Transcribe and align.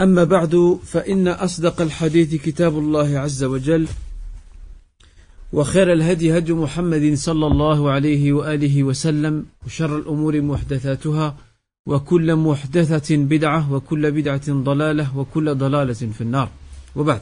أما 0.00 0.24
بعد 0.24 0.78
فإن 0.84 1.28
أصدق 1.28 1.80
الحديث 1.80 2.34
كتاب 2.34 2.78
الله 2.78 3.18
عز 3.18 3.44
وجل 3.44 3.88
وخير 5.52 5.92
الهدي 5.92 6.38
هدي 6.38 6.52
محمد 6.52 7.14
صلى 7.14 7.46
الله 7.46 7.90
عليه 7.90 8.32
وآله 8.32 8.84
وسلم 8.84 9.46
وشر 9.66 9.98
الأمور 9.98 10.40
محدثاتها 10.40 11.36
وكل 11.86 12.36
محدثة 12.36 13.16
بدعة 13.16 13.72
وكل 13.72 14.10
بدعة 14.10 14.52
ضلالة 14.52 15.18
وكل 15.18 15.54
ضلالة 15.54 15.92
في 15.92 16.20
النار. 16.20 16.48
وبعد. 16.96 17.20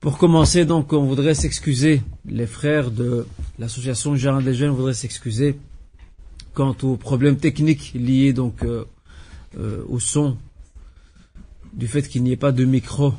Pour 0.00 0.18
commencer, 0.18 0.64
donc, 0.64 0.92
on 0.92 1.04
voudrait 1.04 1.34
s'excuser, 1.34 2.00
les 2.24 2.46
frères 2.46 2.90
de 2.92 3.26
l'association 3.58 4.14
Jardin 4.14 4.40
des 4.40 4.54
Jeunes 4.54 4.70
voudraient 4.70 4.94
s'excuser 4.94 5.58
quant 6.56 6.74
aux 6.82 6.96
problèmes 6.96 7.36
techniques 7.36 7.92
liés 7.94 8.32
donc 8.32 8.64
euh, 8.64 8.86
euh, 9.58 9.84
au 9.88 10.00
son, 10.00 10.38
du 11.74 11.86
fait 11.86 12.08
qu'il 12.08 12.22
n'y 12.22 12.32
ait 12.32 12.42
pas 12.46 12.50
de 12.50 12.64
micro. 12.64 13.12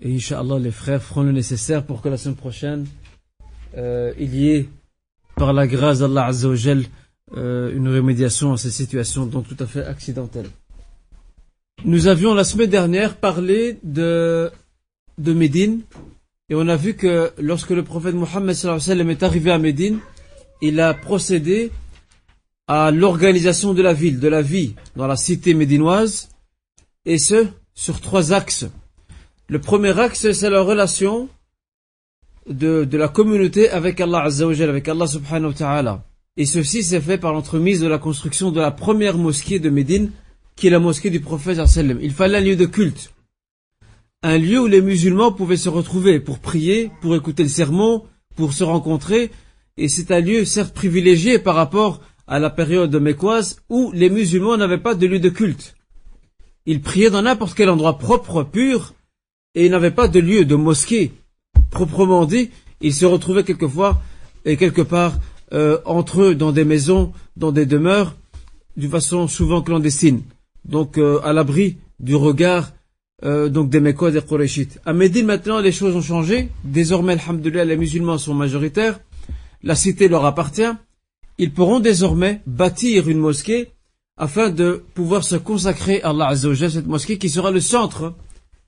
Et 0.00 0.16
Inch'Allah, 0.16 0.58
les 0.58 0.70
frères 0.70 1.02
feront 1.02 1.24
le 1.24 1.32
nécessaire 1.32 1.84
pour 1.84 2.00
que 2.00 2.08
la 2.08 2.16
semaine 2.16 2.36
prochaine, 2.36 2.86
euh, 3.76 4.14
il 4.18 4.34
y 4.34 4.48
ait, 4.48 4.68
par 5.36 5.52
la 5.52 5.66
grâce 5.66 5.98
d'Allah 5.98 6.24
Azzawajal, 6.26 6.84
une 7.34 7.88
remédiation 7.88 8.52
à 8.52 8.58
ces 8.58 8.70
situations 8.70 9.24
donc 9.24 9.46
tout 9.48 9.56
à 9.58 9.66
fait 9.66 9.84
accidentelles. 9.84 10.50
Nous 11.84 12.06
avions 12.06 12.34
la 12.34 12.44
semaine 12.44 12.68
dernière 12.68 13.16
parlé 13.16 13.78
de, 13.82 14.50
de 15.18 15.32
Médine, 15.32 15.80
et 16.48 16.54
on 16.54 16.68
a 16.68 16.76
vu 16.76 16.94
que 16.94 17.32
lorsque 17.38 17.70
le 17.70 17.82
prophète 17.82 18.14
Mohammed 18.14 18.56
est 19.10 19.22
arrivé 19.22 19.50
à 19.50 19.58
Médine, 19.58 19.98
il 20.60 20.80
a 20.80 20.92
procédé 20.94 21.70
à 22.74 22.90
l'organisation 22.90 23.74
de 23.74 23.82
la 23.82 23.92
ville, 23.92 24.18
de 24.18 24.28
la 24.28 24.40
vie 24.40 24.74
dans 24.96 25.06
la 25.06 25.16
cité 25.16 25.52
médinoise, 25.52 26.30
et 27.04 27.18
ce, 27.18 27.46
sur 27.74 28.00
trois 28.00 28.32
axes. 28.32 28.64
Le 29.48 29.60
premier 29.60 29.98
axe, 29.98 30.32
c'est 30.32 30.48
la 30.48 30.62
relation 30.62 31.28
de, 32.48 32.88
la 32.90 33.08
communauté 33.08 33.68
avec 33.68 34.00
Allah 34.00 34.22
Azzawajal, 34.22 34.70
avec 34.70 34.88
Allah 34.88 35.06
subhanahu 35.06 35.48
wa 35.48 35.54
ta'ala. 35.54 36.04
Et 36.38 36.46
ceci 36.46 36.82
s'est 36.82 37.02
fait 37.02 37.18
par 37.18 37.34
l'entremise 37.34 37.80
de 37.80 37.88
la 37.88 37.98
construction 37.98 38.50
de 38.50 38.60
la 38.60 38.70
première 38.70 39.18
mosquée 39.18 39.58
de 39.58 39.68
Médine, 39.68 40.10
qui 40.56 40.68
est 40.68 40.70
la 40.70 40.78
mosquée 40.78 41.10
du 41.10 41.20
prophète 41.20 41.66
sallam. 41.66 41.98
Il 42.00 42.12
fallait 42.12 42.38
un 42.38 42.40
lieu 42.40 42.56
de 42.56 42.64
culte. 42.64 43.12
Un 44.22 44.38
lieu 44.38 44.60
où 44.60 44.66
les 44.66 44.80
musulmans 44.80 45.32
pouvaient 45.32 45.58
se 45.58 45.68
retrouver 45.68 46.20
pour 46.20 46.38
prier, 46.38 46.90
pour 47.02 47.14
écouter 47.16 47.42
le 47.42 47.50
sermon, 47.50 48.04
pour 48.34 48.54
se 48.54 48.64
rencontrer. 48.64 49.30
Et 49.76 49.88
c'est 49.88 50.10
un 50.10 50.20
lieu 50.20 50.46
certes 50.46 50.74
privilégié 50.74 51.38
par 51.38 51.54
rapport 51.54 52.00
à 52.32 52.38
la 52.38 52.48
période 52.48 52.96
mécoise 52.96 53.60
où 53.68 53.92
les 53.92 54.08
musulmans 54.08 54.56
n'avaient 54.56 54.78
pas 54.78 54.94
de 54.94 55.06
lieu 55.06 55.20
de 55.20 55.28
culte. 55.28 55.74
Ils 56.64 56.80
priaient 56.80 57.10
dans 57.10 57.20
n'importe 57.20 57.54
quel 57.54 57.68
endroit 57.68 57.98
propre, 57.98 58.42
pur, 58.42 58.94
et 59.54 59.66
ils 59.66 59.70
n'avaient 59.70 59.90
pas 59.90 60.08
de 60.08 60.18
lieu 60.18 60.46
de 60.46 60.54
mosquée 60.54 61.12
proprement 61.70 62.24
dit. 62.24 62.48
Ils 62.80 62.94
se 62.94 63.04
retrouvaient 63.04 63.44
quelquefois 63.44 64.00
et 64.46 64.56
quelque 64.56 64.80
part 64.80 65.12
euh, 65.52 65.78
entre 65.84 66.22
eux 66.22 66.34
dans 66.34 66.52
des 66.52 66.64
maisons, 66.64 67.12
dans 67.36 67.52
des 67.52 67.66
demeures, 67.66 68.14
d'une 68.78 68.90
façon 68.90 69.28
souvent 69.28 69.60
clandestine, 69.60 70.22
donc 70.64 70.96
euh, 70.96 71.20
à 71.24 71.34
l'abri 71.34 71.76
du 72.00 72.14
regard 72.14 72.72
euh, 73.24 73.50
donc 73.50 73.68
des 73.68 73.80
Mécois 73.80 74.08
et 74.08 74.12
des 74.12 74.22
Qurayshites. 74.22 74.80
À 74.86 74.94
Médine 74.94 75.26
maintenant 75.26 75.60
les 75.60 75.70
choses 75.70 75.94
ont 75.94 76.00
changé. 76.00 76.48
Désormais, 76.64 77.12
alhamdoulilah, 77.12 77.66
les 77.66 77.76
musulmans 77.76 78.16
sont 78.16 78.32
majoritaires. 78.32 79.00
La 79.62 79.74
cité 79.74 80.08
leur 80.08 80.24
appartient 80.24 80.72
ils 81.42 81.52
pourront 81.52 81.80
désormais 81.80 82.40
bâtir 82.46 83.08
une 83.08 83.18
mosquée 83.18 83.72
afin 84.16 84.48
de 84.50 84.84
pouvoir 84.94 85.24
se 85.24 85.34
consacrer 85.34 86.00
à 86.02 86.10
Allah 86.10 86.28
Azzawajal, 86.28 86.70
cette 86.70 86.86
mosquée 86.86 87.18
qui 87.18 87.28
sera 87.28 87.50
le 87.50 87.58
centre, 87.58 88.14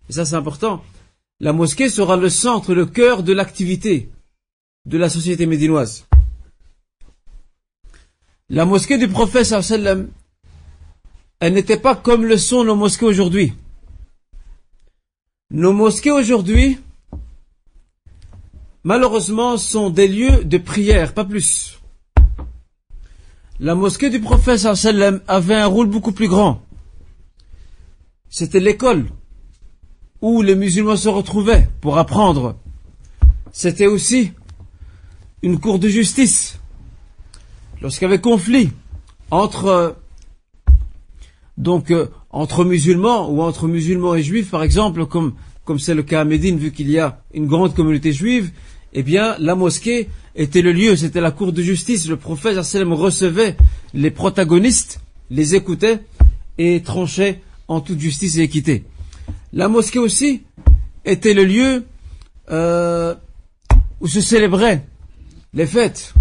et 0.09 0.13
ça 0.13 0.25
c'est 0.25 0.35
important, 0.35 0.83
la 1.39 1.53
mosquée 1.53 1.89
sera 1.89 2.17
le 2.17 2.29
centre, 2.29 2.75
le 2.75 2.85
cœur 2.85 3.23
de 3.23 3.33
l'activité 3.33 4.11
de 4.87 4.99
la 4.99 5.09
société 5.09 5.47
médinoise. 5.47 6.09
La 8.49 8.65
mosquée 8.65 8.99
du 8.99 9.07
prophète 9.07 9.45
sallam, 9.45 10.09
elle 11.39 11.53
n'était 11.55 11.79
pas 11.79 11.95
comme 11.95 12.25
le 12.25 12.37
sont 12.37 12.65
nos 12.65 12.75
mosquées 12.75 13.07
aujourd'hui. 13.07 13.53
Nos 15.53 15.73
mosquées 15.73 16.11
aujourd'hui, 16.11 16.79
malheureusement, 18.83 19.59
sont 19.59 19.91
des 19.91 20.09
lieux 20.09 20.43
de 20.43 20.59
prière, 20.59 21.15
pas 21.15 21.25
plus. 21.25 21.79
La 23.61 23.77
mosquée 23.77 24.11
du 24.11 24.21
prophète 24.21 24.59
sallam 24.59 25.21
avait 25.29 25.55
un 25.55 25.67
rôle 25.67 25.87
beaucoup 25.87 26.11
plus 26.11 26.27
grand. 26.27 26.61
C'était 28.29 28.59
l'école 28.59 29.07
où 30.21 30.43
les 30.43 30.57
musulmans 30.57 30.97
se 30.97 31.09
retrouvaient 31.09 31.69
pour 31.81 31.99
apprendre. 31.99 32.57
C'était 33.53 33.87
aussi 33.87 34.33
une 35.43 35.61
cour 35.61 35.79
de 35.79 35.87
justice. 35.87 36.59
Lorsqu'il 37.81 38.07
y 38.07 38.11
avait 38.11 38.21
conflit 38.21 38.71
entre 39.31 39.97
donc 41.57 41.93
euh, 41.93 42.09
entre 42.31 42.65
musulmans 42.65 43.31
ou 43.31 43.41
entre 43.41 43.69
musulmans 43.69 44.17
et 44.17 44.23
juifs 44.23 44.51
par 44.51 44.65
exemple 44.65 45.07
comme 45.07 45.35
comme 45.65 45.79
c'est 45.79 45.95
le 45.95 46.03
cas 46.03 46.23
à 46.23 46.25
Médine 46.25 46.59
vu 46.59 46.73
qu'il 46.73 46.91
y 46.91 46.99
a 46.99 47.23
une 47.33 47.47
grande 47.47 47.75
communauté 47.75 48.13
juive, 48.13 48.51
eh 48.95 49.03
bien 49.03 49.37
la 49.39 49.55
mosquée 49.55 50.09
était 50.37 50.63
le 50.63 50.73
lieu, 50.73 50.97
c'était 50.97 51.21
la 51.21 51.31
cour 51.31 51.53
de 51.53 51.63
justice. 51.63 52.09
Le 52.09 52.17
prophète 52.17 52.63
sallam 52.63 52.93
recevait 52.93 53.57
les 53.93 54.11
protagonistes, 54.11 55.01
les 55.31 55.55
écoutait 55.55 56.01
et 56.59 56.83
tranchait 56.83 57.41
en 57.69 57.81
toute 57.81 58.01
justice 58.01 58.37
et 58.39 58.43
équité. 58.43 58.85
La 59.53 59.69
mosquée 59.69 59.99
aussi 59.99 60.43
était 61.05 61.35
le 61.35 61.45
lieu 61.45 61.85
euh, 62.51 63.15
où 64.01 64.09
se 64.09 64.21
célébraient 64.21 64.85
les 65.53 65.67
fêtes. 65.67 66.15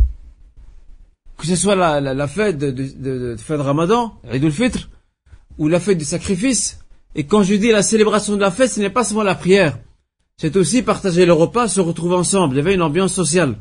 Que 1.38 1.48
ce 1.48 1.56
soit 1.56 1.76
la, 1.76 2.28
fête 2.28 2.58
de, 2.58 3.36
fête 3.38 3.58
de 3.58 3.62
Ramadan, 3.62 4.14
Eid 4.32 4.46
al-Fitr, 4.46 4.90
ou 5.58 5.68
la 5.68 5.80
fête 5.80 5.98
du 5.98 6.06
sacrifice. 6.06 6.80
Et 7.16 7.26
quand 7.26 7.44
je 7.44 7.56
dis 7.56 7.72
la 7.72 7.84
célébration 7.84 8.36
de 8.36 8.42
la 8.42 8.52
fête, 8.52 8.70
ce 8.70 8.80
n'est 8.80 8.90
pas 8.90 9.04
seulement 9.04 9.24
la 9.24 9.36
prière. 9.36 9.78
C'est 10.44 10.58
aussi 10.58 10.82
partager 10.82 11.26
le 11.26 11.32
repas, 11.32 11.70
se 11.70 11.80
retrouver 11.80 12.16
ensemble. 12.16 12.56
Il 12.56 12.58
y 12.58 12.60
avait 12.60 12.74
une 12.74 12.82
ambiance 12.82 13.14
sociale. 13.14 13.56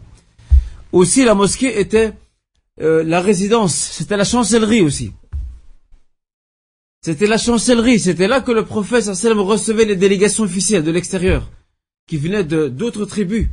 Aussi, 0.90 1.24
la 1.24 1.36
mosquée 1.36 1.78
était 1.78 2.12
euh, 2.80 3.04
la 3.04 3.20
résidence, 3.20 3.72
c'était 3.72 4.16
la 4.16 4.24
chancellerie 4.24 4.80
aussi. 4.82 5.12
C'était 7.00 7.28
la 7.28 7.38
chancellerie, 7.38 8.00
c'était 8.00 8.26
là 8.26 8.40
que 8.40 8.50
le 8.50 8.64
prophète 8.64 9.04
sallam 9.04 9.38
recevait 9.38 9.84
les 9.84 9.94
délégations 9.94 10.42
officielles 10.42 10.82
de 10.82 10.90
l'extérieur, 10.90 11.52
qui 12.08 12.16
venaient 12.16 12.42
de 12.42 12.66
d'autres 12.66 13.04
tribus, 13.04 13.46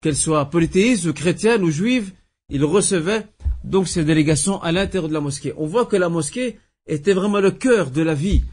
qu'elles 0.00 0.14
soient 0.14 0.48
polythéistes 0.48 1.06
ou 1.06 1.12
chrétiennes 1.12 1.64
ou 1.64 1.72
juives, 1.72 2.12
il 2.50 2.64
recevait 2.64 3.26
donc 3.64 3.88
ces 3.88 4.04
délégations 4.04 4.62
à 4.62 4.70
l'intérieur 4.70 5.08
de 5.08 5.14
la 5.14 5.20
mosquée. 5.20 5.54
On 5.56 5.66
voit 5.66 5.86
que 5.86 5.96
la 5.96 6.08
mosquée 6.08 6.60
était 6.86 7.14
vraiment 7.14 7.40
le 7.40 7.50
cœur 7.50 7.90
de 7.90 8.02
la 8.02 8.14
vie 8.14 8.44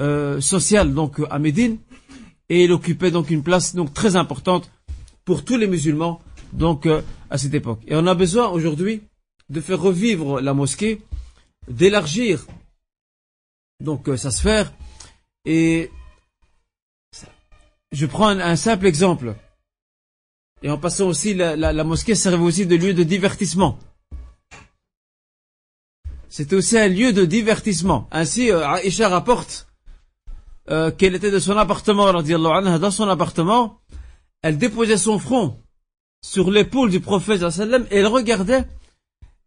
euh, 0.00 0.40
sociale 0.40 0.92
donc 0.92 1.20
à 1.30 1.38
Médine, 1.38 1.78
et 2.48 2.64
il 2.64 2.72
occupait 2.72 3.10
donc 3.10 3.30
une 3.30 3.42
place 3.42 3.74
donc 3.74 3.92
très 3.92 4.16
importante 4.16 4.70
pour 5.24 5.44
tous 5.44 5.56
les 5.56 5.66
musulmans 5.66 6.20
donc 6.52 6.86
euh, 6.86 7.02
à 7.30 7.38
cette 7.38 7.54
époque. 7.54 7.80
Et 7.86 7.96
on 7.96 8.06
a 8.06 8.14
besoin 8.14 8.48
aujourd'hui 8.48 9.02
de 9.48 9.60
faire 9.60 9.80
revivre 9.80 10.40
la 10.40 10.54
mosquée, 10.54 11.02
d'élargir 11.68 12.46
donc 13.80 14.08
euh, 14.08 14.16
sa 14.16 14.30
sphère 14.30 14.72
et 15.44 15.90
je 17.92 18.06
prends 18.06 18.28
un, 18.28 18.56
simple 18.56 18.86
exemple. 18.86 19.36
Et 20.62 20.70
en 20.70 20.78
passant 20.78 21.06
aussi, 21.06 21.34
la, 21.34 21.56
la, 21.56 21.72
la 21.72 21.84
mosquée 21.84 22.14
servait 22.14 22.42
aussi 22.42 22.66
de 22.66 22.74
lieu 22.74 22.94
de 22.94 23.04
divertissement. 23.04 23.78
C'était 26.28 26.56
aussi 26.56 26.76
un 26.76 26.88
lieu 26.88 27.12
de 27.12 27.24
divertissement. 27.24 28.08
Ainsi, 28.10 28.50
euh, 28.50 28.66
Aïcha 28.66 29.08
rapporte 29.08 29.68
euh, 30.70 30.90
qu'elle 30.90 31.14
était 31.14 31.30
de 31.30 31.38
son 31.38 31.56
appartement, 31.56 32.06
anha, 32.06 32.78
dans 32.78 32.90
son 32.90 33.08
appartement, 33.08 33.80
elle 34.42 34.58
déposait 34.58 34.96
son 34.96 35.18
front 35.18 35.60
sur 36.24 36.50
l'épaule 36.50 36.90
du 36.90 37.00
prophète 37.00 37.42
et 37.42 37.96
elle 37.96 38.06
regardait 38.06 38.64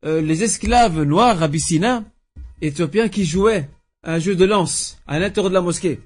euh, 0.05 0.21
les 0.21 0.43
esclaves 0.43 1.01
noirs 1.01 1.41
abyssiniens, 1.41 2.05
éthiopiens 2.61 3.09
qui 3.09 3.25
jouaient 3.25 3.69
un 4.03 4.19
jeu 4.19 4.35
de 4.35 4.45
lance 4.45 4.99
à 5.07 5.17
l'intérieur 5.17 5.49
de 5.49 5.55
la 5.55 5.61
mosquée. 5.61 5.99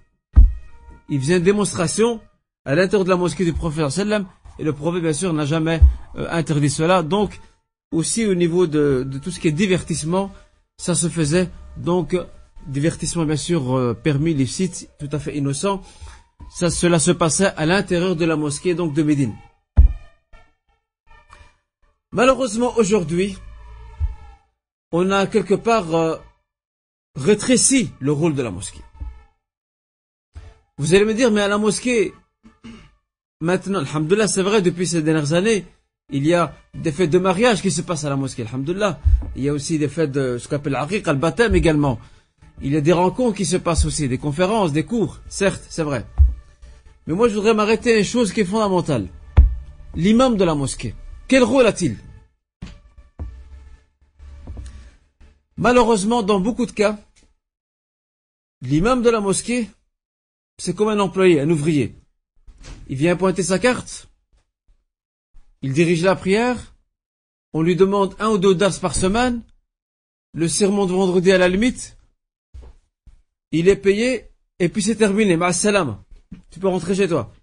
Ils 1.09 1.19
faisaient 1.19 1.37
une 1.37 1.43
démonstration 1.43 2.21
à 2.63 2.73
l'intérieur 2.75 3.03
de 3.03 3.09
la 3.09 3.17
mosquée 3.17 3.43
du 3.43 3.53
prophète 3.53 3.85
et 4.59 4.63
le 4.63 4.73
prophète 4.73 5.01
bien 5.01 5.13
sûr 5.13 5.33
n'a 5.33 5.45
jamais 5.45 5.81
euh, 6.15 6.27
interdit 6.31 6.69
cela. 6.69 7.03
Donc 7.03 7.39
aussi 7.91 8.25
au 8.25 8.35
niveau 8.35 8.65
de, 8.65 9.05
de, 9.05 9.19
tout 9.19 9.31
ce 9.31 9.39
qui 9.39 9.49
est 9.49 9.51
divertissement, 9.51 10.31
ça 10.77 10.95
se 10.95 11.09
faisait. 11.09 11.49
Donc 11.75 12.15
divertissement 12.67 13.25
bien 13.25 13.35
sûr 13.35 13.75
euh, 13.75 13.93
permis, 13.93 14.33
licite, 14.33 14.89
tout 14.99 15.09
à 15.11 15.19
fait 15.19 15.37
innocent. 15.37 15.81
Ça, 16.49 16.69
cela 16.69 16.99
se 16.99 17.11
passait 17.11 17.53
à 17.55 17.65
l'intérieur 17.65 18.15
de 18.15 18.25
la 18.25 18.35
mosquée 18.35 18.75
donc 18.75 18.93
de 18.93 19.03
Médine. 19.03 19.35
Malheureusement 22.11 22.73
aujourd'hui, 22.77 23.37
on 24.91 25.11
a 25.11 25.27
quelque 25.27 25.53
part 25.53 25.95
euh, 25.95 26.17
rétréci 27.15 27.91
le 27.99 28.11
rôle 28.11 28.35
de 28.35 28.41
la 28.41 28.51
mosquée. 28.51 28.81
Vous 30.77 30.93
allez 30.93 31.05
me 31.05 31.13
dire, 31.13 31.31
mais 31.31 31.41
à 31.41 31.47
la 31.47 31.57
mosquée, 31.57 32.13
maintenant, 33.39 33.79
alhamdulillah, 33.79 34.27
c'est 34.27 34.41
vrai, 34.41 34.61
depuis 34.61 34.87
ces 34.87 35.01
dernières 35.01 35.33
années, 35.33 35.65
il 36.11 36.25
y 36.25 36.33
a 36.33 36.53
des 36.73 36.91
fêtes 36.91 37.09
de 37.09 37.19
mariage 37.19 37.61
qui 37.61 37.71
se 37.71 37.81
passent 37.81 38.03
à 38.03 38.09
la 38.09 38.15
mosquée, 38.15 38.45
alhamdulillah. 38.45 38.99
Il 39.35 39.43
y 39.43 39.49
a 39.49 39.53
aussi 39.53 39.79
des 39.79 39.87
fêtes 39.87 40.11
de 40.11 40.37
ce 40.37 40.47
qu'on 40.47 40.57
appelle 40.57 40.73
l'aqiq, 40.73 41.07
le 41.07 41.13
baptême 41.13 41.55
également. 41.55 41.99
Il 42.63 42.73
y 42.73 42.77
a 42.77 42.81
des 42.81 42.93
rencontres 42.93 43.37
qui 43.37 43.45
se 43.45 43.57
passent 43.57 43.85
aussi, 43.85 44.07
des 44.07 44.19
conférences, 44.19 44.71
des 44.71 44.85
cours, 44.85 45.19
certes, 45.27 45.65
c'est 45.69 45.83
vrai. 45.83 46.05
Mais 47.07 47.13
moi, 47.13 47.27
je 47.27 47.33
voudrais 47.33 47.55
m'arrêter 47.55 47.93
à 47.93 47.97
une 47.97 48.03
chose 48.03 48.31
qui 48.31 48.41
est 48.41 48.45
fondamentale. 48.45 49.07
L'imam 49.95 50.37
de 50.37 50.43
la 50.43 50.53
mosquée. 50.53 50.93
Quel 51.27 51.43
rôle 51.43 51.65
a-t-il? 51.65 51.97
Malheureusement, 55.57 56.21
dans 56.21 56.39
beaucoup 56.39 56.65
de 56.65 56.71
cas, 56.71 56.99
l'imam 58.61 59.01
de 59.01 59.09
la 59.09 59.21
mosquée, 59.21 59.69
c'est 60.57 60.75
comme 60.75 60.89
un 60.89 60.99
employé, 60.99 61.41
un 61.41 61.49
ouvrier. 61.49 61.95
Il 62.87 62.97
vient 62.97 63.15
pointer 63.15 63.43
sa 63.43 63.57
carte, 63.57 64.07
il 65.63 65.73
dirige 65.73 66.03
la 66.03 66.15
prière, 66.15 66.75
on 67.53 67.61
lui 67.61 67.75
demande 67.75 68.15
un 68.19 68.29
ou 68.29 68.37
deux 68.37 68.55
dars 68.55 68.79
par 68.79 68.95
semaine, 68.95 69.41
le 70.33 70.47
sermon 70.47 70.85
de 70.85 70.93
vendredi 70.93 71.31
à 71.31 71.37
la 71.37 71.49
limite, 71.49 71.97
il 73.51 73.67
est 73.67 73.75
payé, 73.75 74.27
et 74.59 74.69
puis 74.69 74.81
c'est 74.81 74.95
terminé, 74.95 75.37
salam. 75.51 76.03
Tu 76.49 76.59
peux 76.59 76.67
rentrer 76.67 76.95
chez 76.95 77.07
toi. 77.07 77.33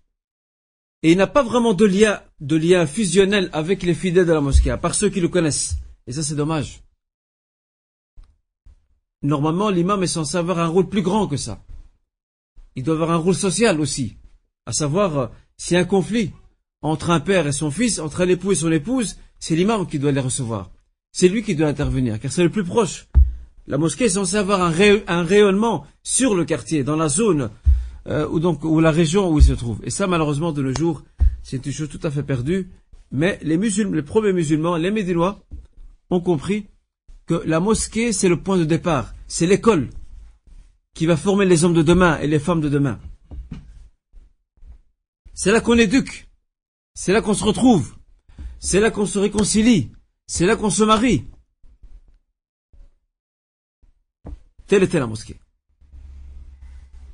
Et 1.03 1.13
il 1.13 1.19
n'a 1.19 1.27
pas 1.27 1.43
vraiment 1.43 1.75
de 1.75 1.85
lien, 1.85 2.21
de 2.41 2.57
lien 2.57 2.87
fusionnel 2.87 3.51
avec 3.53 3.83
les 3.83 3.95
fidèles 3.95 4.27
de 4.27 4.33
la 4.33 4.41
mosquée, 4.41 4.71
à 4.71 4.79
part 4.79 4.95
ceux 4.95 5.11
qui 5.11 5.21
le 5.21 5.29
connaissent. 5.29 5.77
Et 6.07 6.13
ça, 6.13 6.23
c'est 6.23 6.35
dommage. 6.35 6.83
Normalement, 9.23 9.71
l'imam 9.71 10.03
est 10.03 10.09
censé 10.09 10.37
avoir 10.37 10.59
un 10.59 10.69
rôle 10.69 10.89
plus 10.89 11.03
grand 11.03 11.27
que 11.27 11.37
ça. 11.37 11.65
Il 12.77 12.85
doit 12.85 12.95
avoir 12.95 13.11
un 13.11 13.17
rôle 13.17 13.35
social 13.35 13.81
aussi. 13.81 14.17
À 14.65 14.73
savoir, 14.73 15.19
euh, 15.19 15.27
s'il 15.57 15.75
y 15.75 15.77
a 15.77 15.81
un 15.81 15.85
conflit 15.85 16.33
entre 16.83 17.11
un 17.11 17.21
père 17.21 17.47
et 17.47 17.53
son 17.53 17.71
fils, 17.71 17.99
entre 17.99 18.23
un 18.23 18.29
époux 18.29 18.53
et 18.53 18.57
son 18.57 18.71
épouse, 18.71 19.17
c'est 19.41 19.57
l'imam 19.57 19.87
qui 19.87 19.99
doit 19.99 20.13
les 20.13 20.21
recevoir. 20.21 20.71
C'est 21.11 21.29
lui 21.29 21.43
qui 21.43 21.57
doit 21.57 21.69
intervenir, 21.69 22.21
car 22.21 22.31
c'est 22.31 22.45
le 22.45 22.51
plus 22.51 22.65
proche. 22.65 23.08
La 23.69 23.77
mosquée 23.77 24.07
est 24.07 24.09
censée 24.09 24.37
avoir 24.37 24.63
un, 24.63 24.71
rayonnement 24.71 25.87
sur 26.03 26.35
le 26.35 26.47
quartier, 26.47 26.85
dans 26.85 26.97
la 26.97 27.09
zone 27.09 27.51
euh, 28.07 28.27
ou 28.27 28.41
donc 28.41 28.65
ou 28.65 28.81
la 28.81 28.91
région 28.91 29.31
où 29.31 29.39
il 29.39 29.45
se 29.45 29.53
trouve. 29.53 29.79
Et 29.83 29.91
ça, 29.91 30.07
malheureusement, 30.07 30.53
de 30.53 30.63
nos 30.63 30.75
jours, 30.75 31.03
c'est 31.43 31.67
une 31.67 31.73
chose 31.73 31.91
tout 31.91 32.01
à 32.03 32.11
fait 32.11 32.23
perdue. 32.23 32.71
Mais 33.13 33.39
les 33.43 33.59
musulmans, 33.59 33.95
les 33.95 34.03
premiers 34.03 34.33
musulmans, 34.33 34.77
les 34.77 34.91
médinois, 34.91 35.41
ont 36.09 36.21
compris 36.21 36.67
que 37.27 37.43
la 37.45 37.61
mosquée, 37.61 38.13
c'est 38.13 38.31
le 38.31 38.41
point 38.41 38.57
de 38.57 38.65
départ, 38.65 39.15
c'est 39.27 39.47
l'école 39.47 39.91
qui 40.95 41.05
va 41.05 41.19
former 41.19 41.45
les 41.45 41.65
hommes 41.65 41.75
de 41.75 41.83
demain 41.83 42.19
et 42.21 42.27
les 42.27 42.39
femmes 42.39 42.63
de 42.63 42.71
demain. 42.71 42.99
C'est 45.35 45.53
là 45.53 45.61
qu'on 45.61 45.77
éduque, 45.77 46.31
c'est 46.95 47.13
là 47.13 47.21
qu'on 47.21 47.35
se 47.35 47.45
retrouve, 47.45 47.95
c'est 48.61 48.81
là 48.81 48.91
qu'on 48.91 49.05
se 49.05 49.19
réconcilie, 49.19 49.91
c'est 50.27 50.47
là 50.47 50.57
qu'on 50.57 50.71
se 50.71 50.85
marie. 50.85 51.27
Telle 54.69 54.83
était 54.83 54.99
la 54.99 55.07
mosquée. 55.07 55.41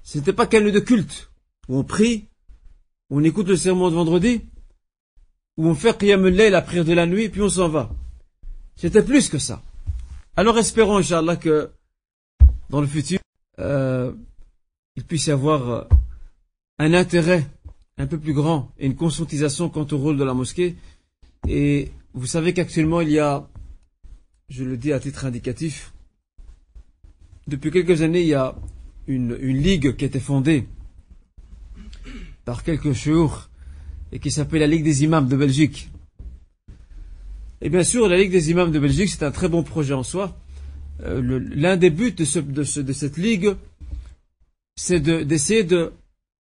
Ce 0.02 0.18
n'était 0.18 0.32
pas 0.32 0.46
qu'un 0.46 0.60
lieu 0.60 0.72
de 0.72 0.80
culte, 0.80 1.30
où 1.68 1.78
on 1.78 1.84
prie, 1.84 2.28
où 3.08 3.20
on 3.20 3.24
écoute 3.24 3.48
le 3.48 3.56
sermon 3.56 3.88
de 3.88 3.94
vendredi, 3.94 4.42
où 5.56 5.66
on 5.68 5.74
fait 5.74 5.96
Qiyam 5.96 6.26
la 6.28 6.62
prière 6.62 6.84
de 6.84 6.92
la 6.92 7.06
nuit, 7.06 7.28
puis 7.28 7.40
on 7.40 7.48
s'en 7.48 7.68
va. 7.68 7.90
C'était 8.74 9.04
plus 9.04 9.28
que 9.28 9.38
ça. 9.38 9.62
Alors 10.36 10.58
espérons, 10.58 10.98
Inch'Allah, 10.98 11.36
que 11.36 11.70
dans 12.70 12.80
le 12.80 12.88
futur, 12.88 13.20
euh, 13.60 14.12
il 14.96 15.04
puisse 15.04 15.26
y 15.26 15.30
avoir 15.30 15.70
euh, 15.70 15.84
un 16.78 16.92
intérêt 16.92 17.46
un 17.98 18.08
peu 18.08 18.18
plus 18.18 18.34
grand 18.34 18.72
et 18.78 18.86
une 18.86 18.96
conscientisation 18.96 19.68
quant 19.68 19.86
au 19.92 19.96
rôle 19.96 20.16
de 20.16 20.24
la 20.24 20.34
mosquée. 20.34 20.74
Et 21.46 21.92
vous 22.14 22.26
savez 22.26 22.52
qu'actuellement, 22.52 23.00
il 23.00 23.10
y 23.10 23.20
a, 23.20 23.48
je 24.48 24.64
le 24.64 24.76
dis 24.76 24.92
à 24.92 24.98
titre 24.98 25.24
indicatif, 25.24 25.93
depuis 27.46 27.70
quelques 27.70 28.02
années, 28.02 28.22
il 28.22 28.28
y 28.28 28.34
a 28.34 28.54
une, 29.06 29.34
ligue 29.34 29.96
qui 29.96 30.04
a 30.04 30.08
été 30.08 30.20
fondée 30.20 30.66
par 32.44 32.62
quelques 32.62 32.92
jours 32.92 33.48
et 34.12 34.18
qui 34.18 34.30
s'appelle 34.30 34.60
la 34.60 34.66
Ligue 34.66 34.84
des 34.84 35.04
imams 35.04 35.28
de 35.28 35.36
Belgique. 35.36 35.90
Et 37.60 37.68
bien 37.68 37.84
sûr, 37.84 38.08
la 38.08 38.16
Ligue 38.16 38.30
des 38.30 38.50
imams 38.50 38.72
de 38.72 38.78
Belgique, 38.78 39.10
c'est 39.10 39.24
un 39.24 39.30
très 39.30 39.48
bon 39.48 39.62
projet 39.62 39.94
en 39.94 40.02
soi. 40.02 40.36
Euh, 41.02 41.40
l'un 41.54 41.76
des 41.76 41.90
buts 41.90 42.12
de, 42.12 42.24
ce, 42.24 42.92
cette 42.92 43.16
ligue, 43.16 43.54
c'est 44.76 45.00
d'essayer 45.00 45.64
de, 45.64 45.92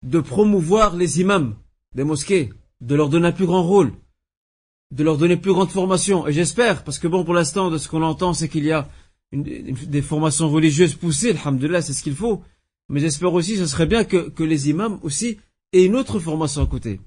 de, 0.03 0.19
promouvoir 0.19 0.95
les 0.95 1.21
imams 1.21 1.55
des 1.95 2.03
mosquées, 2.03 2.51
de 2.81 2.95
leur 2.95 3.09
donner 3.09 3.27
un 3.27 3.31
plus 3.31 3.45
grand 3.45 3.63
rôle, 3.63 3.93
de 4.91 5.03
leur 5.03 5.17
donner 5.17 5.37
plus 5.37 5.53
grande 5.53 5.69
formation. 5.69 6.27
Et 6.27 6.33
j'espère, 6.33 6.83
parce 6.83 6.99
que 6.99 7.07
bon, 7.07 7.23
pour 7.23 7.33
l'instant, 7.33 7.69
de 7.69 7.77
ce 7.77 7.89
qu'on 7.89 8.03
entend, 8.03 8.33
c'est 8.33 8.47
qu'il 8.47 8.65
y 8.65 8.71
a 8.71 8.89
une, 9.33 9.43
des 9.43 10.01
formations 10.01 10.49
religieuses 10.49 10.95
poussées, 10.95 11.31
alhamdulillah, 11.31 11.81
c'est 11.81 11.93
ce 11.93 12.03
qu'il 12.03 12.15
faut. 12.15 12.43
Mais 12.89 12.99
j'espère 12.99 13.33
aussi, 13.33 13.57
ce 13.57 13.65
serait 13.65 13.87
bien 13.87 14.03
que, 14.03 14.29
que 14.29 14.43
les 14.43 14.69
imams 14.69 14.99
aussi 15.01 15.39
aient 15.73 15.85
une 15.85 15.95
autre 15.95 16.19
formation 16.19 16.61
à 16.61 16.67
côté. 16.67 17.01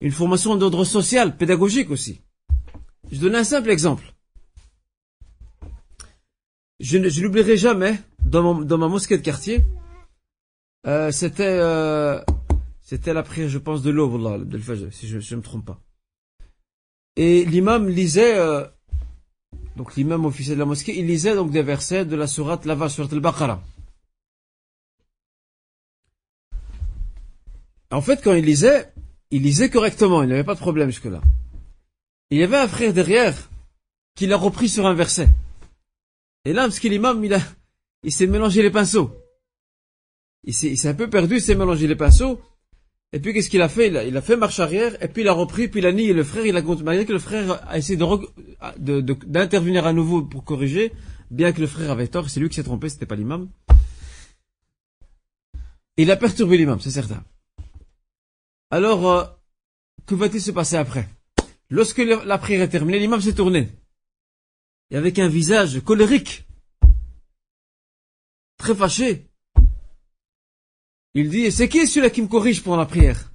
Une 0.00 0.12
formation 0.12 0.54
d'ordre 0.56 0.84
social, 0.84 1.36
pédagogique 1.36 1.90
aussi. 1.90 2.20
Je 3.10 3.18
donne 3.18 3.34
un 3.34 3.44
simple 3.44 3.70
exemple. 3.70 4.14
Je, 6.78 7.08
je 7.08 7.22
n'oublierai 7.22 7.56
jamais, 7.56 7.98
dans, 8.24 8.54
dans, 8.54 8.78
ma 8.78 8.88
mosquée 8.88 9.18
de 9.18 9.22
quartier, 9.22 9.64
euh, 10.86 11.10
c'était 11.10 11.58
euh, 11.60 12.20
c'était 12.80 13.14
la 13.14 13.22
prière, 13.22 13.48
je 13.48 13.58
pense, 13.58 13.82
de 13.82 13.90
l'aube, 13.90 14.46
si 14.92 15.08
je 15.08 15.16
ne 15.16 15.38
me 15.38 15.42
trompe 15.42 15.64
pas. 15.64 15.80
Et 17.16 17.44
l'imam 17.44 17.88
lisait, 17.88 18.36
euh, 18.36 18.64
donc 19.76 19.96
l'imam 19.96 20.24
officiel 20.24 20.56
de 20.56 20.60
la 20.60 20.66
mosquée, 20.66 20.98
il 20.98 21.06
lisait 21.06 21.34
donc 21.34 21.50
des 21.50 21.62
versets 21.62 22.04
de 22.04 22.16
la 22.16 22.26
sourate 22.26 22.64
Lava, 22.64 22.88
surat 22.88 23.08
al-Baqarah. 23.10 23.62
En 27.90 28.00
fait, 28.00 28.22
quand 28.22 28.34
il 28.34 28.44
lisait, 28.44 28.92
il 29.30 29.42
lisait 29.42 29.70
correctement, 29.70 30.22
il 30.22 30.28
n'avait 30.28 30.44
pas 30.44 30.54
de 30.54 30.60
problème 30.60 30.90
jusque-là. 30.90 31.20
Il 32.30 32.38
y 32.38 32.42
avait 32.42 32.56
un 32.56 32.68
frère 32.68 32.92
derrière 32.92 33.50
qui 34.14 34.26
l'a 34.26 34.36
repris 34.36 34.68
sur 34.68 34.86
un 34.86 34.94
verset. 34.94 35.28
Et 36.44 36.52
là, 36.52 36.62
parce 36.62 36.78
que 36.78 36.88
l'imam, 36.88 37.24
il, 37.24 37.34
a, 37.34 37.40
il 38.02 38.12
s'est 38.12 38.26
mélangé 38.26 38.62
les 38.62 38.70
pinceaux. 38.70 39.14
Il 40.44 40.54
s'est 40.54 40.88
un 40.88 40.94
peu 40.94 41.08
perdu, 41.08 41.36
il 41.36 41.40
s'est 41.42 41.54
mélangé 41.54 41.86
les 41.86 41.96
pinceaux. 41.96 42.40
Et 43.14 43.20
puis, 43.20 43.32
qu'est-ce 43.32 43.48
qu'il 43.48 43.62
a 43.62 43.68
fait? 43.68 44.08
Il 44.08 44.16
a, 44.16 44.22
fait 44.22 44.36
marche 44.36 44.58
arrière, 44.58 45.00
et 45.00 45.06
puis 45.06 45.22
il 45.22 45.28
a 45.28 45.32
repris, 45.32 45.68
puis 45.68 45.78
il 45.78 45.86
a 45.86 45.92
nié 45.92 46.12
le 46.12 46.24
frère, 46.24 46.44
il 46.46 46.56
a 46.56 46.62
malgré 46.62 47.06
que 47.06 47.12
le 47.12 47.20
frère 47.20 47.64
a 47.68 47.78
essayé 47.78 47.96
d'intervenir 47.96 49.86
à 49.86 49.92
nouveau 49.92 50.22
pour 50.22 50.42
corriger, 50.42 50.90
bien 51.30 51.52
que 51.52 51.60
le 51.60 51.68
frère 51.68 51.92
avait 51.92 52.08
tort, 52.08 52.28
c'est 52.28 52.40
lui 52.40 52.48
qui 52.48 52.56
s'est 52.56 52.64
trompé, 52.64 52.88
c'était 52.88 53.06
pas 53.06 53.14
l'imam. 53.14 53.48
Il 55.96 56.10
a 56.10 56.16
perturbé 56.16 56.56
l'imam, 56.56 56.80
c'est 56.80 56.90
certain. 56.90 57.22
Alors, 58.72 59.08
euh, 59.08 59.24
que 60.06 60.16
va-t-il 60.16 60.42
se 60.42 60.50
passer 60.50 60.74
après? 60.74 61.08
Lorsque 61.70 61.98
la 61.98 62.38
prière 62.38 62.62
est 62.62 62.68
terminée, 62.68 62.98
l'imam 62.98 63.20
s'est 63.20 63.34
tourné. 63.34 63.68
Et 64.90 64.96
avec 64.96 65.20
un 65.20 65.28
visage 65.28 65.80
colérique, 65.84 66.48
très 68.58 68.74
fâché, 68.74 69.28
il 71.14 71.30
dit, 71.30 71.50
c'est 71.52 71.68
qui 71.68 71.86
celui-là 71.86 72.10
qui 72.10 72.22
me 72.22 72.28
corrige 72.28 72.62
pendant 72.62 72.76
la 72.76 72.86
prière? 72.86 73.32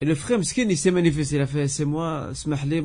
Et 0.00 0.04
le 0.04 0.14
frère 0.14 0.38
Mskin, 0.38 0.68
il 0.68 0.76
s'est 0.76 0.90
manifesté. 0.90 1.36
Il 1.36 1.42
a 1.42 1.46
fait, 1.46 1.68
c'est 1.68 1.84
moi, 1.84 2.34
smahli. 2.34 2.82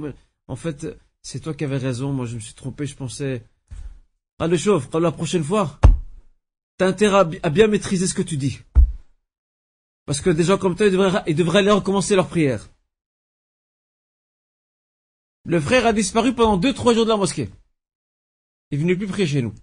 En 0.47 0.55
fait, 0.55 0.85
c'est 1.23 1.39
toi 1.39 1.55
qui 1.55 1.63
avais 1.63 1.77
raison. 1.77 2.13
Moi, 2.13 2.27
je 2.27 2.35
me 2.35 2.39
suis 2.39 2.53
trompé. 2.53 2.85
Je 2.85 2.95
pensais, 2.95 3.43
ah, 4.37 4.47
le 4.47 4.55
chauffe, 4.55 4.93
la 4.93 5.11
prochaine 5.11 5.43
fois, 5.43 5.79
t'as 6.77 6.87
intérêt 6.87 7.39
à 7.41 7.49
bien 7.49 7.65
maîtriser 7.67 8.05
ce 8.05 8.13
que 8.13 8.21
tu 8.21 8.37
dis. 8.37 8.59
Parce 10.05 10.21
que 10.21 10.29
des 10.29 10.43
gens 10.43 10.59
comme 10.59 10.75
toi, 10.75 10.85
ils 10.85 11.35
devraient, 11.35 11.59
aller 11.59 11.71
recommencer 11.71 12.15
leur 12.15 12.27
prière. 12.27 12.69
Le 15.45 15.59
frère 15.59 15.87
a 15.87 15.93
disparu 15.93 16.35
pendant 16.35 16.57
deux, 16.57 16.73
trois 16.73 16.93
jours 16.93 17.05
de 17.05 17.09
la 17.09 17.17
mosquée. 17.17 17.49
Il 18.69 18.79
venait 18.79 18.95
plus 18.95 19.07
prier 19.07 19.25
chez 19.25 19.41
nous. 19.41 19.55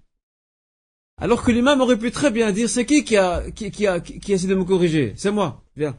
Alors 1.16 1.44
que 1.44 1.52
l'imam 1.52 1.80
aurait 1.80 1.98
pu 1.98 2.10
très 2.10 2.30
bien 2.30 2.50
dire, 2.50 2.68
c'est 2.68 2.86
qui 2.86 3.04
qui 3.04 3.16
a, 3.16 3.50
qui, 3.50 3.66
a, 3.86 4.00
qui, 4.00 4.32
a 4.32 4.34
essayé 4.34 4.48
de 4.48 4.54
me 4.58 4.64
corriger? 4.64 5.14
C'est 5.16 5.30
moi. 5.30 5.62
Viens. 5.76 5.98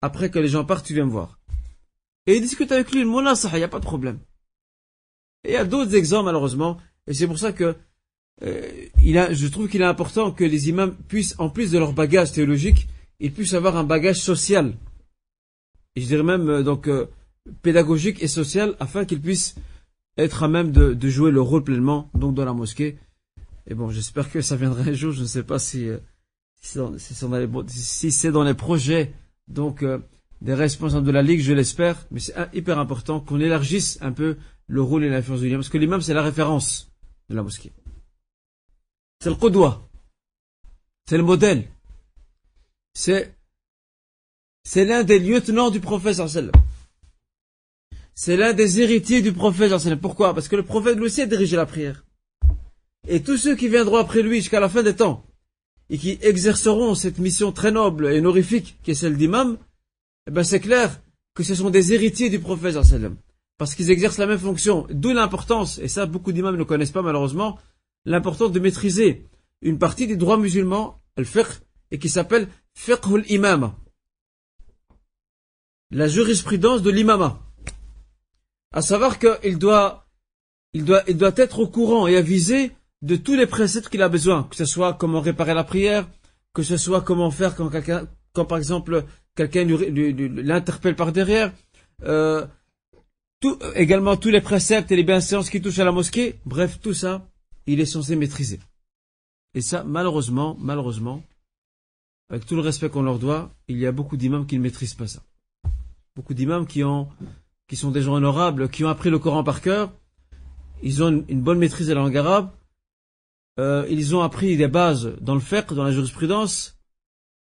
Après 0.00 0.30
que 0.30 0.38
les 0.38 0.48
gens 0.48 0.64
partent, 0.64 0.86
tu 0.86 0.94
viens 0.94 1.06
me 1.06 1.10
voir. 1.10 1.38
Et 2.26 2.36
il 2.36 2.42
discute 2.42 2.72
avec 2.72 2.90
lui, 2.92 3.02
le 3.02 3.06
il 3.06 3.56
n'y 3.56 3.62
a 3.64 3.68
pas 3.68 3.78
de 3.78 3.84
problème. 3.84 4.18
Et 5.44 5.50
il 5.50 5.54
y 5.54 5.56
a 5.56 5.64
d'autres 5.64 5.94
exemples, 5.94 6.26
malheureusement. 6.26 6.78
Et 7.06 7.14
c'est 7.14 7.26
pour 7.26 7.38
ça 7.38 7.52
que 7.52 7.76
euh, 8.42 8.88
je 8.96 9.48
trouve 9.48 9.68
qu'il 9.68 9.82
est 9.82 9.84
important 9.84 10.32
que 10.32 10.44
les 10.44 10.68
imams 10.68 10.96
puissent, 11.08 11.34
en 11.38 11.48
plus 11.48 11.70
de 11.70 11.78
leur 11.78 11.92
bagage 11.92 12.32
théologique, 12.32 12.88
ils 13.20 13.32
puissent 13.32 13.54
avoir 13.54 13.76
un 13.76 13.84
bagage 13.84 14.20
social. 14.20 14.74
Et 15.94 16.00
je 16.00 16.06
dirais 16.06 16.22
même 16.22 16.48
euh, 16.48 16.62
donc 16.62 16.88
euh, 16.88 17.06
pédagogique 17.62 18.22
et 18.22 18.28
social, 18.28 18.76
afin 18.80 19.04
qu'ils 19.04 19.20
puissent 19.20 19.56
être 20.16 20.42
à 20.42 20.48
même 20.48 20.72
de, 20.72 20.94
de, 20.94 21.08
jouer 21.08 21.30
leur 21.30 21.46
rôle 21.46 21.64
pleinement 21.64 22.10
donc 22.14 22.34
dans 22.34 22.44
la 22.44 22.52
mosquée. 22.52 22.98
Et 23.66 23.74
bon, 23.74 23.90
j'espère 23.90 24.30
que 24.30 24.40
ça 24.40 24.56
viendra 24.56 24.82
un 24.82 24.92
jour. 24.92 25.12
Je 25.12 25.22
ne 25.22 25.26
sais 25.26 25.42
pas 25.44 25.58
si 25.58 25.88
si, 26.62 28.12
c'est 28.12 28.30
dans, 28.32 28.44
les 28.44 28.54
projets 28.54 29.12
donc 29.48 29.84
des 30.40 30.54
responsables 30.54 31.06
de 31.06 31.10
la 31.10 31.22
ligue, 31.22 31.40
je 31.40 31.52
l'espère. 31.52 32.06
Mais 32.10 32.20
c'est 32.20 32.34
hyper 32.54 32.78
important 32.78 33.20
qu'on 33.20 33.40
élargisse 33.40 33.98
un 34.00 34.12
peu 34.12 34.36
le 34.68 34.80
rôle 34.80 35.04
et 35.04 35.10
l'influence 35.10 35.40
de 35.40 35.46
l'imam, 35.46 35.60
parce 35.60 35.68
que 35.68 35.78
l'imam 35.78 36.00
c'est 36.00 36.14
la 36.14 36.22
référence 36.22 36.90
de 37.28 37.34
la 37.34 37.42
mosquée. 37.42 37.72
C'est 39.20 39.28
le 39.28 39.34
Qudwa. 39.34 39.88
C'est 41.08 41.16
le 41.16 41.24
modèle. 41.24 41.68
C'est, 42.94 43.34
c'est 44.62 44.84
l'un 44.84 45.02
des 45.02 45.18
lieutenants 45.18 45.70
du 45.70 45.80
prophète 45.80 46.20
C'est 48.14 48.36
l'un 48.36 48.52
des 48.52 48.80
héritiers 48.80 49.20
du 49.20 49.32
prophète 49.32 49.72
Pourquoi? 50.00 50.32
Parce 50.32 50.48
que 50.48 50.56
le 50.56 50.64
prophète 50.64 50.96
lui 50.96 51.06
aussi 51.06 51.22
a 51.22 51.26
dirigé 51.26 51.56
la 51.56 51.66
prière. 51.66 52.04
Et 53.08 53.22
tous 53.22 53.36
ceux 53.36 53.56
qui 53.56 53.68
viendront 53.68 53.96
après 53.96 54.22
lui 54.22 54.36
jusqu'à 54.36 54.60
la 54.60 54.68
fin 54.68 54.82
des 54.82 54.94
temps, 54.94 55.24
et 55.90 55.98
qui 55.98 56.18
exerceront 56.22 56.94
cette 56.94 57.18
mission 57.18 57.52
très 57.52 57.70
noble 57.70 58.06
et 58.06 58.18
honorifique 58.18 58.78
qui 58.82 58.92
est 58.92 58.94
celle 58.94 59.16
d'imam, 59.16 59.58
eh 60.26 60.30
ben 60.30 60.44
c'est 60.44 60.60
clair 60.60 61.02
que 61.34 61.42
ce 61.42 61.54
sont 61.54 61.70
des 61.70 61.92
héritiers 61.92 62.30
du 62.30 62.38
prophète 62.38 62.76
parce 63.58 63.74
qu'ils 63.74 63.90
exercent 63.90 64.18
la 64.18 64.26
même 64.26 64.38
fonction. 64.38 64.86
D'où 64.90 65.12
l'importance, 65.12 65.78
et 65.78 65.88
ça 65.88 66.06
beaucoup 66.06 66.32
d'imams 66.32 66.56
ne 66.56 66.64
connaissent 66.64 66.90
pas 66.90 67.02
malheureusement, 67.02 67.58
l'importance 68.04 68.52
de 68.52 68.60
maîtriser 68.60 69.28
une 69.60 69.78
partie 69.78 70.06
des 70.06 70.16
droits 70.16 70.38
musulmans, 70.38 71.00
le 71.16 71.24
fiqh, 71.24 71.60
et 71.90 71.98
qui 71.98 72.08
s'appelle 72.08 72.48
fiqh 72.74 73.04
imama 73.28 73.76
La 75.90 76.08
jurisprudence 76.08 76.82
de 76.82 76.90
l'imama. 76.90 77.40
À 78.72 78.80
savoir 78.80 79.18
qu'il 79.18 79.58
doit, 79.58 80.06
il 80.72 80.84
doit, 80.84 81.02
il 81.06 81.18
doit 81.18 81.34
être 81.36 81.58
au 81.58 81.68
courant 81.68 82.06
et 82.06 82.16
avisé 82.16 82.72
de 83.02 83.16
tous 83.16 83.34
les 83.34 83.46
préceptes 83.46 83.88
qu'il 83.88 84.02
a 84.02 84.08
besoin, 84.08 84.44
que 84.44 84.56
ce 84.56 84.64
soit 84.64 84.94
comment 84.94 85.20
réparer 85.20 85.54
la 85.54 85.64
prière, 85.64 86.08
que 86.54 86.62
ce 86.62 86.76
soit 86.76 87.00
comment 87.00 87.30
faire 87.30 87.54
quand 87.56 87.68
quelqu'un, 87.68 88.06
quand 88.32 88.44
par 88.44 88.58
exemple 88.58 89.04
quelqu'un 89.34 89.64
l'interpelle 89.64 90.96
par 90.96 91.12
derrière, 91.12 91.52
euh, 92.04 92.46
également 93.74 94.16
tous 94.16 94.30
les 94.30 94.40
préceptes 94.40 94.92
et 94.92 94.96
les 94.96 95.02
bienséances 95.02 95.50
qui 95.50 95.60
touchent 95.60 95.80
à 95.80 95.84
la 95.84 95.92
mosquée, 95.92 96.38
bref, 96.46 96.78
tout 96.80 96.94
ça, 96.94 97.26
il 97.66 97.80
est 97.80 97.86
censé 97.86 98.16
maîtriser. 98.16 98.60
Et 99.54 99.60
ça, 99.60 99.84
malheureusement, 99.84 100.56
malheureusement, 100.60 101.22
avec 102.30 102.46
tout 102.46 102.54
le 102.54 102.62
respect 102.62 102.88
qu'on 102.88 103.02
leur 103.02 103.18
doit, 103.18 103.52
il 103.68 103.78
y 103.78 103.86
a 103.86 103.92
beaucoup 103.92 104.16
d'imams 104.16 104.46
qui 104.46 104.56
ne 104.56 104.62
maîtrisent 104.62 104.94
pas 104.94 105.06
ça. 105.06 105.22
Beaucoup 106.16 106.34
d'imams 106.34 106.66
qui 106.66 106.84
ont, 106.84 107.08
qui 107.68 107.76
sont 107.76 107.90
des 107.90 108.02
gens 108.02 108.14
honorables, 108.14 108.68
qui 108.70 108.84
ont 108.84 108.88
appris 108.88 109.10
le 109.10 109.18
Coran 109.18 109.44
par 109.44 109.60
cœur, 109.60 109.92
ils 110.82 111.02
ont 111.02 111.24
une, 111.28 111.42
bonne 111.42 111.58
maîtrise 111.58 111.88
de 111.88 111.94
la 111.94 112.00
langue 112.00 112.16
arabe, 112.16 112.50
euh, 113.58 113.86
ils 113.90 114.16
ont 114.16 114.22
appris 114.22 114.56
des 114.56 114.68
bases 114.68 115.16
dans 115.20 115.34
le 115.34 115.40
fiqh, 115.40 115.72
dans 115.72 115.84
la 115.84 115.92
jurisprudence, 115.92 116.78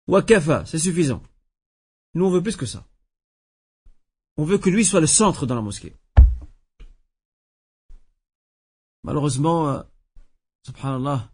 wakafa, 0.07 0.65
c'est 0.65 0.79
suffisant. 0.79 1.21
Nous, 2.13 2.25
on 2.25 2.29
veut 2.29 2.41
plus 2.41 2.55
que 2.55 2.65
ça. 2.65 2.85
On 4.37 4.43
veut 4.43 4.57
que 4.57 4.69
lui 4.69 4.85
soit 4.85 5.01
le 5.01 5.07
centre 5.07 5.45
dans 5.45 5.55
la 5.55 5.61
mosquée. 5.61 5.95
Malheureusement, 9.03 9.69
euh, 9.69 9.81
subhanallah, 10.65 11.31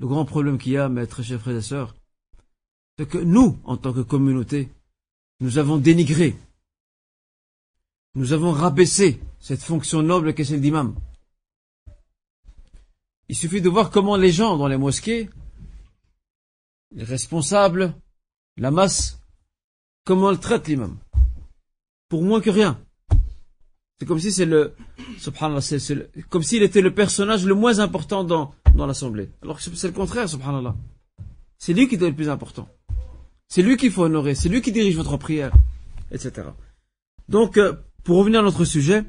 le 0.00 0.06
grand 0.06 0.24
problème 0.24 0.58
qu'il 0.58 0.72
y 0.72 0.78
a, 0.78 0.88
mes 0.88 1.06
très 1.06 1.22
chers 1.22 1.40
frères 1.40 1.56
et 1.56 1.62
sœurs, 1.62 1.94
c'est 2.98 3.08
que 3.08 3.18
nous, 3.18 3.58
en 3.64 3.76
tant 3.76 3.92
que 3.92 4.00
communauté, 4.00 4.68
nous 5.40 5.58
avons 5.58 5.78
dénigré, 5.78 6.36
nous 8.14 8.32
avons 8.32 8.52
rabaissé 8.52 9.20
cette 9.40 9.62
fonction 9.62 10.02
noble 10.02 10.34
qu'est 10.34 10.44
celle 10.44 10.60
d'imam. 10.60 10.94
Il 13.28 13.36
suffit 13.36 13.60
de 13.60 13.68
voir 13.68 13.90
comment 13.90 14.16
les 14.16 14.32
gens 14.32 14.56
dans 14.56 14.68
les 14.68 14.76
mosquées, 14.76 15.30
les 16.94 17.04
responsables, 17.04 17.94
la 18.56 18.70
masse, 18.70 19.20
comment 20.04 20.30
ils 20.30 20.38
traitent 20.38 20.68
l'imam 20.68 20.98
pour 22.08 22.22
moins 22.22 22.40
que 22.40 22.50
rien. 22.50 22.78
C'est 23.98 24.06
comme 24.06 24.20
si 24.20 24.30
c'est 24.30 24.44
le, 24.44 24.74
subhanallah, 25.18 25.60
c'est, 25.60 26.28
comme 26.28 26.44
s'il 26.44 26.62
était 26.62 26.80
le 26.80 26.94
personnage 26.94 27.44
le 27.44 27.54
moins 27.54 27.80
important 27.80 28.22
dans, 28.22 28.54
dans 28.74 28.86
l'assemblée. 28.86 29.30
Alors 29.42 29.56
que 29.56 29.62
c'est 29.62 29.86
le 29.88 29.92
contraire, 29.92 30.28
subhanallah. 30.28 30.76
C'est 31.58 31.72
lui 31.72 31.88
qui 31.88 31.96
être 31.96 32.02
le 32.02 32.14
plus 32.14 32.28
important. 32.28 32.68
C'est 33.48 33.62
lui 33.62 33.76
qu'il 33.76 33.90
faut 33.90 34.04
honorer, 34.04 34.34
c'est 34.34 34.48
lui 34.48 34.62
qui 34.62 34.70
dirige 34.70 34.96
votre 34.96 35.16
prière, 35.16 35.52
etc. 36.10 36.48
Donc, 37.28 37.56
euh, 37.56 37.74
pour 38.02 38.18
revenir 38.18 38.40
à 38.40 38.42
notre 38.42 38.64
sujet, 38.64 39.04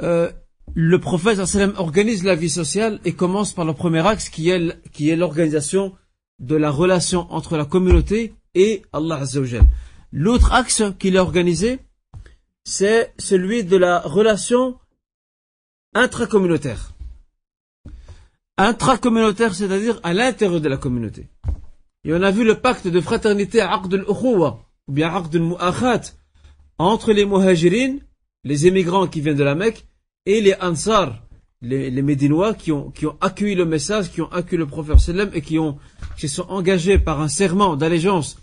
euh, 0.00 0.32
le 0.74 0.98
prophète 0.98 1.38
organise 1.76 2.24
la 2.24 2.34
vie 2.34 2.50
sociale 2.50 3.00
et 3.04 3.12
commence 3.12 3.52
par 3.52 3.64
le 3.64 3.74
premier 3.74 4.06
axe 4.06 4.28
qui 4.28 4.50
est, 4.50 5.16
l'organisation 5.16 5.94
de 6.38 6.56
la 6.56 6.70
relation 6.70 7.26
entre 7.30 7.56
la 7.56 7.64
communauté 7.64 8.34
et 8.54 8.82
Allah 8.92 9.16
Azzawajal. 9.16 9.64
L'autre 10.12 10.52
axe 10.52 10.82
qu'il 10.98 11.16
a 11.16 11.22
organisé, 11.22 11.78
c'est 12.64 13.12
celui 13.18 13.64
de 13.64 13.76
la 13.76 14.00
relation 14.00 14.78
intracommunautaire. 15.94 16.92
Intracommunautaire, 18.56 19.54
c'est-à-dire 19.54 20.00
à, 20.02 20.12
l'intérieur 20.12 20.60
de 20.60 20.68
la 20.68 20.76
communauté. 20.76 21.28
Et 22.04 22.12
on 22.12 22.22
a 22.22 22.30
vu 22.30 22.44
le 22.44 22.56
pacte 22.56 22.88
de 22.88 23.00
fraternité 23.00 23.60
Aqd 23.60 23.94
al 23.94 24.04
ou 24.08 24.92
bien 24.92 25.14
Aqd 25.14 25.36
al 25.36 26.00
entre 26.78 27.12
les 27.12 27.24
muhajirin, 27.24 27.98
les 28.44 28.66
émigrants 28.66 29.06
qui 29.06 29.20
viennent 29.20 29.36
de 29.36 29.44
la 29.44 29.54
Mecque, 29.54 29.86
et 30.26 30.40
les 30.40 30.54
ansar, 30.60 31.22
les, 31.60 31.90
médinois 32.02 32.54
qui 32.54 32.72
ont, 32.72 32.90
qui 32.90 33.06
ont 33.06 33.16
accueilli 33.20 33.54
le 33.54 33.64
message, 33.64 34.10
qui 34.10 34.20
ont 34.20 34.30
accueilli 34.30 34.58
le 34.58 34.66
prophète 34.66 35.30
et 35.34 35.42
qui 35.42 35.58
ont, 35.58 35.78
qui 36.16 36.28
sont 36.28 36.46
engagés 36.48 36.98
par 36.98 37.20
un 37.20 37.28
serment 37.28 37.76
d'allégeance 37.76 38.36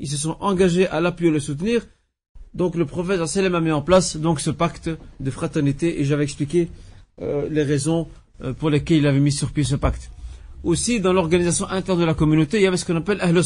ils 0.00 0.08
se 0.08 0.16
sont 0.16 0.36
engagés 0.40 0.88
à 0.88 1.00
l'appuyer 1.00 1.30
et 1.30 1.34
le 1.34 1.40
soutenir. 1.40 1.86
Donc 2.54 2.74
le 2.74 2.86
prophète 2.86 3.24
sallam 3.26 3.54
a 3.54 3.60
mis 3.60 3.70
en 3.70 3.82
place 3.82 4.16
donc 4.16 4.40
ce 4.40 4.50
pacte 4.50 4.90
de 5.20 5.30
fraternité 5.30 6.00
et 6.00 6.04
j'avais 6.04 6.24
expliqué 6.24 6.68
euh, 7.20 7.46
les 7.48 7.62
raisons 7.62 8.08
euh, 8.42 8.52
pour 8.52 8.70
lesquelles 8.70 8.98
il 8.98 9.06
avait 9.06 9.20
mis 9.20 9.30
sur 9.30 9.52
pied 9.52 9.62
ce 9.62 9.76
pacte. 9.76 10.10
Aussi 10.64 11.00
dans 11.00 11.12
l'organisation 11.12 11.68
interne 11.68 12.00
de 12.00 12.04
la 12.04 12.14
communauté, 12.14 12.56
il 12.58 12.64
y 12.64 12.66
avait 12.66 12.76
ce 12.76 12.84
qu'on 12.84 12.96
appelle 12.96 13.20
Ahl 13.20 13.40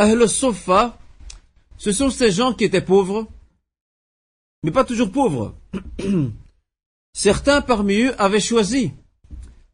Ahl 0.00 0.26
Sofa, 0.30 0.98
ce 1.76 1.92
sont 1.92 2.08
ces 2.08 2.30
gens 2.30 2.54
qui 2.54 2.64
étaient 2.64 2.80
pauvres, 2.80 3.26
mais 4.62 4.70
pas 4.70 4.84
toujours 4.84 5.12
pauvres. 5.12 5.54
Certains 7.12 7.60
parmi 7.60 8.04
eux 8.04 8.14
avaient 8.18 8.40
choisi 8.40 8.92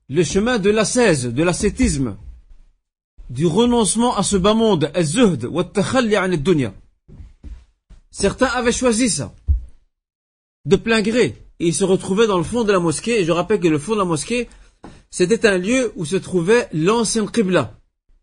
le 0.09 0.25
chemin 0.25 0.59
de 0.59 0.69
l'ascèse, 0.71 1.27
de 1.27 1.43
l'ascétisme, 1.45 2.17
du 3.31 3.47
renoncement 3.47 4.17
à 4.17 4.25
ce 4.25 4.37
bas 4.37 4.55
monde, 4.55 4.91
Certains 8.11 8.47
avaient 8.47 8.73
choisi 8.73 9.09
ça, 9.09 9.33
de 10.65 10.75
plein 10.75 11.03
gré, 11.03 11.41
et 11.61 11.69
ils 11.69 11.75
se 11.75 11.85
retrouvaient 11.85 12.27
dans 12.27 12.39
le 12.39 12.43
fond 12.43 12.65
de 12.65 12.73
la 12.73 12.81
mosquée, 12.81 13.21
et 13.21 13.25
je 13.25 13.31
rappelle 13.31 13.61
que 13.61 13.69
le 13.69 13.79
fond 13.79 13.93
de 13.93 13.99
la 13.99 14.05
mosquée, 14.05 14.49
c'était 15.09 15.47
un 15.47 15.57
lieu 15.57 15.93
où 15.95 16.05
se 16.05 16.17
trouvait 16.17 16.69
l'ancienne 16.73 17.31
Qibla, 17.31 17.79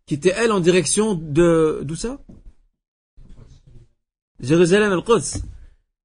qui 0.06 0.14
était 0.14 0.34
elle 0.36 0.52
en 0.52 0.60
direction 0.60 1.14
de, 1.14 1.80
d'où 1.82 1.96
ça? 1.96 2.18
Jérusalem 4.40 4.92
al-Quds. 4.92 5.42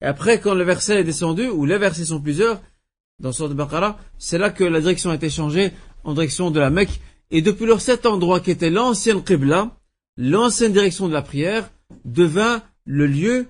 Et 0.02 0.06
après, 0.06 0.40
quand 0.40 0.54
le 0.54 0.64
verset 0.64 1.02
est 1.02 1.04
descendu, 1.04 1.48
ou 1.48 1.66
les 1.66 1.78
versets 1.78 2.06
sont 2.06 2.22
plusieurs, 2.22 2.62
dans 3.20 3.34
Surat 3.34 3.54
Baqarah, 3.54 3.98
c'est 4.18 4.38
là 4.38 4.50
que 4.50 4.64
la 4.64 4.80
direction 4.80 5.12
a 5.12 5.16
été 5.16 5.30
changée 5.30 5.74
en 6.04 6.14
direction 6.14 6.52
de 6.52 6.60
la 6.60 6.70
Mecque. 6.70 7.02
Et 7.32 7.42
depuis 7.42 7.66
leur 7.66 7.82
cet 7.82 8.06
endroit 8.06 8.40
qui 8.40 8.52
était 8.52 8.70
l'ancienne 8.70 9.24
Qibla, 9.24 9.78
l'ancienne 10.18 10.72
direction 10.72 11.08
de 11.08 11.14
la 11.14 11.22
prière, 11.22 11.70
devint 12.06 12.64
le 12.86 13.08
lieu 13.08 13.48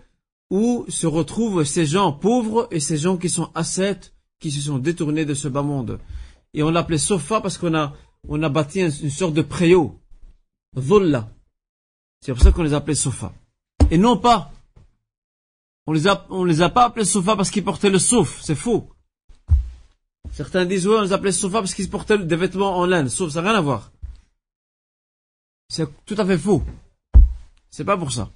où 0.49 0.85
se 0.89 1.05
retrouvent 1.05 1.63
ces 1.63 1.85
gens 1.85 2.11
pauvres 2.11 2.67
et 2.71 2.79
ces 2.79 2.97
gens 2.97 3.17
qui 3.17 3.29
sont 3.29 3.51
ascètes, 3.53 4.13
qui 4.39 4.49
se 4.49 4.61
sont 4.61 4.79
détournés 4.79 5.25
de 5.25 5.35
ce 5.35 5.47
bas 5.47 5.61
monde. 5.61 5.99
Et 6.55 6.63
on 6.63 6.71
l'appelait 6.71 6.97
Sofa 6.97 7.41
parce 7.41 7.59
qu'on 7.59 7.75
a, 7.75 7.93
on 8.27 8.41
a 8.41 8.49
bâti 8.49 8.81
une 8.81 9.09
sorte 9.11 9.35
de 9.35 9.43
préau. 9.43 9.99
Dhulla. 10.75 11.29
C'est 12.21 12.33
pour 12.33 12.41
ça 12.41 12.51
qu'on 12.51 12.63
les 12.63 12.73
appelait 12.73 12.95
Sofa. 12.95 13.33
Et 13.91 13.97
non 13.97 14.17
pas. 14.17 14.51
On 15.87 15.93
les 15.93 16.07
a, 16.07 16.25
on 16.29 16.43
les 16.43 16.61
a 16.61 16.69
pas 16.69 16.85
appelés 16.85 17.05
Sofa 17.05 17.35
parce 17.35 17.49
qu'ils 17.49 17.63
portaient 17.63 17.89
le 17.89 17.99
souf. 17.99 18.41
C'est 18.41 18.55
faux. 18.55 18.89
Certains 20.31 20.65
disent, 20.65 20.87
ouais, 20.87 20.97
on 20.97 21.01
les 21.01 21.13
appelait 21.13 21.31
Sofa 21.31 21.59
parce 21.59 21.73
qu'ils 21.73 21.89
portaient 21.89 22.17
des 22.17 22.35
vêtements 22.35 22.77
en 22.77 22.85
laine. 22.85 23.09
Sauf, 23.09 23.31
ça 23.31 23.41
n'a 23.41 23.49
rien 23.49 23.59
à 23.59 23.61
voir. 23.61 23.91
C'est 25.69 25.87
tout 26.05 26.15
à 26.17 26.25
fait 26.25 26.37
faux. 26.37 26.63
C'est 27.69 27.85
pas 27.85 27.97
pour 27.97 28.11
ça. 28.11 28.31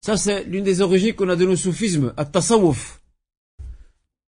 Ça, 0.00 0.16
c'est 0.16 0.44
l'une 0.44 0.64
des 0.64 0.80
origines 0.80 1.14
qu'on 1.14 1.28
a 1.28 1.36
de 1.36 1.44
nos 1.44 1.56
soufismes, 1.56 2.12
à 2.16 2.24
Tasawuf. 2.24 3.02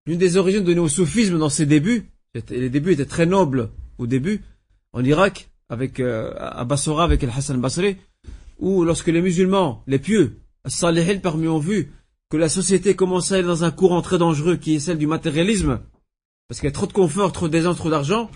L'une 0.06 0.18
des 0.18 0.38
origines 0.38 0.64
de 0.64 0.74
nos 0.74 0.88
soufismes 0.88 1.38
dans 1.38 1.50
ses 1.50 1.66
débuts, 1.66 2.10
les 2.34 2.70
débuts 2.70 2.94
étaient 2.94 3.06
très 3.06 3.26
nobles 3.26 3.70
au 3.98 4.08
début, 4.08 4.44
en 4.94 5.04
Irak, 5.04 5.50
avec, 5.70 6.00
euh, 6.00 6.34
à 6.38 6.66
Bassora, 6.66 7.04
avec 7.04 7.24
El 7.24 7.30
Hassan 7.30 7.62
Basri, 7.62 7.98
où 8.58 8.84
lorsque 8.84 9.08
les 9.08 9.22
musulmans, 9.22 9.84
les 9.88 10.00
pieux, 10.00 10.40
Salihin 10.66 11.20
parmi 11.20 11.48
ont 11.48 11.60
vu 11.60 11.94
que 12.30 12.38
la 12.38 12.50
société 12.50 12.96
commençait 12.96 13.36
à 13.36 13.38
aller 13.38 13.48
dans 13.48 13.64
un 13.64 13.72
courant 13.72 14.02
très 14.02 14.18
dangereux 14.18 14.58
qui 14.58 14.76
est 14.76 14.80
celle 14.80 14.98
du 14.98 15.08
matérialisme, 15.08 15.80
parce 16.48 16.60
qu'il 16.60 16.68
y 16.68 16.72
a 16.72 16.74
trop 16.74 16.88
de 16.88 16.94
confort, 16.94 17.32
trop 17.32 17.48
d'aisance, 17.48 17.78
trop 17.78 17.90
d'argent, 17.90 18.30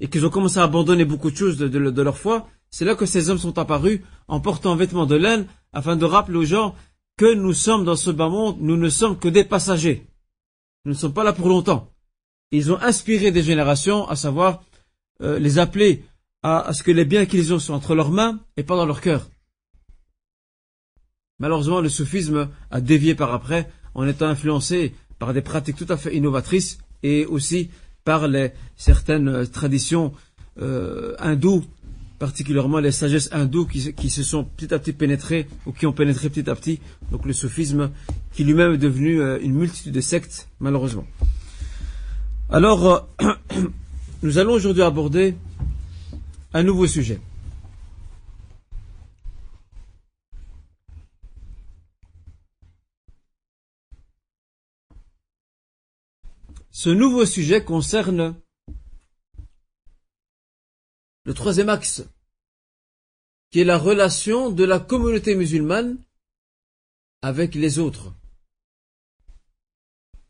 et 0.00 0.08
qu'ils 0.08 0.26
ont 0.26 0.30
commencé 0.30 0.58
à 0.58 0.64
abandonner 0.64 1.04
beaucoup 1.04 1.30
de 1.30 1.36
choses 1.36 1.56
de, 1.56 2.02
leur 2.02 2.18
foi, 2.18 2.48
c'est 2.70 2.84
là 2.84 2.94
que 2.94 3.06
ces 3.06 3.30
hommes 3.30 3.38
sont 3.38 3.58
apparus 3.58 4.00
en 4.28 4.40
portant 4.40 4.72
un 4.72 4.76
vêtement 4.76 5.06
de 5.06 5.16
laine 5.16 5.46
afin 5.72 5.96
de 5.96 6.04
rappeler 6.04 6.38
aux 6.38 6.44
gens 6.44 6.74
que 7.16 7.32
nous 7.32 7.54
sommes 7.54 7.84
dans 7.84 7.96
ce 7.96 8.10
bas 8.10 8.28
monde, 8.28 8.58
nous 8.60 8.76
ne 8.76 8.90
sommes 8.90 9.18
que 9.18 9.28
des 9.28 9.44
passagers. 9.44 10.06
Nous 10.84 10.92
ne 10.92 10.96
sommes 10.96 11.14
pas 11.14 11.24
là 11.24 11.32
pour 11.32 11.48
longtemps. 11.48 11.90
Ils 12.50 12.70
ont 12.70 12.80
inspiré 12.80 13.30
des 13.30 13.42
générations, 13.42 14.06
à 14.06 14.16
savoir 14.16 14.62
euh, 15.22 15.38
les 15.38 15.58
appeler 15.58 16.04
à, 16.46 16.72
ce 16.72 16.84
que 16.84 16.92
les 16.92 17.04
biens 17.04 17.26
qu'ils 17.26 17.52
ont 17.52 17.58
soient 17.58 17.74
entre 17.74 17.96
leurs 17.96 18.12
mains 18.12 18.38
et 18.56 18.62
pas 18.62 18.76
dans 18.76 18.86
leur 18.86 19.00
cœur. 19.00 19.28
Malheureusement, 21.40 21.80
le 21.80 21.88
soufisme 21.88 22.48
a 22.70 22.80
dévié 22.80 23.16
par 23.16 23.34
après 23.34 23.68
en 23.94 24.06
étant 24.06 24.26
influencé 24.26 24.94
par 25.18 25.34
des 25.34 25.42
pratiques 25.42 25.76
tout 25.76 25.86
à 25.88 25.96
fait 25.96 26.14
innovatrices 26.14 26.78
et 27.02 27.26
aussi 27.26 27.70
par 28.04 28.28
les, 28.28 28.52
certaines 28.76 29.46
traditions 29.48 30.12
euh, 30.62 31.16
hindoues 31.18 31.64
particulièrement 32.20 32.78
les 32.78 32.92
sagesses 32.92 33.28
hindoues 33.32 33.66
qui, 33.66 34.08
se 34.08 34.22
sont 34.22 34.44
petit 34.44 34.72
à 34.72 34.78
petit 34.78 34.92
pénétrées 34.92 35.48
ou 35.66 35.72
qui 35.72 35.84
ont 35.84 35.92
pénétré 35.92 36.30
petit 36.30 36.48
à 36.48 36.54
petit, 36.54 36.80
donc 37.10 37.26
le 37.26 37.34
soufisme 37.34 37.90
qui 38.32 38.44
lui-même 38.44 38.72
est 38.72 38.78
devenu 38.78 39.20
euh, 39.20 39.38
une 39.42 39.52
multitude 39.52 39.92
de 39.92 40.00
sectes, 40.00 40.48
malheureusement. 40.58 41.04
Alors, 42.48 42.86
euh, 43.20 43.32
nous 44.22 44.38
allons 44.38 44.52
aujourd'hui 44.52 44.82
aborder 44.82 45.34
un 46.56 46.62
nouveau 46.62 46.86
sujet. 46.86 47.20
Ce 56.70 56.88
nouveau 56.88 57.26
sujet 57.26 57.62
concerne 57.62 58.40
le 61.24 61.34
troisième 61.34 61.68
axe, 61.68 62.04
qui 63.50 63.60
est 63.60 63.64
la 63.64 63.76
relation 63.76 64.50
de 64.50 64.64
la 64.64 64.80
communauté 64.80 65.36
musulmane 65.36 65.98
avec 67.20 67.54
les 67.54 67.78
autres, 67.78 68.14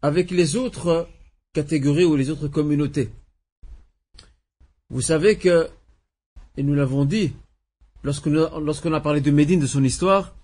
avec 0.03 0.33
les 0.33 0.57
autres 0.57 1.09
catégories 1.53 2.05
ou 2.05 2.16
les 2.16 2.31
autres 2.31 2.48
communautés. 2.48 3.12
Vous 4.90 5.03
savez 5.03 5.38
que, 5.38 5.70
et 6.57 6.62
nous 6.62 6.75
l'avons 6.75 7.05
dit, 7.05 7.33
lorsqu'on 8.03 8.92
a, 8.92 9.01
parlé 9.01 9.21
de 9.21 9.31
Médine, 9.31 9.61
de 9.61 9.66
son 9.66 9.85
histoire, 9.85 10.35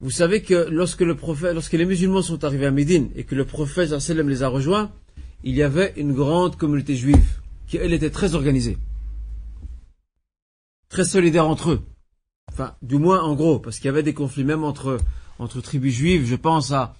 vous 0.00 0.10
savez 0.10 0.42
que 0.42 0.68
lorsque 0.70 1.02
le 1.02 1.14
prophète, 1.14 1.54
lorsque 1.54 1.74
les 1.74 1.84
musulmans 1.84 2.22
sont 2.22 2.44
arrivés 2.44 2.66
à 2.66 2.70
Médine 2.70 3.10
et 3.14 3.24
que 3.24 3.34
le 3.34 3.44
prophète 3.44 3.90
les 3.90 4.42
a 4.42 4.48
rejoints, 4.48 4.90
il 5.44 5.54
y 5.54 5.62
avait 5.62 5.92
une 5.96 6.12
grande 6.12 6.56
communauté 6.56 6.96
juive 6.96 7.40
qui, 7.68 7.76
elle, 7.76 7.92
était 7.92 8.10
très 8.10 8.34
organisée 8.34 8.78
très 10.92 11.04
solidaires 11.04 11.48
entre 11.48 11.70
eux. 11.70 11.82
Enfin, 12.52 12.74
du 12.82 12.98
moins 12.98 13.22
en 13.22 13.34
gros, 13.34 13.58
parce 13.58 13.78
qu'il 13.78 13.86
y 13.86 13.88
avait 13.88 14.02
des 14.02 14.12
conflits 14.12 14.44
même 14.44 14.62
entre, 14.62 14.98
tribus 15.62 15.94
juives. 15.94 16.26
Je 16.26 16.36
pense 16.36 16.70
à, 16.70 16.94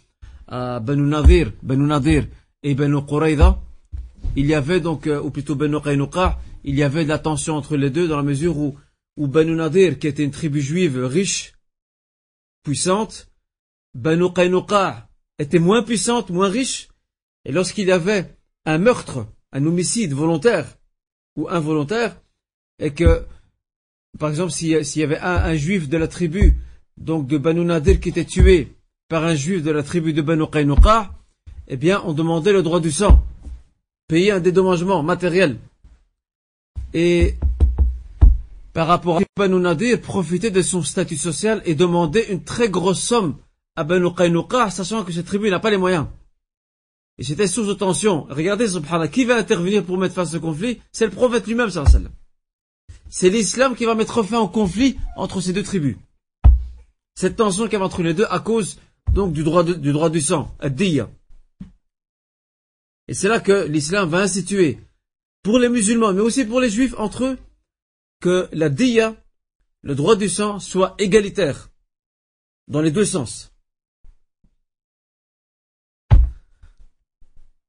à 0.48 0.80
Banu 0.80 1.02
Nadir, 1.02 1.52
Banu 1.62 1.86
et 2.62 2.74
Banu 2.74 3.04
Qurayza. 3.06 3.60
Il 4.34 4.46
y 4.46 4.54
avait 4.54 4.80
donc, 4.80 5.06
euh, 5.06 5.20
ou 5.20 5.30
plutôt 5.30 5.54
Banu 5.56 5.78
Qaynuqa, 5.80 6.38
il 6.64 6.74
y 6.74 6.82
avait 6.82 7.04
de 7.04 7.08
la 7.08 7.18
tension 7.18 7.56
entre 7.56 7.76
les 7.76 7.90
deux 7.90 8.08
dans 8.08 8.16
la 8.16 8.22
mesure 8.22 8.56
où, 8.56 8.78
où 9.16 9.26
Banu 9.26 9.54
Nadir, 9.54 9.98
qui 9.98 10.06
était 10.06 10.24
une 10.24 10.30
tribu 10.30 10.60
juive 10.60 11.04
riche, 11.04 11.54
puissante, 12.62 13.28
Banu 13.94 14.32
Qaynuqa 14.32 15.08
était 15.38 15.58
moins 15.58 15.82
puissante, 15.82 16.30
moins 16.30 16.48
riche, 16.48 16.88
et 17.44 17.52
lorsqu'il 17.52 17.88
y 17.88 17.92
avait 17.92 18.36
un 18.64 18.78
meurtre, 18.78 19.26
un 19.52 19.66
homicide 19.66 20.12
volontaire 20.12 20.78
ou 21.36 21.48
involontaire, 21.48 22.20
et 22.78 22.92
que 22.92 23.26
par 24.18 24.30
exemple, 24.30 24.52
s'il 24.52 24.68
y 24.68 25.02
avait 25.02 25.18
un, 25.18 25.54
juif 25.54 25.88
de 25.88 25.96
la 25.96 26.08
tribu, 26.08 26.58
donc 26.98 27.26
de 27.26 27.38
Banu 27.38 27.64
Nadir, 27.64 27.98
qui 28.00 28.10
était 28.10 28.24
tué 28.24 28.76
par 29.08 29.24
un 29.24 29.34
juif 29.34 29.62
de 29.62 29.70
la 29.70 29.82
tribu 29.82 30.12
de 30.12 30.22
Banu 30.22 30.46
Qaynuqa, 30.46 31.10
eh 31.68 31.76
bien, 31.76 32.02
on 32.04 32.12
demandait 32.12 32.52
le 32.52 32.62
droit 32.62 32.80
du 32.80 32.90
sang, 32.90 33.24
payer 34.08 34.32
un 34.32 34.40
dédommagement 34.40 35.02
matériel. 35.02 35.58
Et 36.94 37.36
par 38.72 38.86
rapport 38.86 39.18
à 39.18 39.20
Banu 39.36 39.60
Nadir, 39.60 40.00
profiter 40.00 40.50
de 40.50 40.62
son 40.62 40.82
statut 40.82 41.16
social 41.16 41.62
et 41.64 41.74
demander 41.74 42.26
une 42.30 42.42
très 42.42 42.68
grosse 42.68 43.00
somme 43.00 43.36
à 43.76 43.84
Banu 43.84 44.14
Qaynuqa, 44.14 44.70
sachant 44.70 45.04
que 45.04 45.12
cette 45.12 45.26
tribu 45.26 45.50
n'a 45.50 45.60
pas 45.60 45.70
les 45.70 45.76
moyens. 45.76 46.06
Et 47.18 47.24
c'était 47.24 47.46
de 47.46 47.72
tension. 47.74 48.26
Regardez, 48.30 48.68
subhanallah, 48.68 49.08
qui 49.08 49.24
va 49.24 49.36
intervenir 49.36 49.84
pour 49.84 49.98
mettre 49.98 50.14
fin 50.14 50.22
à 50.22 50.26
ce 50.26 50.38
conflit? 50.38 50.80
C'est 50.92 51.04
le 51.04 51.10
prophète 51.10 51.46
lui-même, 51.46 51.70
sallallahu 51.70 52.08
c'est 53.12 53.28
l'islam 53.28 53.76
qui 53.76 53.84
va 53.84 53.94
mettre 53.94 54.22
fin 54.22 54.40
au 54.40 54.48
conflit 54.48 54.96
entre 55.16 55.42
ces 55.42 55.52
deux 55.52 55.62
tribus. 55.62 55.96
Cette 57.14 57.36
tension 57.36 57.64
qu'il 57.64 57.74
y 57.74 57.76
avait 57.76 57.84
entre 57.84 58.02
les 58.02 58.14
deux 58.14 58.26
à 58.30 58.40
cause 58.40 58.78
donc 59.12 59.34
du 59.34 59.44
droit, 59.44 59.62
du, 59.64 59.92
droit 59.92 60.08
du 60.08 60.22
sang, 60.22 60.56
ad-diya. 60.60 61.10
Et 63.08 63.14
c'est 63.14 63.28
là 63.28 63.38
que 63.38 63.66
l'islam 63.66 64.08
va 64.08 64.20
instituer 64.20 64.78
pour 65.42 65.58
les 65.58 65.68
musulmans, 65.68 66.12
mais 66.12 66.20
aussi 66.20 66.44
pour 66.44 66.60
les 66.60 66.70
juifs 66.70 66.94
entre 66.98 67.24
eux, 67.24 67.38
que 68.20 68.48
la 68.52 68.68
diya, 68.68 69.16
le 69.82 69.94
droit 69.94 70.16
du 70.16 70.28
sang, 70.28 70.60
soit 70.60 70.94
égalitaire 70.98 71.70
dans 72.68 72.80
les 72.80 72.92
deux 72.92 73.04
sens. 73.04 73.52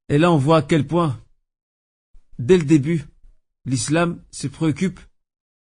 Et 0.09 0.17
là, 0.19 0.31
on 0.31 0.37
voit 0.37 0.57
à 0.57 0.61
quel 0.61 0.85
point, 0.85 1.19
dès 2.37 2.57
le 2.57 2.65
début, 2.65 3.05
l'islam 3.65 4.23
se 4.29 4.47
préoccupe 4.47 4.99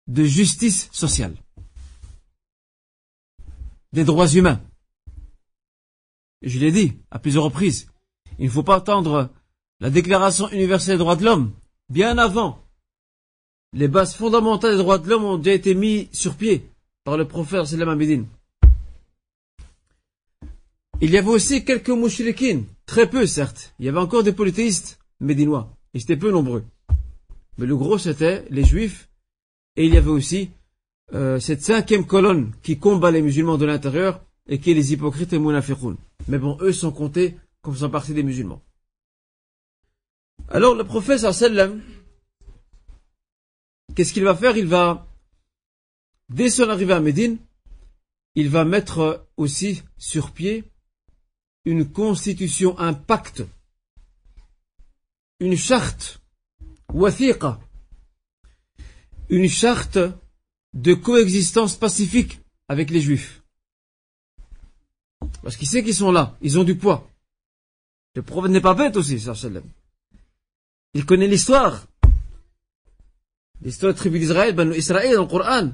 de 0.09 0.25
justice 0.25 0.89
sociale, 0.93 1.37
des 3.93 4.05
droits 4.05 4.27
humains. 4.27 4.61
Je 6.43 6.59
l'ai 6.59 6.73
dit 6.73 6.99
à 7.13 7.21
plusieurs 7.21 7.45
reprises, 7.45 7.89
il 8.41 8.47
ne 8.47 8.51
faut 8.51 8.65
pas 8.65 8.77
attendre 8.77 9.31
la 9.79 9.91
Déclaration 9.91 10.49
universelle 10.51 10.95
des 10.95 11.05
droits 11.05 11.17
de 11.17 11.25
l'homme. 11.25 11.55
Bien 11.93 12.17
avant, 12.17 12.59
les 13.75 13.87
bases 13.87 14.15
fondamentales 14.15 14.73
des 14.73 14.79
droits 14.79 14.97
de 14.97 15.07
l'homme 15.11 15.25
ont 15.25 15.37
déjà 15.37 15.57
été 15.57 15.75
mises 15.75 16.09
sur 16.11 16.37
pied 16.37 16.71
par 17.05 17.19
le 17.19 17.29
prophète 17.29 17.67
Sallam. 17.67 18.01
Il 21.03 21.11
y 21.11 21.19
avait 21.19 21.29
aussi 21.29 21.67
quelques 21.67 21.91
mouchriquines, 21.91 22.65
très 22.87 23.11
peu 23.11 23.27
certes. 23.27 23.75
Il 23.79 23.85
y 23.85 23.91
avait 23.91 23.99
encore 23.99 24.23
des 24.23 24.33
polythéistes 24.33 25.01
médinois, 25.21 25.69
ils 25.93 26.01
étaient 26.01 26.17
peu 26.17 26.31
nombreux. 26.31 26.65
Mais 27.59 27.67
le 27.67 27.77
gros 27.77 27.99
c'était 27.99 28.47
les 28.49 28.65
juifs 28.65 29.11
et 29.77 29.85
il 29.85 29.93
y 29.93 29.99
avait 29.99 30.09
aussi 30.09 30.49
euh, 31.13 31.39
cette 31.41 31.61
cinquième 31.61 32.07
colonne 32.07 32.53
qui 32.63 32.79
combat 32.79 33.11
les 33.11 33.21
musulmans 33.21 33.59
de 33.59 33.67
l'intérieur 33.67 34.25
et 34.49 34.59
qui 34.59 34.71
est 34.71 34.81
les 34.81 34.95
hypocrites 34.95 35.35
et 35.35 35.39
munafiqun. 35.39 35.99
Mais 36.27 36.39
bon, 36.39 36.57
eux 36.63 36.73
sont 36.73 36.91
comptés 36.91 37.37
comme 37.61 37.75
faisant 37.75 37.91
partie 37.91 38.15
des 38.15 38.23
musulmans. 38.23 38.63
Alors 40.55 40.75
le 40.75 40.85
prophète 40.85 41.21
sallam, 41.21 41.83
qu'est-ce 43.95 44.13
qu'il 44.13 44.25
va 44.25 44.35
faire? 44.35 44.55
Il 44.59 44.67
va, 44.67 45.07
dès 46.29 46.51
son 46.51 46.69
arrivée 46.69 46.93
à 46.93 47.01
Médine, 47.01 47.39
il 48.35 48.51
va 48.51 48.67
mettre 48.67 49.27
aussi 49.39 49.83
sur 49.97 50.31
pied 50.31 50.65
une 51.65 51.91
constitution, 51.91 52.79
un 52.79 52.93
pacte, 52.93 53.43
une 55.41 55.57
charte, 55.57 56.21
wathiqa, 56.93 57.59
une 59.31 59.49
charte 59.49 59.99
de 60.75 60.93
coexistence 60.93 61.77
pacifique 61.77 62.41
avec 62.69 62.91
les 62.91 63.01
juifs. 63.01 63.43
Parce 65.43 65.57
qu'il 65.57 65.67
sait 65.67 65.83
qu'ils 65.83 65.95
sont 65.95 66.13
là, 66.13 66.37
ils 66.43 66.59
ont 66.59 66.65
du 66.65 66.77
poids. 66.77 67.09
Le 68.15 68.23
prophète 68.23 68.51
n'est 68.51 68.61
pas 68.61 68.75
bête 68.75 68.99
aussi, 68.99 69.19
sallam. 69.19 69.65
Il 70.95 71.07
connaît 71.07 71.27
l'histoire. 71.27 71.87
L'histoire 73.63 73.93
de 73.93 73.97
la 73.97 73.99
tribu 73.99 74.19
d'Israël, 74.19 74.55
ben 74.55 74.73
Israël 74.75 75.15
dans 75.15 75.23
le 75.23 75.29
Coran. 75.29 75.73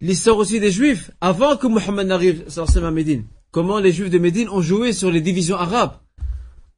L'histoire 0.00 0.38
aussi 0.38 0.60
des 0.60 0.70
Juifs, 0.70 1.10
avant 1.20 1.56
que 1.56 1.66
Mohammed 1.66 2.06
n'arrive 2.06 2.46
à 2.56 2.90
Médine. 2.90 3.26
Comment 3.50 3.80
les 3.80 3.92
Juifs 3.92 4.10
de 4.10 4.18
Médine 4.18 4.48
ont 4.48 4.62
joué 4.62 4.92
sur 4.92 5.10
les 5.10 5.20
divisions 5.20 5.56
arabes. 5.56 5.98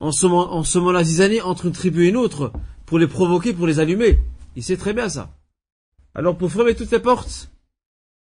En 0.01 0.13
semant, 0.13 0.53
en 0.53 0.65
semant 0.65 0.93
la 0.93 1.05
zizanie 1.05 1.41
entre 1.41 1.67
une 1.67 1.73
tribu 1.73 2.05
et 2.05 2.09
une 2.09 2.17
autre, 2.17 2.53
pour 2.87 2.99
les 2.99 3.07
provoquer, 3.07 3.53
pour 3.53 3.67
les 3.67 3.81
allumer. 3.81 4.23
Il 4.57 4.63
sait 4.63 4.77
très 4.77 4.93
bien 4.93 5.09
ça. 5.09 5.31
Alors 6.15 6.37
pour 6.37 6.51
fermer 6.51 6.75
toutes 6.75 6.91
les 6.91 6.99
portes, 6.99 7.51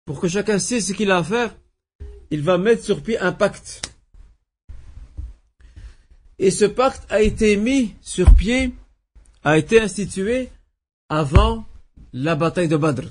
pour 0.06 0.20
que 0.20 0.28
chacun 0.28 0.60
sait 0.60 0.82
ce 0.82 0.94
qu'il 0.94 1.12
a 1.12 1.18
à 1.18 1.24
faire, 1.24 1.56
il 2.30 2.42
va 2.42 2.58
mettre 2.58 2.84
sur 2.84 3.02
pied 3.02 3.18
un 3.20 3.32
pacte. 3.32 3.82
Et 6.38 6.52
ce 6.52 6.66
pacte 6.66 7.04
a 7.10 7.22
été 7.22 7.58
mis 7.58 7.96
sur 8.02 8.34
pied, 8.36 8.74
a 9.44 9.58
été 9.58 9.80
institué 9.80 10.50
avant 11.08 11.66
la 12.14 12.36
bataille 12.36 12.68
de 12.68 12.78
Badr. 12.78 13.08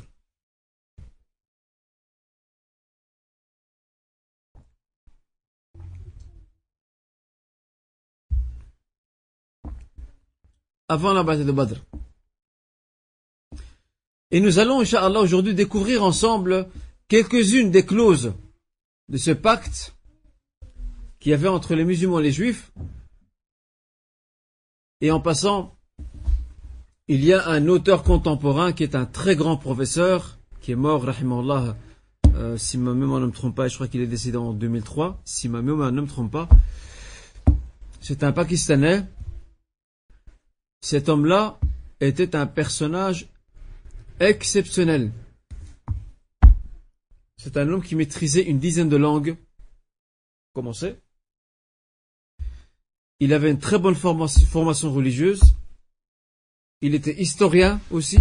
Avant 10.88 11.12
la 11.12 11.22
bataille 11.22 11.44
de 11.44 11.52
Badr. 11.52 11.76
Et 14.30 14.40
nous 14.40 14.58
allons, 14.58 14.80
Inch'Allah, 14.80 15.20
aujourd'hui 15.20 15.54
découvrir 15.54 16.02
ensemble 16.02 16.68
quelques-unes 17.08 17.70
des 17.70 17.84
clauses 17.84 18.34
de 19.08 19.16
ce 19.16 19.30
pacte 19.30 19.94
qu'il 21.18 21.30
y 21.30 21.34
avait 21.34 21.48
entre 21.48 21.74
les 21.74 21.84
musulmans 21.84 22.20
et 22.20 22.24
les 22.24 22.32
juifs. 22.32 22.70
Et 25.00 25.10
en 25.10 25.20
passant, 25.20 25.77
il 27.08 27.24
y 27.24 27.32
a 27.32 27.48
un 27.48 27.68
auteur 27.68 28.02
contemporain 28.02 28.72
qui 28.72 28.82
est 28.82 28.94
un 28.94 29.06
très 29.06 29.34
grand 29.34 29.56
professeur, 29.56 30.38
qui 30.60 30.72
est 30.72 30.76
mort, 30.76 31.02
rahimallah, 31.02 31.74
euh, 32.34 32.58
si 32.58 32.76
ma 32.76 32.92
mémoire 32.92 33.20
ne 33.20 33.26
me 33.26 33.32
trompe 33.32 33.56
pas, 33.56 33.66
je 33.68 33.74
crois 33.74 33.88
qu'il 33.88 34.02
est 34.02 34.06
décédé 34.06 34.36
en 34.36 34.52
2003, 34.52 35.20
si 35.24 35.48
ma 35.48 35.62
mémoire 35.62 35.90
ne 35.90 36.02
me 36.02 36.06
trompe 36.06 36.30
pas. 36.30 36.48
C'est 38.00 38.22
un 38.22 38.32
Pakistanais. 38.32 39.04
Cet 40.82 41.08
homme-là 41.08 41.58
était 42.00 42.36
un 42.36 42.46
personnage 42.46 43.28
exceptionnel. 44.20 45.10
C'est 47.38 47.56
un 47.56 47.68
homme 47.70 47.82
qui 47.82 47.96
maîtrisait 47.96 48.42
une 48.42 48.58
dizaine 48.58 48.88
de 48.88 48.96
langues. 48.96 49.36
Comment 50.52 50.72
c'est? 50.72 51.00
Il 53.20 53.32
avait 53.32 53.50
une 53.50 53.58
très 53.58 53.78
bonne 53.78 53.94
formation 53.94 54.92
religieuse. 54.92 55.40
Il 56.80 56.94
était 56.94 57.20
historien 57.20 57.80
aussi. 57.90 58.18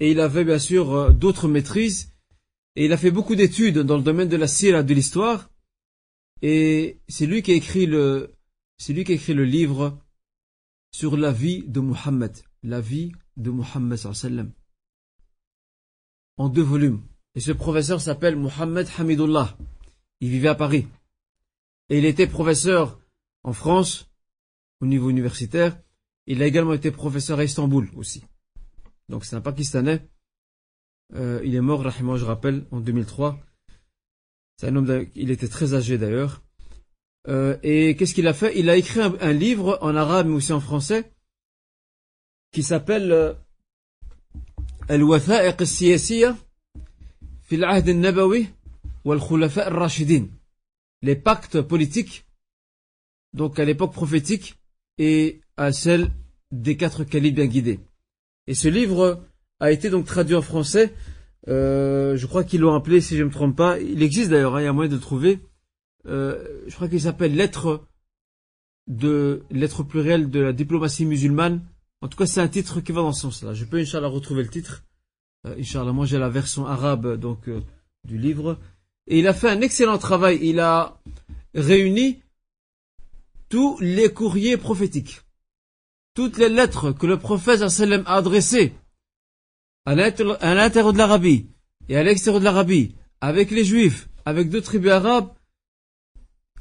Et 0.00 0.10
il 0.10 0.20
avait 0.20 0.44
bien 0.44 0.58
sûr 0.58 0.92
euh, 0.92 1.10
d'autres 1.12 1.48
maîtrises. 1.48 2.12
Et 2.74 2.84
il 2.84 2.92
a 2.92 2.96
fait 2.96 3.10
beaucoup 3.10 3.34
d'études 3.34 3.78
dans 3.78 3.96
le 3.96 4.02
domaine 4.02 4.28
de 4.28 4.36
la 4.36 4.46
sira 4.46 4.82
de 4.82 4.94
l'histoire. 4.94 5.50
Et 6.42 7.00
c'est 7.08 7.26
lui 7.26 7.42
qui 7.42 7.52
a 7.52 7.54
écrit 7.54 7.86
le, 7.86 8.34
c'est 8.78 8.92
lui 8.92 9.04
qui 9.04 9.12
a 9.12 9.14
écrit 9.14 9.34
le 9.34 9.44
livre 9.44 9.98
sur 10.92 11.16
la 11.16 11.32
vie 11.32 11.64
de 11.66 11.80
Muhammad. 11.80 12.36
La 12.62 12.80
vie 12.80 13.12
de 13.36 13.50
Muhammad 13.50 13.98
sallam. 13.98 14.52
En 16.36 16.48
deux 16.48 16.62
volumes. 16.62 17.02
Et 17.34 17.40
ce 17.40 17.52
professeur 17.52 18.00
s'appelle 18.00 18.36
Mohamed 18.36 18.88
Hamidullah. 18.98 19.56
Il 20.20 20.30
vivait 20.30 20.48
à 20.48 20.54
Paris. 20.54 20.86
Et 21.88 21.98
il 21.98 22.04
était 22.04 22.26
professeur 22.26 22.98
en 23.42 23.52
France, 23.52 24.10
au 24.80 24.86
niveau 24.86 25.08
universitaire. 25.10 25.78
Il 26.26 26.42
a 26.42 26.46
également 26.46 26.72
été 26.72 26.90
professeur 26.90 27.38
à 27.38 27.44
Istanbul 27.44 27.88
aussi. 27.94 28.24
Donc 29.08 29.24
c'est 29.24 29.36
un 29.36 29.40
Pakistanais. 29.40 30.08
Euh, 31.14 31.40
il 31.44 31.54
est 31.54 31.60
mort, 31.60 31.82
rahimah, 31.82 32.16
je 32.16 32.24
rappelle, 32.24 32.66
en 32.72 32.80
2003. 32.80 33.38
C'est 34.56 34.68
un 34.68 34.76
homme, 34.76 35.06
il 35.14 35.30
était 35.30 35.48
très 35.48 35.74
âgé 35.74 35.98
d'ailleurs. 35.98 36.42
Euh, 37.28 37.56
et 37.62 37.96
qu'est-ce 37.96 38.14
qu'il 38.14 38.26
a 38.26 38.34
fait? 38.34 38.58
Il 38.58 38.70
a 38.70 38.76
écrit 38.76 39.00
un, 39.00 39.32
livre 39.32 39.78
en 39.82 39.94
arabe 39.96 40.28
mais 40.28 40.34
aussi 40.34 40.52
en 40.52 40.60
français 40.60 41.12
qui 42.52 42.62
s'appelle 42.62 43.12
euh, 43.12 43.34
Al-Watha'iq 44.88 45.60
al 49.06 50.28
les 51.02 51.16
pactes 51.16 51.60
politiques, 51.60 52.26
donc 53.34 53.58
à 53.58 53.64
l'époque 53.64 53.92
prophétique 53.92 54.56
et 54.98 55.40
à 55.56 55.72
celle 55.72 56.10
des 56.52 56.76
quatre 56.76 57.04
califes 57.04 57.34
bien 57.34 57.46
guidés. 57.46 57.80
Et 58.46 58.54
ce 58.54 58.68
livre 58.68 59.24
a 59.60 59.72
été 59.72 59.90
donc 59.90 60.06
traduit 60.06 60.34
en 60.34 60.42
français. 60.42 60.94
Euh, 61.48 62.16
je 62.16 62.26
crois 62.26 62.44
qu'ils 62.44 62.60
l'ont 62.60 62.74
appelé, 62.74 63.00
si 63.00 63.16
je 63.16 63.22
ne 63.22 63.28
me 63.28 63.32
trompe 63.32 63.56
pas. 63.56 63.78
Il 63.80 64.02
existe 64.02 64.30
d'ailleurs, 64.30 64.56
hein, 64.56 64.62
il 64.62 64.64
y 64.64 64.68
a 64.68 64.72
moyen 64.72 64.90
de 64.90 64.94
le 64.94 65.00
trouver. 65.00 65.40
Euh, 66.06 66.62
je 66.66 66.74
crois 66.74 66.88
qu'il 66.88 67.00
s'appelle 67.00 67.34
Lettre 67.34 67.86
de 68.86 69.42
lettre 69.50 69.82
plurielle 69.82 70.30
de 70.30 70.40
la 70.40 70.52
diplomatie 70.52 71.04
musulmane. 71.04 71.62
En 72.00 72.08
tout 72.08 72.16
cas, 72.16 72.26
c'est 72.26 72.40
un 72.40 72.48
titre 72.48 72.80
qui 72.80 72.92
va 72.92 73.02
dans 73.02 73.12
ce 73.12 73.22
sens-là. 73.22 73.54
Je 73.54 73.64
peux, 73.64 73.78
Inch'Allah, 73.78 74.08
retrouver 74.08 74.42
le 74.42 74.48
titre. 74.48 74.84
Euh, 75.46 75.56
Inch'Allah, 75.58 75.92
moi 75.92 76.06
j'ai 76.06 76.18
la 76.18 76.28
version 76.28 76.66
arabe 76.66 77.18
donc 77.18 77.48
euh, 77.48 77.60
du 78.04 78.18
livre. 78.18 78.58
Et 79.08 79.18
il 79.18 79.26
a 79.26 79.34
fait 79.34 79.48
un 79.48 79.60
excellent 79.60 79.98
travail. 79.98 80.38
Il 80.42 80.60
a 80.60 81.00
réuni 81.54 82.20
tous 83.48 83.78
les 83.80 84.12
courriers 84.12 84.56
prophétiques. 84.56 85.22
Toutes 86.14 86.38
les 86.38 86.48
lettres 86.48 86.92
que 86.92 87.06
le 87.06 87.18
prophète 87.18 87.62
a 87.62 88.12
adressées 88.12 88.72
à 89.84 89.94
l'intérieur 89.94 90.92
de 90.92 90.98
l'Arabie 90.98 91.46
et 91.88 91.96
à 91.96 92.02
l'extérieur 92.02 92.40
de 92.40 92.44
l'Arabie, 92.44 92.94
avec 93.20 93.50
les 93.50 93.64
juifs, 93.64 94.08
avec 94.24 94.48
d'autres 94.50 94.66
tribus 94.66 94.90
arabes, 94.90 95.32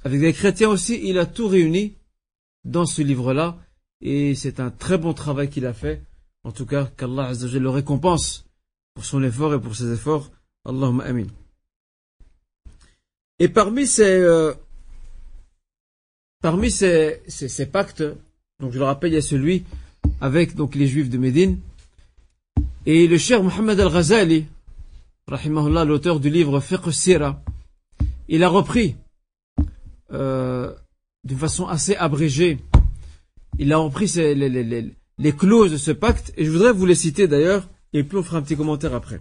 avec 0.03 0.19
des 0.19 0.33
chrétiens 0.33 0.69
aussi, 0.69 0.99
il 1.03 1.17
a 1.17 1.25
tout 1.25 1.47
réuni 1.47 1.97
dans 2.63 2.85
ce 2.85 3.01
livre-là. 3.01 3.57
Et 4.01 4.35
c'est 4.35 4.59
un 4.59 4.69
très 4.69 4.99
bon 4.99 5.13
travail 5.13 5.49
qu'il 5.49 5.65
a 5.65 5.73
fait. 5.73 6.03
En 6.43 6.51
tout 6.51 6.67
cas, 6.67 6.85
qu'Allah 6.85 7.31
le 7.33 7.69
récompense 7.69 8.45
pour 8.93 9.03
son 9.03 9.23
effort 9.23 9.53
et 9.55 9.59
pour 9.59 9.75
ses 9.75 9.91
efforts. 9.91 10.31
Allahumma 10.63 11.05
amin. 11.05 11.25
Et 13.39 13.49
parmi 13.49 13.87
ces, 13.87 14.03
euh, 14.03 14.53
parmi 16.45 16.69
ces, 16.69 17.65
pactes, 17.71 18.03
donc 18.59 18.71
je 18.71 18.77
le 18.77 18.85
rappelle, 18.85 19.13
il 19.13 19.15
y 19.15 19.17
a 19.17 19.21
celui 19.23 19.63
avec 20.21 20.55
donc 20.55 20.75
les 20.75 20.85
juifs 20.85 21.09
de 21.09 21.17
Médine. 21.17 21.57
Et 22.85 23.07
le 23.07 23.17
cher 23.17 23.41
Mohammed 23.41 23.79
al-Ghazali, 23.79 24.45
rahimahullah, 25.27 25.85
l'auteur 25.85 26.19
du 26.19 26.29
livre 26.29 26.59
Fiqh 26.59 26.85
il 28.27 28.43
a 28.43 28.47
repris 28.47 28.95
euh, 30.13 30.71
d'une 31.23 31.39
façon 31.39 31.65
assez 31.65 31.95
abrégée, 31.95 32.59
il 33.57 33.73
a 33.73 33.77
repris 33.77 34.05
les, 34.15 35.33
clauses 35.35 35.71
de 35.71 35.77
ce 35.77 35.89
pacte, 35.89 36.31
et 36.37 36.45
je 36.45 36.51
voudrais 36.51 36.73
vous 36.73 36.85
les 36.85 36.93
citer 36.93 37.27
d'ailleurs, 37.27 37.67
et 37.91 38.03
puis 38.03 38.19
on 38.19 38.23
fera 38.23 38.37
un 38.37 38.43
petit 38.43 38.55
commentaire 38.55 38.93
après. 38.93 39.19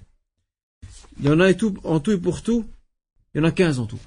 Il 1.20 1.24
y 1.24 1.30
en 1.30 1.40
a 1.40 1.54
tout, 1.54 1.74
en 1.84 2.00
tout 2.00 2.12
et 2.12 2.18
pour 2.18 2.42
tout, 2.42 2.66
il 3.34 3.38
y 3.38 3.40
en 3.40 3.44
a 3.44 3.50
15 3.50 3.78
en 3.78 3.86
tout. 3.86 4.00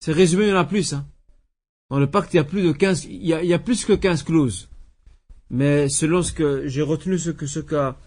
C'est 0.00 0.12
résumé, 0.12 0.44
il 0.44 0.50
y 0.50 0.52
en 0.52 0.56
a 0.56 0.66
plus. 0.66 0.92
Hein. 0.92 1.06
Dans 1.94 2.00
le 2.00 2.10
pacte, 2.10 2.34
il 2.34 2.38
y 2.38 2.40
a 2.40 2.44
plus 2.44 2.64
de 2.64 2.72
15, 2.72 3.04
il 3.04 3.24
y 3.24 3.54
a, 3.54 3.58
plus 3.60 3.84
que 3.84 3.92
15 3.92 4.24
clauses. 4.24 4.68
Mais 5.48 5.88
selon 5.88 6.24
ce 6.24 6.32
que 6.32 6.66
j'ai 6.66 6.82
retenu 6.82 7.20
ce 7.20 7.30
que 7.30 7.46
ce 7.46 7.60
qu'a 7.60 8.00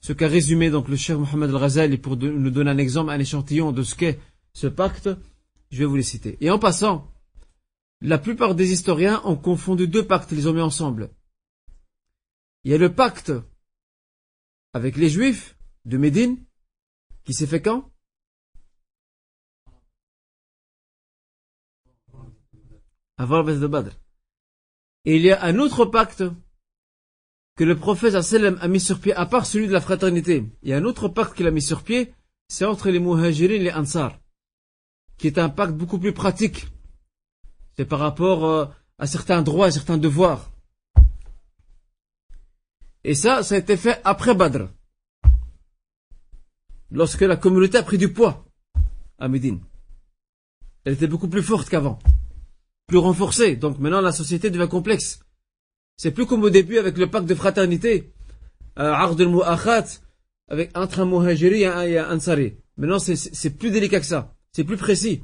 ce 0.00 0.14
qu'a 0.14 0.28
résumé 0.28 0.70
donc 0.70 0.88
le 0.88 0.96
cher 0.96 1.18
Mohamed 1.18 1.50
Al-Ghazali 1.50 1.98
pour 1.98 2.16
nous 2.16 2.50
donner 2.50 2.70
un 2.70 2.78
exemple, 2.78 3.10
un 3.10 3.18
échantillon 3.18 3.70
de 3.70 3.82
ce 3.82 3.96
qu'est 3.96 4.18
ce 4.54 4.66
pacte, 4.66 5.10
je 5.70 5.78
vais 5.78 5.84
vous 5.84 5.96
les 5.96 6.02
citer. 6.02 6.38
Et 6.40 6.50
en 6.50 6.58
passant, 6.58 7.12
la 8.00 8.16
plupart 8.16 8.54
des 8.54 8.72
historiens 8.72 9.20
ont 9.24 9.36
confondu 9.36 9.88
deux 9.88 10.06
pactes, 10.06 10.32
ils 10.32 10.38
les 10.38 10.46
ont 10.46 10.54
mis 10.54 10.62
ensemble. 10.62 11.10
Il 12.64 12.70
y 12.70 12.74
a 12.74 12.78
le 12.78 12.94
pacte 12.94 13.30
avec 14.72 14.96
les 14.96 15.10
Juifs 15.10 15.54
de 15.84 15.98
Médine, 15.98 16.38
qui 17.24 17.34
s'est 17.34 17.46
fait 17.46 17.60
quand? 17.60 17.90
Avant 23.16 23.38
la 23.38 23.42
base 23.44 23.60
de 23.60 23.66
Badr. 23.66 23.92
Et 25.04 25.16
il 25.16 25.22
y 25.22 25.30
a 25.30 25.42
un 25.44 25.58
autre 25.58 25.84
pacte 25.84 26.24
que 27.56 27.64
le 27.64 27.76
prophète 27.76 28.14
a 28.14 28.68
mis 28.68 28.80
sur 28.80 29.00
pied, 29.00 29.14
à 29.14 29.26
part 29.26 29.46
celui 29.46 29.68
de 29.68 29.72
la 29.72 29.80
fraternité. 29.80 30.44
Il 30.62 30.70
y 30.70 30.72
a 30.72 30.78
un 30.78 30.84
autre 30.84 31.08
pacte 31.08 31.36
qu'il 31.36 31.46
a 31.46 31.52
mis 31.52 31.62
sur 31.62 31.82
pied, 31.82 32.12
c'est 32.48 32.64
entre 32.64 32.90
les 32.90 32.98
Muhajirin 32.98 33.54
et 33.54 33.58
les 33.58 33.72
Ansar, 33.72 34.18
qui 35.18 35.28
est 35.28 35.38
un 35.38 35.48
pacte 35.48 35.74
beaucoup 35.74 35.98
plus 35.98 36.12
pratique. 36.12 36.66
C'est 37.76 37.84
par 37.84 38.00
rapport 38.00 38.44
euh, 38.44 38.66
à 38.98 39.06
certains 39.06 39.42
droits, 39.42 39.66
à 39.66 39.70
certains 39.70 39.98
devoirs. 39.98 40.50
Et 43.04 43.14
ça, 43.14 43.42
ça 43.42 43.54
a 43.54 43.58
été 43.58 43.76
fait 43.76 44.00
après 44.04 44.34
Badr. 44.34 44.68
lorsque 46.94 47.22
la 47.22 47.36
communauté 47.36 47.76
a 47.76 47.82
pris 47.82 47.98
du 47.98 48.12
poids 48.12 48.44
à 49.18 49.28
Médine. 49.28 49.60
Elle 50.84 50.94
était 50.94 51.06
beaucoup 51.06 51.28
plus 51.28 51.42
forte 51.42 51.68
qu'avant, 51.68 51.98
plus 52.86 52.98
renforcée. 52.98 53.56
Donc 53.56 53.78
maintenant 53.78 54.00
la 54.00 54.12
société 54.12 54.50
devient 54.50 54.68
complexe. 54.68 55.20
C'est 55.96 56.10
plus 56.10 56.26
comme 56.26 56.42
au 56.42 56.50
début 56.50 56.78
avec 56.78 56.98
le 56.98 57.08
pacte 57.08 57.26
de 57.26 57.34
fraternité, 57.34 58.12
euh, 58.78 58.90
Ard 58.90 59.16
al 59.20 59.84
avec 60.48 60.76
entre 60.76 61.00
un 61.00 61.06
muhajiri 61.06 61.62
et 61.62 61.98
un 61.98 62.14
ansari. 62.14 62.54
Maintenant 62.76 62.98
c'est 62.98 63.50
plus 63.50 63.70
délicat 63.70 64.00
que 64.00 64.06
ça, 64.06 64.34
c'est 64.52 64.64
plus 64.64 64.76
précis. 64.76 65.22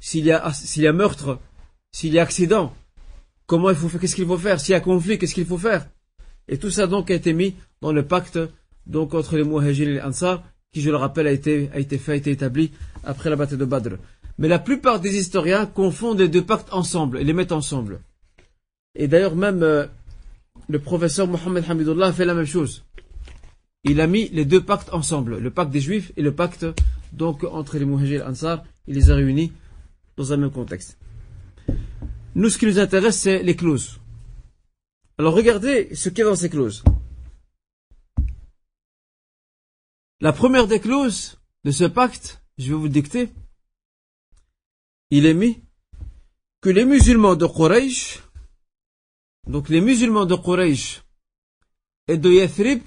S'il 0.00 0.24
y 0.26 0.32
a 0.32 0.92
meurtre, 0.92 1.40
s'il 1.92 2.12
y 2.12 2.18
a 2.18 2.22
accident, 2.22 2.74
comment 3.46 3.70
il 3.70 3.76
faut 3.76 3.88
faire, 3.88 4.00
qu'est-ce 4.00 4.16
qu'il 4.16 4.26
faut 4.26 4.38
faire, 4.38 4.60
s'il 4.60 4.72
y 4.72 4.74
a 4.74 4.80
conflit, 4.80 5.18
qu'est-ce 5.18 5.34
qu'il 5.34 5.46
faut 5.46 5.58
faire? 5.58 5.88
Et 6.48 6.58
tout 6.58 6.70
ça 6.70 6.86
donc 6.86 7.10
a 7.10 7.14
été 7.14 7.32
mis 7.32 7.56
dans 7.80 7.92
le 7.92 8.06
pacte 8.06 8.38
donc 8.86 9.14
entre 9.14 9.36
les 9.36 9.44
muhajiri 9.44 9.90
et 9.90 9.94
les 9.94 10.00
ansar, 10.00 10.42
qui 10.72 10.80
je 10.80 10.90
le 10.90 10.96
rappelle 10.96 11.26
a 11.26 11.32
été, 11.32 11.70
a 11.72 11.78
été 11.78 11.98
fait, 11.98 12.12
a 12.12 12.16
été 12.16 12.30
établi 12.30 12.72
après 13.04 13.30
la 13.30 13.36
bataille 13.36 13.58
de 13.58 13.64
Badr. 13.64 13.96
Mais 14.38 14.48
la 14.48 14.58
plupart 14.58 15.00
des 15.00 15.16
historiens 15.16 15.66
confondent 15.66 16.20
les 16.20 16.28
deux 16.28 16.44
pactes 16.44 16.72
ensemble 16.72 17.18
et 17.18 17.24
les 17.24 17.32
mettent 17.32 17.52
ensemble. 17.52 18.00
Et 18.94 19.08
d'ailleurs 19.08 19.36
même 19.36 19.62
euh, 19.62 19.86
le 20.68 20.78
professeur 20.78 21.26
Mohamed 21.26 21.64
Hamidullah 21.68 22.06
a 22.06 22.12
fait 22.12 22.24
la 22.24 22.34
même 22.34 22.46
chose. 22.46 22.84
Il 23.84 24.00
a 24.00 24.06
mis 24.06 24.28
les 24.30 24.44
deux 24.44 24.62
pactes 24.62 24.92
ensemble, 24.92 25.38
le 25.38 25.50
pacte 25.50 25.70
des 25.70 25.80
Juifs 25.80 26.12
et 26.16 26.22
le 26.22 26.34
pacte 26.34 26.66
donc 27.12 27.44
entre 27.44 27.78
les 27.78 27.84
Muhajir 27.84 28.22
et 28.22 28.26
Ansar, 28.26 28.64
il 28.86 28.94
les 28.94 29.10
a 29.10 29.14
réunis 29.14 29.52
dans 30.16 30.32
un 30.32 30.36
même 30.36 30.50
contexte. 30.50 30.98
Nous, 32.34 32.50
ce 32.50 32.58
qui 32.58 32.66
nous 32.66 32.78
intéresse, 32.78 33.18
c'est 33.18 33.42
les 33.42 33.56
clauses. 33.56 33.98
Alors 35.18 35.34
regardez 35.34 35.94
ce 35.94 36.08
qu'il 36.08 36.18
y 36.18 36.22
a 36.22 36.26
dans 36.26 36.36
ces 36.36 36.50
clauses. 36.50 36.84
La 40.20 40.32
première 40.32 40.66
des 40.66 40.80
clauses 40.80 41.38
de 41.64 41.70
ce 41.70 41.84
pacte, 41.84 42.42
je 42.58 42.68
vais 42.68 42.78
vous 42.78 42.88
dicter, 42.88 43.30
il 45.10 45.26
est 45.26 45.34
mis 45.34 45.62
que 46.60 46.68
les 46.68 46.84
musulmans 46.84 47.36
de 47.36 47.46
Quraysh, 47.46 48.20
donc 49.46 49.68
les 49.68 49.80
musulmans 49.80 50.26
de 50.26 50.36
Quraysh 50.36 51.02
et 52.08 52.18
de 52.18 52.30
Yathrib, 52.30 52.82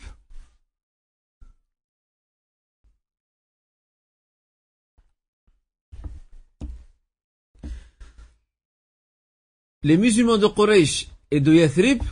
les 9.84 9.98
musulmans 9.98 10.38
de 10.38 10.48
Quraysh 10.48 11.08
et 11.32 11.40
de 11.40 11.54
Yathrib, 11.54 12.04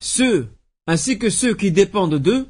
ceux 0.00 0.50
ainsi 0.86 1.18
que 1.18 1.30
ceux 1.30 1.54
qui 1.54 1.70
dépendent 1.70 2.18
d'eux, 2.18 2.48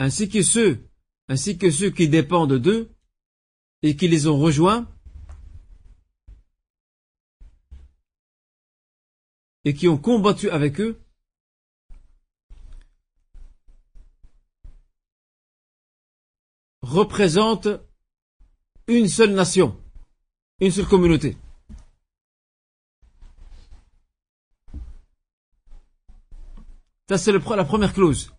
ainsi 0.00 0.28
que 0.28 0.42
ceux, 0.42 0.84
ainsi 1.28 1.58
que 1.58 1.70
ceux 1.70 1.90
qui 1.90 2.08
dépendent 2.08 2.58
d'eux 2.58 2.90
et 3.82 3.96
qui 3.96 4.08
les 4.08 4.26
ont 4.26 4.38
rejoints 4.38 4.88
et 9.64 9.74
qui 9.74 9.88
ont 9.88 9.98
combattu 9.98 10.50
avec 10.50 10.80
eux, 10.80 11.00
représentent 16.82 17.68
une 18.88 19.08
seule 19.08 19.32
nation, 19.32 19.80
une 20.60 20.72
seule 20.72 20.86
communauté. 20.86 21.36
Ça, 27.08 27.18
c'est 27.18 27.32
la 27.32 27.64
première 27.64 27.92
clause. 27.92 28.32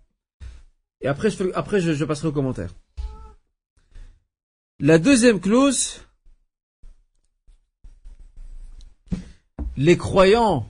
Et 1.04 1.08
après, 1.08 1.30
je, 1.30 1.94
je, 1.94 2.06
passerai 2.06 2.30
aux 2.30 2.32
commentaires. 2.32 2.74
La 4.80 4.98
deuxième 4.98 5.42
clause, 5.42 6.02
les 9.76 9.98
croyants 9.98 10.66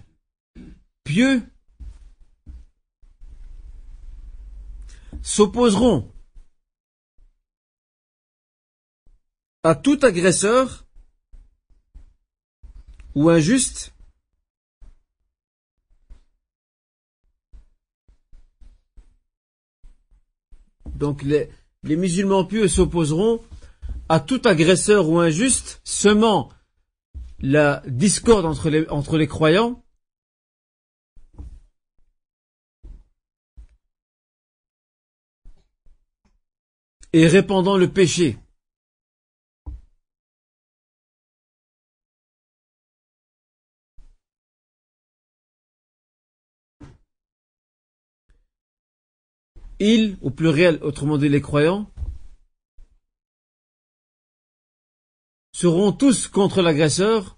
pieux 1.03 1.43
s'opposeront 5.21 6.11
à 9.61 9.75
tout 9.75 9.99
agresseur 10.01 10.85
ou 13.13 13.29
injuste 13.29 13.92
Donc 20.95 21.23
les, 21.23 21.49
musulmans 21.83 22.45
pieux 22.45 22.67
s'opposeront 22.67 23.41
à 24.09 24.19
tout 24.19 24.41
agresseur 24.45 25.09
ou 25.09 25.19
injuste, 25.19 25.81
semant 25.83 26.49
la 27.39 27.81
discorde 27.87 28.45
entre 28.45 28.69
les, 28.69 28.87
entre 28.89 29.17
les 29.17 29.27
croyants, 29.27 29.83
et 37.13 37.27
répandant 37.27 37.77
le 37.77 37.87
péché. 37.87 38.37
Ils, 49.83 50.17
au 50.21 50.31
pluriel, 50.31 50.79
autrement 50.81 51.17
dit 51.17 51.27
les 51.27 51.41
croyants, 51.41 51.91
seront 55.51 55.91
tous 55.91 56.29
contre 56.29 56.61
l'agresseur, 56.61 57.37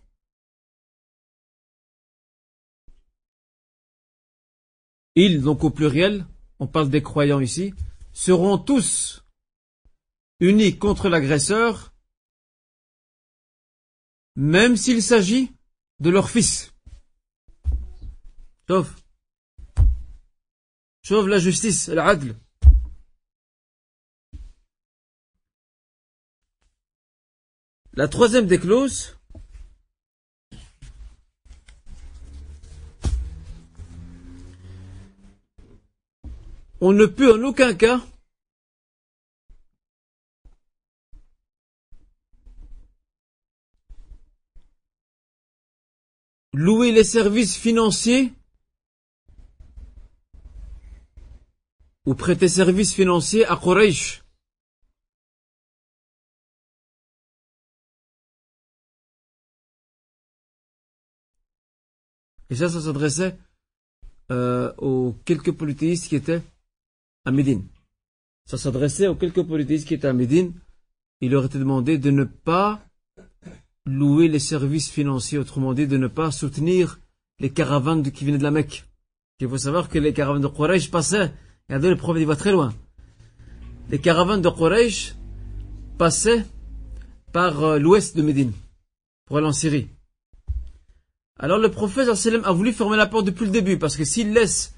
ils, 5.15 5.41
donc 5.41 5.63
au 5.63 5.71
pluriel, 5.71 6.27
on 6.59 6.67
parle 6.67 6.89
des 6.89 7.01
croyants 7.01 7.39
ici, 7.39 7.73
seront 8.13 8.59
tous 8.59 9.23
unis 10.39 10.77
contre 10.77 11.09
l'agresseur, 11.09 11.93
même 14.35 14.77
s'il 14.77 15.01
s'agit 15.01 15.51
de 15.99 16.11
leur 16.11 16.29
fils. 16.29 16.73
Sauf 18.67 19.04
Sauve 21.07 21.27
la 21.29 21.37
justice, 21.37 21.87
l'adl. 21.89 22.35
La 27.93 28.07
troisième 28.07 28.47
des 28.47 28.57
clauses, 28.57 29.15
on 36.81 36.91
ne 36.91 37.05
peut 37.05 37.35
en 37.35 37.43
aucun 37.43 37.75
cas 37.75 38.01
louer 46.53 46.91
les 46.91 47.03
services 47.03 47.55
financiers 47.55 48.33
ou 52.05 52.13
prêter 52.13 52.47
service 52.47 52.93
financier 52.93 53.45
à 53.45 53.57
Quraysh. 53.57 54.23
Et 62.49 62.55
ça, 62.55 62.69
ça 62.69 62.79
s'adressait 62.79 63.35
euh, 64.31 64.71
aux 64.77 65.15
quelques 65.25 65.51
polythéistes 65.51 66.07
qui 66.07 66.15
étaient 66.15 66.43
à 67.25 67.31
Médine. 67.31 67.65
Ça 68.45 68.57
s'adressait 68.57 69.07
aux 69.07 69.15
quelques 69.15 69.43
polythéistes 69.43 69.87
qui 69.87 69.95
étaient 69.95 70.07
à 70.07 70.13
Médine. 70.13 70.53
Il 71.21 71.31
leur 71.31 71.45
était 71.45 71.57
demandé 71.57 71.97
de 71.97 72.11
ne 72.11 72.23
pas 72.23 72.85
louer 73.85 74.27
les 74.27 74.39
services 74.39 74.89
financiers, 74.89 75.37
autrement 75.37 75.73
dit, 75.73 75.87
de 75.87 75.97
ne 75.97 76.07
pas 76.07 76.31
soutenir 76.31 76.99
les 77.39 77.51
caravanes 77.51 78.03
qui 78.11 78.25
venaient 78.25 78.37
de 78.37 78.43
la 78.43 78.51
Mecque. 78.51 78.85
Il 79.39 79.49
faut 79.49 79.57
savoir 79.57 79.89
que 79.89 79.99
les 79.99 80.13
caravanes 80.13 80.41
de 80.41 80.47
Quraysh 80.47 80.91
passaient 80.91 81.33
Regardez, 81.67 81.89
le 81.89 81.95
prophète, 81.95 82.21
il 82.21 82.27
va 82.27 82.35
très 82.35 82.51
loin. 82.51 82.73
Les 83.89 83.99
caravanes 83.99 84.41
de 84.41 84.49
Quraysh 84.49 85.15
passaient 85.97 86.45
par 87.31 87.63
euh, 87.63 87.79
l'ouest 87.79 88.15
de 88.15 88.21
Médine 88.21 88.51
pour 89.25 89.37
aller 89.37 89.47
en 89.47 89.51
Syrie. 89.51 89.89
Alors 91.37 91.57
le 91.57 91.69
prophète 91.69 92.07
a 92.07 92.51
voulu 92.53 92.71
fermer 92.71 92.95
la 92.95 93.07
porte 93.07 93.25
depuis 93.25 93.45
le 93.45 93.51
début 93.51 93.77
parce 93.77 93.97
que 93.97 94.05
s'il 94.05 94.31
laisse 94.31 94.73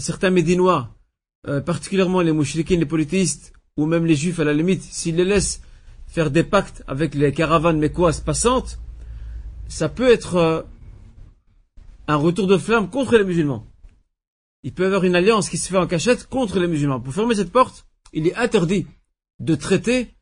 certains 0.00 0.30
Médinois, 0.30 0.90
euh, 1.48 1.60
particulièrement 1.60 2.20
les 2.20 2.32
mouchriquins, 2.32 2.76
les 2.76 2.84
polythéistes 2.84 3.54
ou 3.78 3.86
même 3.86 4.04
les 4.04 4.14
juifs 4.14 4.38
à 4.38 4.44
la 4.44 4.52
limite, 4.52 4.82
s'il 4.82 5.16
les 5.16 5.24
laisse 5.24 5.62
faire 6.06 6.30
des 6.30 6.44
pactes 6.44 6.84
avec 6.86 7.14
les 7.14 7.32
caravanes 7.32 7.78
mécoises 7.78 8.20
passantes, 8.20 8.78
ça 9.68 9.88
peut 9.88 10.10
être 10.10 10.36
euh, 10.36 10.62
un 12.06 12.16
retour 12.16 12.46
de 12.46 12.58
flamme 12.58 12.90
contre 12.90 13.16
les 13.16 13.24
musulmans. 13.24 13.66
Il 14.62 14.72
peut 14.72 14.84
y 14.84 14.86
avoir 14.86 15.04
une 15.04 15.16
alliance 15.16 15.48
qui 15.48 15.58
se 15.58 15.68
fait 15.68 15.78
en 15.78 15.86
cachette 15.86 16.28
contre 16.28 16.58
les 16.58 16.68
musulmans. 16.68 17.00
Pour 17.00 17.14
fermer 17.14 17.34
cette 17.34 17.52
porte, 17.52 17.86
il 18.12 18.26
est 18.26 18.34
interdit 18.36 18.86
de 19.40 19.54
traiter 19.54 20.14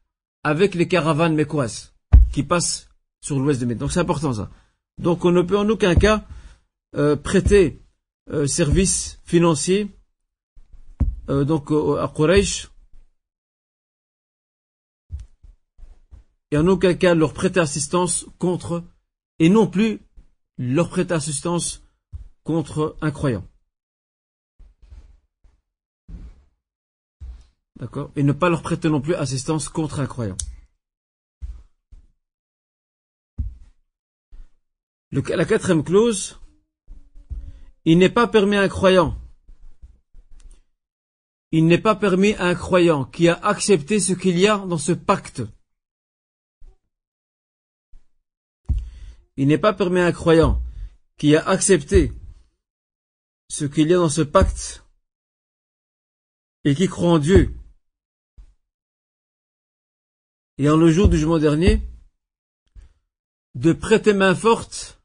avec 0.43 0.75
les 0.75 0.89
caravanes 0.89 1.35
mécoises 1.35 1.93
qui 2.33 2.43
passent 2.43 2.89
sur 3.21 3.39
l'ouest 3.39 3.61
de 3.61 3.67
Médine. 3.67 3.81
Donc 3.81 3.93
c'est 3.93 4.01
important 4.01 4.33
ça. 4.33 4.51
Donc 4.99 5.25
on 5.25 5.33
ne 5.33 5.43
peut 5.43 5.59
en 5.59 5.69
aucun 5.69 5.95
cas 5.95 6.25
euh, 6.97 7.17
prêter 7.17 7.83
euh, 8.31 8.47
service 8.47 9.21
financier 9.25 9.89
euh, 11.29 11.45
donc 11.45 11.71
à 11.71 12.11
Quraysh 12.15 12.71
et 16.51 16.57
en 16.57 16.67
aucun 16.67 16.95
cas 16.95 17.15
leur 17.15 17.33
prêter 17.33 17.61
assistance 17.61 18.27
contre 18.39 18.85
et 19.39 19.49
non 19.49 19.67
plus 19.67 20.01
leur 20.59 20.89
prêter 20.89 21.15
assistance 21.15 21.83
contre 22.43 22.97
un 23.01 23.11
croyant. 23.11 23.45
D'accord 27.81 28.13
Et 28.15 28.23
ne 28.23 28.33
pas 28.33 28.51
leur 28.51 28.61
prêter 28.61 28.91
non 28.91 29.01
plus 29.01 29.15
assistance 29.15 29.71
contre 29.71 30.01
un 30.01 30.07
croyant. 30.07 30.37
la 35.13 35.45
quatrième 35.45 35.83
clause, 35.83 36.39
il 37.85 37.99
n'est 37.99 38.11
pas 38.11 38.29
permis 38.29 38.55
à 38.57 38.63
un 38.63 38.69
croyant. 38.69 39.19
Il 41.51 41.67
n'est 41.67 41.79
pas 41.79 41.97
permis 41.97 42.35
à 42.35 42.45
un 42.45 42.55
croyant 42.55 43.07
qui 43.07 43.29
a 43.29 43.35
accepté 43.35 43.99
ce 43.99 44.13
qu'il 44.13 44.39
y 44.39 44.47
a 44.47 44.59
dans 44.59 44.79
ce 44.79 44.93
pacte. 44.93 45.43
Il 49.37 49.49
n'est 49.49 49.59
pas 49.59 49.73
permis 49.73 49.99
à 50.01 50.07
un 50.07 50.13
croyant 50.13 50.63
qui 51.17 51.35
a 51.35 51.49
accepté 51.49 52.13
ce 53.49 53.65
qu'il 53.65 53.89
y 53.89 53.95
a 53.95 53.97
dans 53.97 54.11
ce 54.11 54.23
pacte 54.23 54.85
et 56.65 56.77
qui 56.77 56.87
croit 56.87 57.11
en 57.11 57.19
Dieu 57.19 57.53
et 60.61 60.69
en 60.69 60.77
le 60.77 60.93
jour 60.93 61.09
du 61.09 61.17
jugement 61.17 61.39
dernier, 61.39 61.81
de 63.55 63.73
prêter 63.73 64.13
main 64.13 64.35
forte 64.35 65.01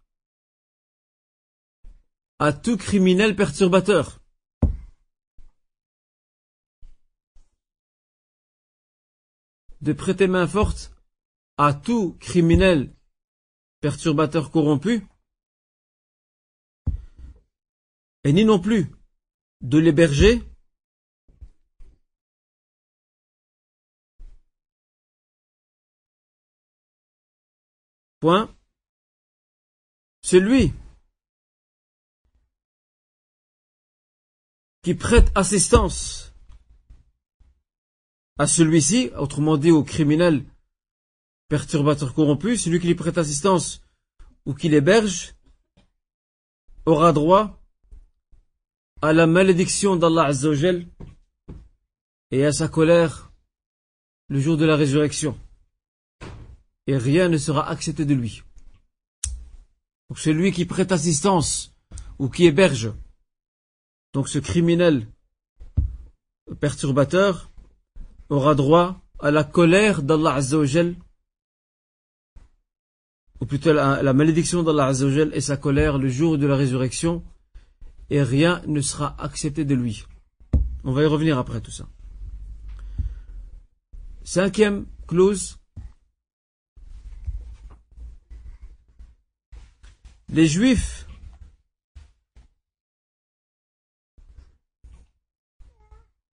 à 2.40 2.52
tout 2.52 2.76
criminel 2.76 3.38
perturbateur. 3.38 4.20
De 9.80 9.94
prêter 9.94 10.28
main 10.28 10.46
forte 10.46 10.92
à 11.56 11.74
tout 11.74 12.18
criminel 12.20 12.94
perturbateur 13.80 14.52
corrompu, 14.52 15.08
et 18.26 18.34
ni 18.34 18.44
non 18.44 18.60
plus 18.60 18.92
de 19.62 19.78
l'héberger 19.78 20.44
Celui 30.22 30.74
qui 34.82 34.96
prête 34.96 35.32
assistance 35.36 36.34
à 38.38 38.48
celui-ci, 38.48 39.12
autrement 39.18 39.58
dit 39.58 39.72
au 39.72 39.84
criminel 39.84 40.44
perturbateur 41.48 42.14
corrompu, 42.14 42.58
celui 42.58 42.80
qui 42.80 42.88
lui 42.88 42.96
prête 42.96 43.18
assistance 43.18 43.82
ou 44.46 44.54
qui 44.54 44.70
l'héberge, 44.70 45.36
aura 46.86 47.14
droit 47.14 47.60
à 49.02 49.14
la 49.14 49.28
malédiction 49.28 49.96
d'Allah 49.96 50.26
Azzawajal 50.26 50.88
et 52.32 52.46
à 52.46 52.52
sa 52.52 52.68
colère 52.68 53.32
le 54.30 54.40
jour 54.40 54.58
de 54.58 54.66
la 54.66 54.76
résurrection 54.76 55.38
et 56.88 56.98
rien 56.98 57.30
ne 57.30 57.38
sera 57.38 57.70
accepté 57.70 58.06
de 58.06 58.14
lui. 58.14 58.44
Donc 60.10 60.20
celui 60.20 60.52
qui 60.52 60.66
prête 60.66 60.92
assistance 60.92 61.74
ou 62.20 62.30
qui 62.30 62.46
héberge, 62.46 62.94
donc 64.14 64.30
ce 64.30 64.40
criminel 64.40 65.08
perturbateur, 66.60 67.50
aura 68.30 68.56
droit 68.56 69.02
à 69.20 69.32
la 69.32 69.44
colère 69.44 70.04
d'Allah 70.04 70.36
Azzawajal, 70.36 70.96
ou 73.40 73.46
plutôt 73.46 73.70
à 73.72 74.02
la 74.02 74.14
malédiction 74.14 74.64
d'Allah 74.64 74.88
Azzawajal 74.88 75.32
et 75.34 75.42
sa 75.42 75.58
colère 75.58 75.98
le 75.98 76.08
jour 76.08 76.38
de 76.38 76.46
la 76.46 76.56
résurrection, 76.56 77.24
et 78.10 78.22
rien 78.22 78.62
ne 78.68 78.82
sera 78.82 79.16
accepté 79.20 79.66
de 79.66 79.76
lui. 79.76 80.06
On 80.84 80.92
va 80.92 81.04
y 81.04 81.08
revenir 81.08 81.40
après 81.40 81.62
tout 81.62 81.72
ça. 81.72 81.88
Cinquième 84.24 84.86
clause, 85.08 85.58
les 90.36 90.48
Juifs 90.48 91.08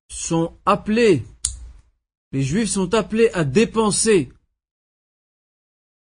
sont 0.08 0.58
appelés, 0.66 1.26
les 2.32 2.42
Juifs 2.42 2.70
sont 2.70 2.94
appelés 2.94 3.30
à 3.34 3.44
dépenser 3.44 4.32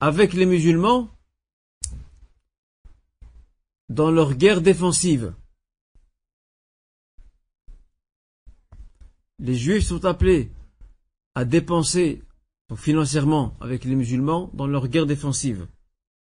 avec 0.02 0.34
les 0.34 0.46
musulmans 0.46 1.10
dans 3.88 4.12
leur 4.12 4.34
guerre 4.34 4.60
défensive. 4.60 5.34
Les 9.40 9.56
Juifs 9.56 9.86
sont 9.86 10.04
appelés 10.04 10.52
à 11.34 11.46
dépenser 11.46 12.22
financièrement 12.76 13.56
avec 13.62 13.86
les 13.86 13.96
musulmans 13.96 14.50
dans 14.54 14.68
leur 14.68 14.90
guerre 14.90 15.06
défensive. 15.06 15.66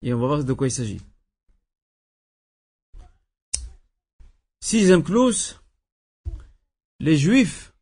Et 0.03 0.13
on 0.13 0.19
va 0.19 0.27
voir 0.27 0.43
de 0.43 0.53
quoi 0.53 0.67
il 0.67 0.71
s'agit. 0.71 1.01
Sixième 4.61 5.03
clause, 5.03 5.59
les 6.99 7.17
juifs, 7.17 7.73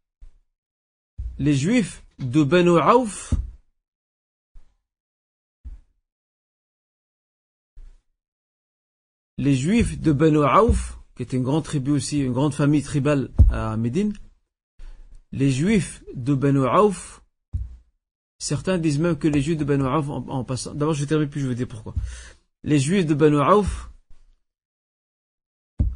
les 1.40 1.54
juifs 1.54 2.04
de 2.20 2.44
Banu 2.44 2.78
Auf 2.80 3.34
les 9.38 9.56
juifs 9.56 10.00
de 10.00 10.12
Banu 10.12 10.44
Auf, 10.44 11.00
qui 11.16 11.24
est 11.24 11.34
une 11.34 11.44
grande 11.44 11.64
tribu 11.64 11.92
aussi, 11.92 12.20
une 12.20 12.34
grande 12.34 12.54
famille 12.54 12.82
tribale 12.82 13.30
à 13.52 13.78
Médine, 13.78 14.14
les 15.32 15.52
juifs 15.52 16.04
de 16.16 16.34
Banu 16.34 16.66
Auf, 16.66 17.24
certains 18.40 18.78
disent 18.78 19.00
même 19.00 19.18
que 19.18 19.28
les 19.28 19.42
juifs 19.42 19.58
de 19.58 19.64
Banu 19.64 19.86
Auf, 19.86 20.10
en, 20.10 20.44
passant, 20.44 20.74
d'abord 20.74 20.94
je 20.94 21.02
vais 21.02 21.08
terminer 21.08 21.30
puis 21.30 21.42
je 21.42 21.48
vais 21.48 21.56
dire 21.56 21.68
pourquoi. 21.68 21.94
Les 22.64 22.80
juifs 22.80 23.06
de 23.06 23.14
Banu 23.14 23.40
Auf 23.40 23.90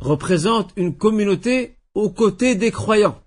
représente 0.01 0.73
une 0.75 0.97
communauté 0.97 1.77
aux 1.93 2.09
côtés 2.09 2.55
des 2.55 2.71
croyants. 2.71 3.23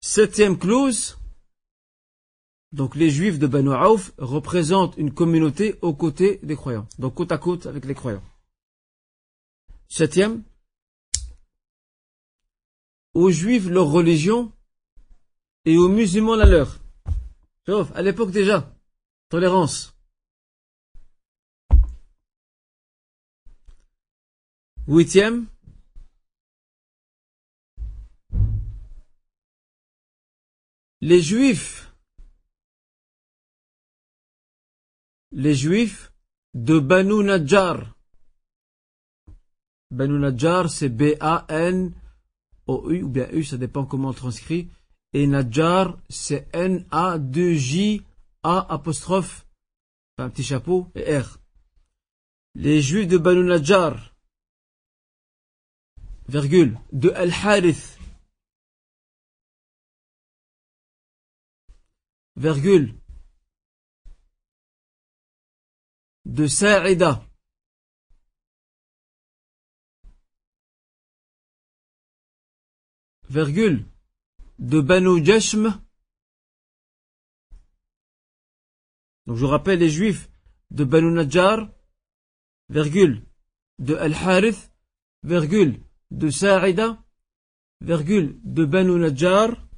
Septième 0.00 0.58
clause, 0.58 1.18
donc 2.72 2.94
les 2.94 3.10
juifs 3.10 3.38
de 3.38 3.46
Banu 3.46 3.72
Auf 3.72 4.12
représentent 4.18 4.96
une 4.96 5.12
communauté 5.12 5.78
aux 5.82 5.94
côtés 5.94 6.38
des 6.42 6.56
croyants, 6.56 6.86
donc 6.98 7.14
côte 7.14 7.32
à 7.32 7.38
côte 7.38 7.66
avec 7.66 7.84
les 7.86 7.94
croyants. 7.94 8.22
Septième, 9.88 10.42
aux 13.14 13.30
juifs 13.30 13.66
leur 13.66 13.86
religion 13.86 14.52
et 15.64 15.76
aux 15.76 15.88
musulmans 15.88 16.36
la 16.36 16.46
leur. 16.46 16.85
Sauf, 17.66 17.90
à 17.96 18.02
l'époque 18.02 18.30
déjà, 18.30 18.72
tolérance. 19.28 19.92
Huitième, 24.86 25.48
les 31.00 31.20
juifs, 31.20 31.92
les 35.32 35.54
juifs 35.56 36.12
de 36.54 36.78
Banu 36.78 37.24
Najjar. 37.24 37.96
Banu 39.90 40.20
Najjar, 40.20 40.70
c'est 40.70 40.88
B-A-N-O-U, 40.88 41.92
ou 43.02 43.08
bien 43.08 43.28
U, 43.32 43.42
ça 43.42 43.56
dépend 43.56 43.84
comment 43.86 44.10
on 44.10 44.12
transcrit. 44.12 44.70
Et 45.18 45.26
Najjar, 45.26 45.96
c'est 46.10 46.46
N-A-2-J-A 46.52 48.04
apostrophe, 48.70 49.46
un 50.18 50.28
petit 50.28 50.44
chapeau, 50.44 50.90
et 50.94 51.16
R. 51.16 51.38
Les 52.54 52.82
juifs 52.82 53.08
de 53.08 53.16
Banu 53.16 53.44
Najjar, 53.44 54.14
virgule, 56.28 56.78
de 56.92 57.08
Al-Harith, 57.12 57.98
virgule, 62.36 62.94
de 66.26 66.46
Sa'ida. 66.46 67.24
Virgule, 73.30 73.86
de 74.58 74.80
Banu 74.80 75.24
Jashm. 75.24 75.80
Donc 79.26 79.36
je 79.36 79.44
rappelle 79.44 79.80
les 79.80 79.90
juifs 79.90 80.28
de 80.70 80.84
Banu 80.84 81.10
Najjar, 81.10 81.68
virgule, 82.68 83.24
de 83.78 83.94
Al-Harith, 83.94 84.72
virgule, 85.22 85.80
de 86.10 86.30
Sa'ida, 86.30 87.02
virgule, 87.80 88.38
de 88.44 88.64
Banu 88.64 88.98
Najjar, 88.98 89.68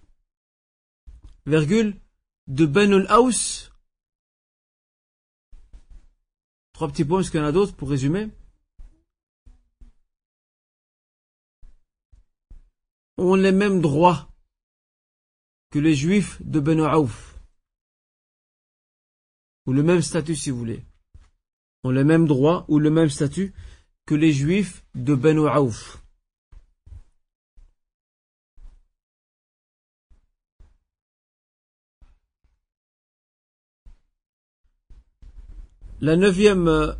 virgule, 1.46 2.00
de 2.46 2.66
Banu. 2.66 3.06
Trois 6.72 6.88
petits 6.88 7.04
points, 7.04 7.20
est-ce 7.20 7.30
qu'il 7.30 7.40
y 7.40 7.42
en 7.42 7.46
a 7.46 7.52
d'autres 7.52 7.74
pour 7.74 7.90
résumer 7.90 8.30
ont 13.18 13.34
les 13.34 13.52
mêmes 13.52 13.80
droits 13.80 14.28
que 15.70 15.78
les 15.78 15.94
juifs 15.94 16.40
de 16.42 16.60
Banu 16.60 16.82
Aouf. 16.82 17.38
Ou 19.66 19.72
le 19.72 19.82
même 19.82 20.02
statut 20.02 20.36
si 20.36 20.50
vous 20.50 20.58
voulez. 20.58 20.84
Ont 21.84 21.90
les 21.90 22.04
mêmes 22.04 22.26
droits 22.26 22.64
ou 22.68 22.78
le 22.78 22.90
même 22.90 23.10
statut 23.10 23.52
que 24.06 24.14
les 24.14 24.32
juifs 24.32 24.84
de 24.94 25.14
Banu 25.14 25.46
Aouf. 25.46 26.02
La 36.00 36.16
neuvième, 36.16 36.68
euh, 36.68 36.92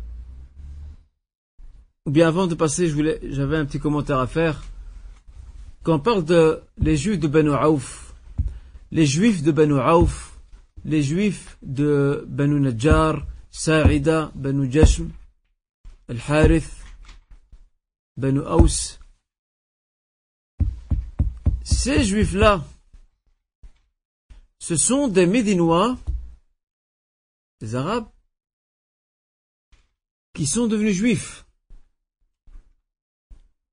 ou 2.05 2.11
bien 2.11 2.27
avant 2.27 2.47
de 2.47 2.55
passer, 2.55 2.89
je 2.89 2.93
voulais, 2.93 3.19
j'avais 3.23 3.55
un 3.55 3.65
petit 3.65 3.79
commentaire 3.79 4.19
à 4.19 4.27
faire. 4.27 4.61
Quand 5.83 5.95
on 5.95 5.99
parle 5.99 6.25
de 6.25 6.61
les 6.77 6.97
juifs 6.97 7.19
de 7.19 7.29
Banu 7.29 7.51
Aouf, 7.51 8.08
les 8.91 9.05
juifs 9.05 9.43
de 9.43 9.51
Banu 9.51 9.79
Aouf, 9.79 10.39
les 10.83 11.03
juifs 11.03 11.57
de 11.61 12.25
Banu 12.27 12.59
Najjar, 12.59 13.25
Sa'ida, 13.51 14.31
Banu 14.35 14.71
Jashm, 14.71 15.09
Al-Harith, 16.07 16.71
Banu 18.17 18.41
Aus, 18.41 18.99
ces 21.63 22.03
juifs-là, 22.03 22.65
ce 24.59 24.75
sont 24.75 25.07
des 25.07 25.25
Médinois, 25.25 25.97
des 27.61 27.75
Arabes, 27.75 28.09
qui 30.33 30.45
sont 30.45 30.67
devenus 30.67 30.95
juifs 30.95 31.45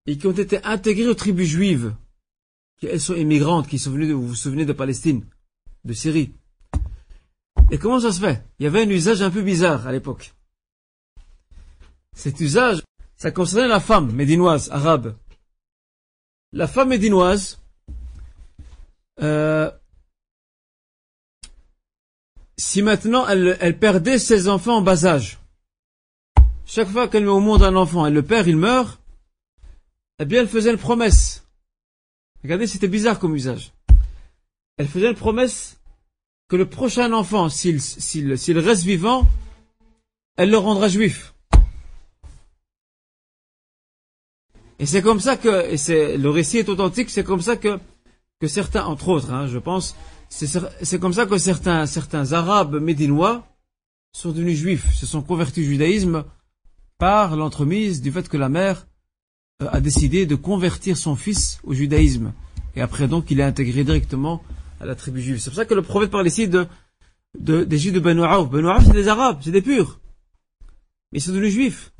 et 0.06 0.16
qui 0.16 0.26
ont 0.26 0.32
été 0.32 0.62
intégrés 0.64 1.08
aux 1.08 1.14
tribus 1.14 1.48
juives. 1.48 1.94
Elles 2.82 3.00
sont 3.00 3.14
immigrantes, 3.14 3.68
qui 3.68 3.78
sont 3.78 3.90
venues, 3.90 4.08
de, 4.08 4.12
vous 4.12 4.28
vous 4.28 4.34
souvenez, 4.34 4.66
de 4.66 4.72
Palestine, 4.72 5.24
de 5.84 5.92
Syrie? 5.92 6.34
Et 7.70 7.78
comment 7.78 8.00
ça 8.00 8.12
se 8.12 8.20
fait? 8.20 8.44
Il 8.58 8.64
y 8.64 8.66
avait 8.66 8.82
un 8.82 8.90
usage 8.90 9.22
un 9.22 9.30
peu 9.30 9.42
bizarre 9.42 9.86
à 9.86 9.92
l'époque. 9.92 10.34
Cet 12.14 12.40
usage, 12.40 12.82
ça 13.16 13.30
concernait 13.30 13.68
la 13.68 13.80
femme 13.80 14.12
médinoise, 14.12 14.70
arabe. 14.70 15.16
La 16.52 16.68
femme 16.68 16.90
médinoise, 16.90 17.60
euh, 19.20 19.70
si 22.56 22.82
maintenant 22.82 23.26
elle, 23.26 23.56
elle 23.60 23.78
perdait 23.78 24.18
ses 24.18 24.48
enfants 24.48 24.76
en 24.76 24.82
bas 24.82 25.04
âge, 25.04 25.38
chaque 26.64 26.88
fois 26.88 27.08
qu'elle 27.08 27.24
met 27.24 27.30
au 27.30 27.40
monde 27.40 27.62
un 27.62 27.76
enfant 27.76 28.06
et 28.06 28.10
le 28.10 28.22
père 28.22 28.48
il 28.48 28.56
meurt, 28.56 29.00
eh 30.18 30.24
bien 30.24 30.40
elle 30.40 30.48
faisait 30.48 30.70
une 30.70 30.78
promesse. 30.78 31.45
Regardez, 32.46 32.68
c'était 32.68 32.86
bizarre 32.86 33.18
comme 33.18 33.34
usage. 33.34 33.72
Elle 34.76 34.86
faisait 34.86 35.08
une 35.08 35.16
promesse 35.16 35.80
que 36.46 36.54
le 36.54 36.66
prochain 36.66 37.12
enfant, 37.12 37.48
s'il 37.48 37.80
reste 37.80 38.84
vivant, 38.84 39.26
elle 40.36 40.50
le 40.50 40.56
rendra 40.56 40.86
juif. 40.86 41.34
Et 44.78 44.86
c'est 44.86 45.02
comme 45.02 45.18
ça 45.18 45.36
que, 45.36 45.74
et 45.74 46.16
le 46.16 46.30
récit 46.30 46.58
est 46.58 46.68
authentique, 46.68 47.10
c'est 47.10 47.24
comme 47.24 47.40
ça 47.40 47.56
que, 47.56 47.80
certains, 48.46 48.84
entre 48.84 49.08
autres, 49.08 49.32
hein, 49.32 49.48
je 49.48 49.58
pense, 49.58 49.96
c'est 50.28 51.00
comme 51.00 51.14
ça 51.14 51.26
que 51.26 51.38
certains, 51.38 52.32
arabes 52.32 52.80
médinois 52.80 53.44
sont 54.12 54.30
devenus 54.30 54.56
juifs, 54.56 54.94
se 54.94 55.04
sont 55.04 55.22
convertis 55.22 55.62
au 55.62 55.64
judaïsme 55.64 56.24
par 56.96 57.34
l'entremise 57.34 58.02
du 58.02 58.12
fait 58.12 58.28
que 58.28 58.36
la 58.36 58.48
mère 58.48 58.86
a 59.60 59.80
décidé 59.80 60.26
de 60.26 60.34
convertir 60.34 60.96
son 60.96 61.16
fils 61.16 61.60
au 61.64 61.72
judaïsme. 61.72 62.32
Et 62.74 62.82
après 62.82 63.08
donc, 63.08 63.30
il 63.30 63.40
est 63.40 63.44
intégré 63.44 63.84
directement 63.84 64.42
à 64.80 64.86
la 64.86 64.94
tribu 64.94 65.22
juive. 65.22 65.38
C'est 65.38 65.50
pour 65.50 65.56
ça 65.56 65.64
que 65.64 65.74
le 65.74 65.82
prophète 65.82 66.10
parle 66.10 66.26
ici 66.26 66.46
de, 66.46 66.66
de 67.38 67.64
des 67.64 67.78
juifs 67.78 67.94
de 67.94 68.00
Banu 68.00 68.22
Aouf. 68.22 68.50
Banu 68.50 68.68
c'est 68.84 68.92
des 68.92 69.08
arabes, 69.08 69.38
c'est 69.42 69.50
des 69.50 69.62
purs. 69.62 69.98
Mais 71.12 71.18
ils 71.18 71.22
sont 71.22 71.32
devenus 71.32 71.54
juifs. 71.54 71.92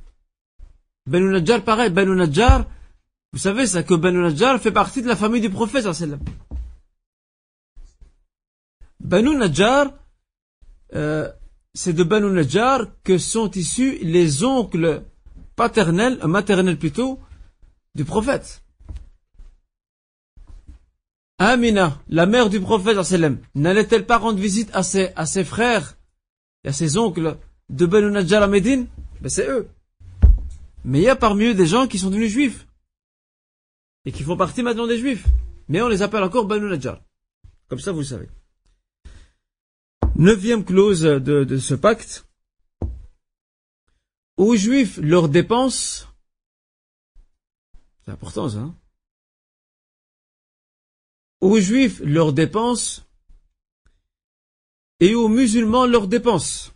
Banu 1.07 1.31
Najjar, 1.31 1.63
pareil. 1.63 1.91
Banu 1.91 2.15
Najjar, 2.15 2.67
vous 3.33 3.39
savez 3.39 3.67
ça, 3.67 3.83
que 3.83 3.95
Banu 3.95 4.19
Najjar 4.19 4.61
fait 4.61 4.73
partie 4.73 5.01
de 5.01 5.09
la 5.09 5.17
famille 5.17 5.41
du 5.41 5.51
prophète. 5.51 5.87
Banu 9.01 9.35
Najjar, 9.35 9.95
euh, 10.95 11.31
c'est 11.73 11.95
de 11.95 12.05
Banu 12.05 12.31
Najjar 12.31 12.87
que 13.03 13.17
sont 13.17 13.51
issus 13.53 13.99
les 14.03 14.45
oncles 14.45 15.05
paternels, 15.55 16.19
euh, 16.23 16.27
maternels 16.27 16.79
plutôt, 16.79 17.21
du 17.97 18.05
prophète. 18.05 18.63
Amina, 21.39 21.99
la 22.09 22.27
mère 22.27 22.49
du 22.49 22.61
prophète, 22.61 22.99
n'allait-elle 23.55 24.07
pas 24.07 24.19
rendre 24.19 24.39
visite 24.39 24.71
à 24.75 24.83
ses, 24.83 25.13
à 25.17 25.27
ses 25.27 25.45
frères 25.45 25.97
et 26.65 26.69
à 26.69 26.73
ses 26.73 26.97
oncles 26.97 27.37
de 27.69 27.87
Banu 27.87 28.11
Najjar 28.11 28.43
à 28.43 28.47
Médine? 28.47 28.87
Ben 29.21 29.29
C'est 29.29 29.49
eux. 29.49 29.69
Mais 30.85 31.01
il 31.01 31.05
y 31.05 31.09
a 31.09 31.17
parmi 31.17 31.47
eux 31.47 31.55
des 31.55 31.67
gens 31.67 31.89
qui 31.89 31.99
sont 31.99 32.11
devenus 32.11 32.31
juifs 32.31 32.67
et 34.05 34.13
qui 34.13 34.23
font 34.23 34.37
partie 34.37 34.63
maintenant 34.63 34.87
des 34.87 34.99
juifs. 34.99 35.27
Mais 35.69 35.83
on 35.83 35.89
les 35.89 36.03
appelle 36.03 36.23
encore 36.23 36.47
Banu 36.47 36.69
Najjar. 36.69 37.01
Comme 37.69 37.81
ça, 37.81 37.93
vous 37.93 38.01
le 38.01 38.05
savez. 38.05 38.29
Neuvième 40.15 40.65
clause 40.65 41.03
de, 41.03 41.45
de 41.45 41.59
ce 41.59 41.75
pacte. 41.75 42.27
Aux 44.37 44.55
Juifs, 44.55 44.99
leurs 44.99 45.29
dépenses, 45.29 46.09
c'est 48.07 48.13
important 48.13 48.49
ça, 48.49 48.59
hein 48.59 48.75
aux 51.41 51.61
Juifs, 51.61 52.01
leurs 52.01 52.33
dépenses, 52.33 53.05
et 55.01 55.15
aux 55.15 55.29
musulmans, 55.29 55.87
leurs 55.87 56.09
dépenses. 56.09 56.73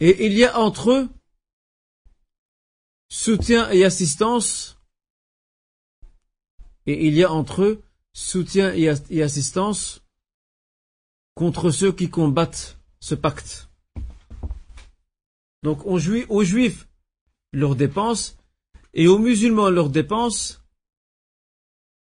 Et 0.00 0.26
il 0.26 0.32
y 0.32 0.44
a 0.44 0.58
entre 0.58 0.90
eux 0.90 1.08
soutien 3.08 3.70
et 3.70 3.84
assistance, 3.84 4.78
et 6.86 7.06
il 7.06 7.14
y 7.14 7.24
a 7.24 7.32
entre 7.32 7.62
eux 7.62 7.82
soutien 8.12 8.72
et, 8.74 8.88
assistance 9.22 10.02
contre 11.34 11.70
ceux 11.70 11.92
qui 11.92 12.10
combattent 12.10 12.78
ce 13.00 13.14
pacte. 13.14 13.67
Donc 15.62 15.84
on 15.86 15.98
jouit 15.98 16.24
aux 16.28 16.44
juifs 16.44 16.88
leurs 17.52 17.76
dépenses 17.76 18.36
et 18.94 19.08
aux 19.08 19.18
musulmans 19.18 19.70
leurs 19.70 19.90
dépenses 19.90 20.62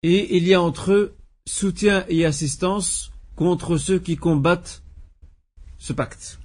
et 0.04 0.38
il 0.38 0.48
y 0.48 0.54
a 0.54 0.62
entre 0.62 0.92
eux 0.92 1.18
soutien 1.46 2.06
et 2.08 2.26
assistance 2.26 3.12
contre 3.36 3.78
ceux 3.78 4.00
qui 4.00 4.18
combattent 4.18 4.84
ce 5.78 5.94
pacte. 5.94 6.40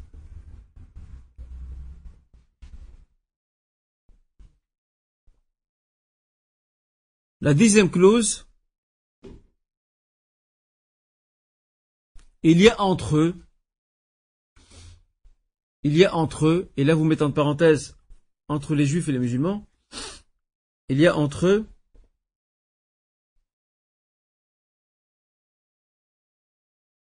La 7.40 7.52
dixième 7.52 7.90
clause 7.90 8.46
il 12.44 12.60
y 12.60 12.68
a 12.68 12.80
entre 12.80 13.16
eux, 13.16 13.43
il 15.84 15.96
y 15.96 16.04
a 16.04 16.14
entre 16.14 16.46
eux, 16.46 16.72
et 16.76 16.84
là 16.84 16.94
vous 16.94 17.04
mettez 17.04 17.22
en 17.22 17.32
parenthèse 17.32 17.96
entre 18.48 18.74
les 18.74 18.86
juifs 18.86 19.08
et 19.08 19.12
les 19.12 19.18
musulmans, 19.18 19.66
il 20.88 20.98
y 20.98 21.06
a 21.06 21.16
entre 21.16 21.46
eux 21.46 21.68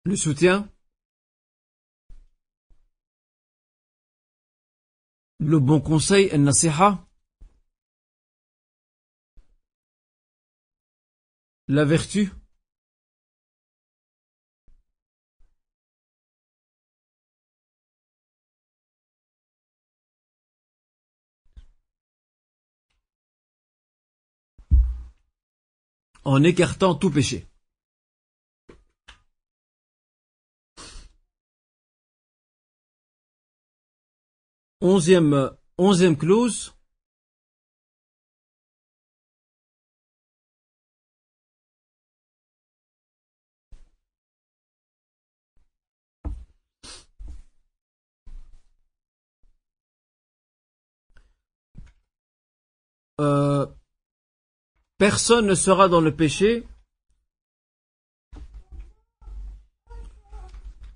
le 0.04 0.16
soutien, 0.16 0.68
le 5.38 5.58
bon 5.58 5.80
conseil, 5.80 6.36
nasiha 6.38 7.06
la 11.68 11.84
vertu, 11.84 12.30
en 26.24 26.42
écartant 26.42 26.94
tout 26.94 27.10
péché. 27.10 27.46
Onzième, 34.80 35.50
onzième 35.78 36.16
clause. 36.16 36.74
Euh, 53.20 53.66
personne 55.02 55.46
ne 55.46 55.56
sera 55.56 55.88
dans 55.88 56.00
le 56.00 56.14
péché. 56.14 56.64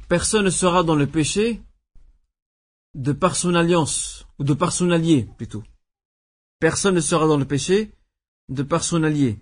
Personne 0.09 0.45
ne 0.45 0.51
sera 0.51 0.85
dans 0.85 0.95
le 0.95 1.09
péché 1.09 1.61
de 2.95 3.11
par 3.11 3.35
son 3.35 3.57
alliance, 3.57 4.25
ou 4.39 4.45
de 4.45 4.55
par 4.55 4.71
son 4.71 4.93
allié 4.93 5.29
plutôt. 5.37 5.65
Personne 6.61 6.95
ne 6.95 7.01
sera 7.01 7.27
dans 7.27 7.37
le 7.37 7.47
péché 7.47 7.91
de 8.49 8.63
par 8.63 8.85
son 8.85 9.03
allié. 9.03 9.41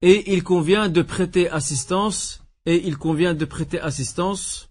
Et 0.00 0.32
il 0.32 0.44
convient 0.44 0.88
de 0.88 1.02
prêter 1.02 1.50
assistance, 1.50 2.44
et 2.66 2.86
il 2.86 2.98
convient 2.98 3.34
de 3.34 3.44
prêter 3.44 3.80
assistance 3.80 4.70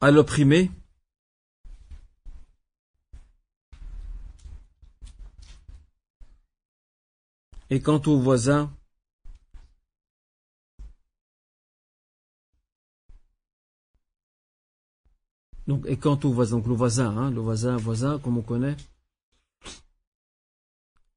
à 0.00 0.10
l'opprimé 0.10 0.70
Et 7.72 7.80
quant 7.80 8.02
au 8.06 8.18
voisin, 8.18 8.76
donc, 15.68 15.86
et 15.86 15.96
quant 15.96 16.18
au 16.24 16.32
voisin, 16.32 16.56
donc 16.56 16.66
le 16.66 16.74
voisin, 16.74 17.16
hein, 17.16 17.30
le 17.30 17.40
voisin, 17.40 17.76
voisin, 17.76 18.18
comme 18.18 18.38
on 18.38 18.42
connaît. 18.42 18.76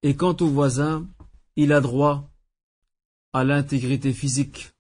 Et 0.03 0.15
quant 0.15 0.38
au 0.41 0.47
voisin, 0.47 1.07
il 1.55 1.73
a 1.73 1.81
droit 1.81 2.29
à 3.34 3.43
l'intégrité 3.43 4.13
physique, 4.13 4.73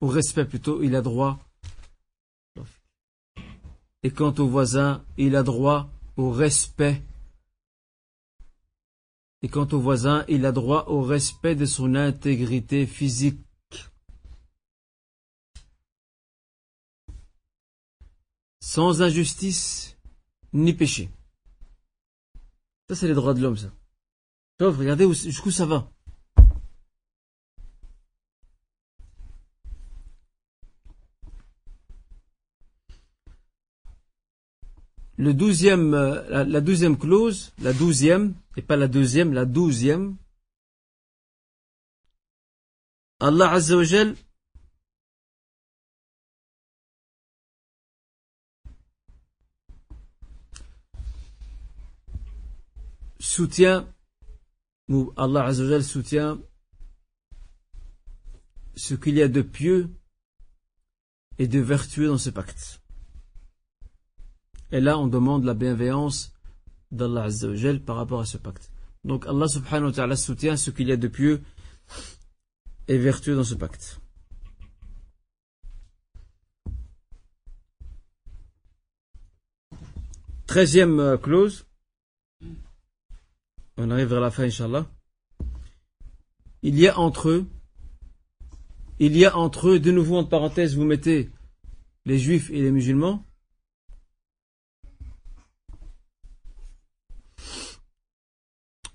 au 0.00 0.08
respect 0.08 0.46
plutôt, 0.46 0.82
il 0.82 0.96
a 0.96 1.02
droit. 1.02 1.45
Et 4.02 4.10
quant 4.10 4.34
au 4.38 4.46
voisin, 4.46 5.04
il 5.16 5.36
a 5.36 5.42
droit 5.42 5.88
au 6.16 6.30
respect 6.30 7.02
et 9.42 9.48
quant 9.48 9.68
au 9.70 9.78
voisin, 9.78 10.24
il 10.28 10.44
a 10.46 10.52
droit 10.52 10.86
au 10.88 11.02
respect 11.02 11.54
de 11.54 11.66
son 11.66 11.94
intégrité 11.94 12.86
physique. 12.86 13.38
Sans 18.60 19.02
injustice 19.02 19.96
ni 20.52 20.72
péché. 20.72 21.10
Ça, 22.88 22.96
c'est 22.96 23.06
les 23.06 23.14
droits 23.14 23.34
de 23.34 23.40
l'homme, 23.40 23.56
ça. 23.56 23.72
regardez 24.58 25.06
jusqu'où 25.14 25.50
ça 25.50 25.66
va. 25.66 25.90
Le 35.18 35.32
douzième, 35.32 35.94
euh, 35.94 36.44
la, 36.44 36.60
douzième 36.60 36.98
clause, 36.98 37.52
la 37.62 37.72
douzième, 37.72 38.34
et 38.56 38.62
pas 38.62 38.76
la 38.76 38.88
deuxième, 38.88 39.32
la 39.32 39.44
douzième, 39.44 40.16
Allah 43.18 43.50
Azzawajal 43.52 44.14
soutient, 53.18 53.88
ou 54.88 55.12
Allah 55.16 55.44
Azzawajal 55.46 55.82
soutient 55.82 56.38
ce 58.76 58.94
qu'il 58.94 59.14
y 59.14 59.22
a 59.22 59.28
de 59.28 59.40
pieux 59.40 59.88
et 61.38 61.48
de 61.48 61.60
vertueux 61.60 62.08
dans 62.08 62.18
ce 62.18 62.28
pacte. 62.28 62.82
Et 64.76 64.80
là, 64.80 64.98
on 64.98 65.06
demande 65.06 65.44
la 65.44 65.54
bienveillance 65.54 66.34
d'Allah 66.90 67.22
Azzawajal 67.22 67.80
par 67.80 67.96
rapport 67.96 68.20
à 68.20 68.26
ce 68.26 68.36
pacte. 68.36 68.70
Donc 69.04 69.26
Allah 69.26 69.48
subhanahu 69.48 69.86
wa 69.86 69.92
ta'ala 69.92 70.16
soutient 70.16 70.58
ce 70.58 70.70
qu'il 70.70 70.88
y 70.88 70.92
a 70.92 70.98
de 70.98 71.08
pieux 71.08 71.42
et 72.86 72.98
vertueux 72.98 73.34
dans 73.34 73.42
ce 73.42 73.54
pacte. 73.54 74.02
Treizième 80.46 81.00
euh, 81.00 81.16
clause. 81.16 81.64
On 83.78 83.90
arrive 83.90 84.08
vers 84.08 84.20
la 84.20 84.30
fin, 84.30 84.44
Inch'Allah. 84.44 84.84
Il 86.60 86.78
y 86.78 86.86
a 86.86 86.98
entre 86.98 87.30
eux, 87.30 87.46
il 88.98 89.16
y 89.16 89.24
a 89.24 89.38
entre 89.38 89.70
eux, 89.70 89.80
de 89.80 89.90
nouveau 89.90 90.18
en 90.18 90.24
parenthèse, 90.24 90.76
vous 90.76 90.84
mettez 90.84 91.30
les 92.04 92.18
juifs 92.18 92.50
et 92.50 92.60
les 92.60 92.70
musulmans, 92.70 93.24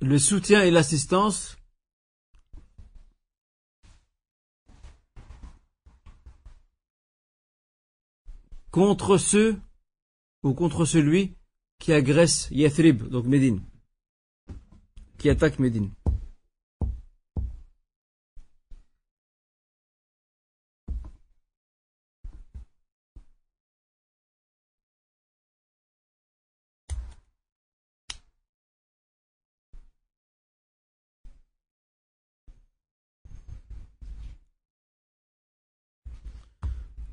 le 0.01 0.17
soutien 0.17 0.63
et 0.63 0.71
l'assistance 0.71 1.57
contre 8.71 9.17
ceux 9.17 9.59
ou 10.43 10.53
contre 10.53 10.85
celui 10.85 11.35
qui 11.77 11.93
agresse 11.93 12.47
Yathrib, 12.51 13.07
donc 13.09 13.25
Médine, 13.25 13.61
qui 15.19 15.29
attaque 15.29 15.59
Médine. 15.59 15.91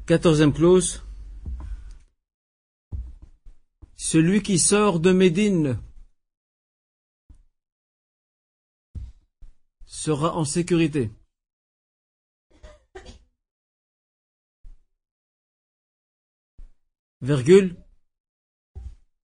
Quatorzième 0.09 0.55
clause. 0.55 1.05
Celui 3.95 4.43
qui 4.43 4.59
sort 4.59 5.01
de 5.01 5.13
Médine 5.13 5.79
sera 9.85 10.35
en 10.35 10.47
sécurité. 10.47 11.11
Virgule. 17.21 17.77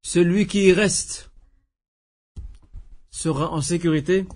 Celui 0.02 0.46
qui 0.46 0.66
y 0.66 0.72
reste 0.74 1.30
sera 3.10 3.50
en 3.52 3.62
sécurité, 3.62 4.26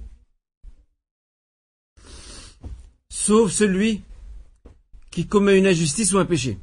sauf 3.10 3.52
celui 3.52 4.02
qui 5.10 5.26
commet 5.26 5.58
une 5.58 5.66
injustice 5.66 6.12
ou 6.12 6.18
un 6.18 6.24
péché. 6.24 6.58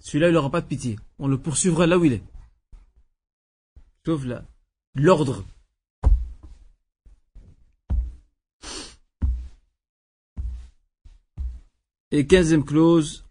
Celui-là, 0.00 0.28
il 0.28 0.34
n'aura 0.34 0.50
pas 0.50 0.60
de 0.60 0.66
pitié. 0.66 0.98
On 1.18 1.28
le 1.28 1.38
poursuivra 1.38 1.86
là 1.86 1.98
où 1.98 2.04
il 2.04 2.12
est. 2.12 2.24
Sauf 4.04 4.24
là, 4.24 4.44
l'ordre. 4.94 5.44
Et 12.12 12.26
quinzième 12.26 12.64
clause, 12.64 13.24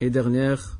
et 0.00 0.08
dernière, 0.08 0.78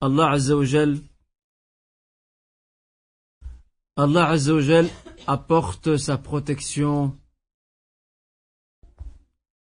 Allah 0.00 0.30
Azza 0.30 0.56
wa 0.56 0.64
Allah 3.96 4.28
Azzawajal 4.30 4.88
apporte 5.28 5.98
sa 5.98 6.16
protection 6.16 7.14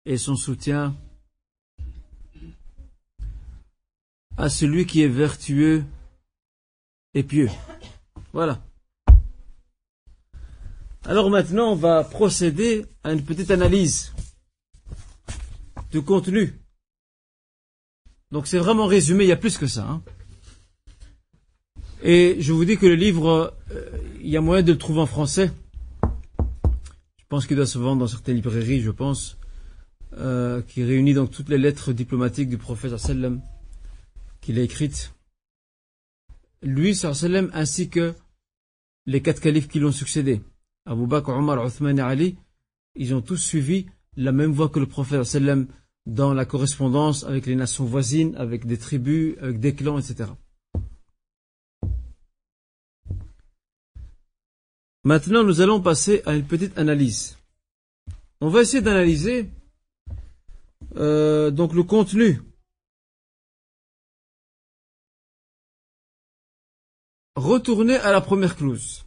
et 0.06 0.20
son 0.20 0.36
soutien 0.36 0.96
à 4.38 4.48
celui 4.48 4.86
qui 4.86 5.02
est 5.02 5.08
vertueux 5.08 5.84
et 7.16 7.24
pieux. 7.24 7.50
Voilà. 8.32 8.62
Alors 11.04 11.32
maintenant, 11.32 11.72
on 11.72 11.76
va 11.76 12.04
procéder 12.04 12.86
à 13.04 13.12
une 13.14 13.26
petite 13.26 13.50
analyse 13.50 14.14
du 15.90 16.04
contenu. 16.04 16.54
Donc 18.30 18.46
c'est 18.46 18.60
vraiment 18.60 18.86
résumé, 18.86 19.24
il 19.24 19.30
y 19.30 19.32
a 19.32 19.36
plus 19.36 19.58
que 19.58 19.66
ça. 19.66 19.88
Hein. 19.88 20.04
Et 22.08 22.38
je 22.40 22.54
vous 22.54 22.66
dis 22.66 22.78
que 22.78 22.86
le 22.86 22.94
livre, 22.94 23.56
euh, 23.72 23.82
il 24.22 24.30
y 24.30 24.38
a 24.38 24.42
moyen 24.42 24.62
de 24.62 24.72
le 24.72 24.78
trouver 24.78 25.00
en 25.00 25.08
français. 25.08 25.52
Je 26.04 27.24
pense 27.30 27.48
qu'il 27.48 27.56
doit 27.56 27.66
se 27.66 27.80
vendre 27.80 28.02
dans 28.02 28.08
certaines 28.08 28.36
librairies, 28.36 28.80
je 28.80 28.92
pense, 28.92 29.40
euh, 30.20 30.62
qui 30.62 30.84
réunit 30.84 31.16
donc 31.16 31.32
toutes 31.32 31.50
les 31.50 31.58
lettres 31.58 31.94
diplomatiques 31.94 32.48
du 32.48 32.60
prophète 32.60 32.96
sallam 32.98 33.42
qu'il 34.40 34.60
a 34.60 34.62
écrites. 34.62 35.16
Lui, 36.62 36.94
sallam, 36.94 37.50
ainsi 37.56 37.90
que 37.90 38.14
les 39.08 39.24
quatre 39.24 39.42
califes 39.42 39.68
qui 39.68 39.80
l'ont 39.80 39.92
succédé. 39.92 40.44
Abu 40.86 41.08
Bakr, 41.08 41.30
Omar, 41.30 41.60
Othman 41.66 41.98
et 41.98 42.04
Ali, 42.04 42.38
ils 42.96 43.16
ont 43.16 43.22
tous 43.22 43.38
suivi 43.38 43.88
la 44.16 44.32
même 44.32 44.52
voie 44.52 44.70
que 44.70 44.80
le 44.80 44.86
prophète 44.86 45.24
sallam 45.24 45.66
dans 46.06 46.36
la 46.36 46.46
correspondance 46.46 47.24
avec 47.24 47.48
les 47.48 47.56
nations 47.56 47.86
voisines, 47.86 48.36
avec 48.36 48.68
des 48.68 48.78
tribus, 48.78 49.38
avec 49.42 49.60
des 49.60 49.74
clans, 49.74 49.98
etc. 49.98 50.30
Maintenant, 55.06 55.44
nous 55.44 55.62
allons 55.62 55.80
passer 55.82 56.24
à 56.26 56.34
une 56.34 56.48
petite 56.48 56.76
analyse. 56.80 57.38
On 58.42 58.50
va 58.50 58.62
essayer 58.62 58.82
d'analyser 58.82 59.52
euh, 60.96 61.52
donc 61.52 61.74
le 61.74 61.84
contenu. 61.84 62.42
Retournez 67.36 67.98
à 67.98 68.12
la 68.12 68.20
première 68.20 68.56
clause. 68.56 69.06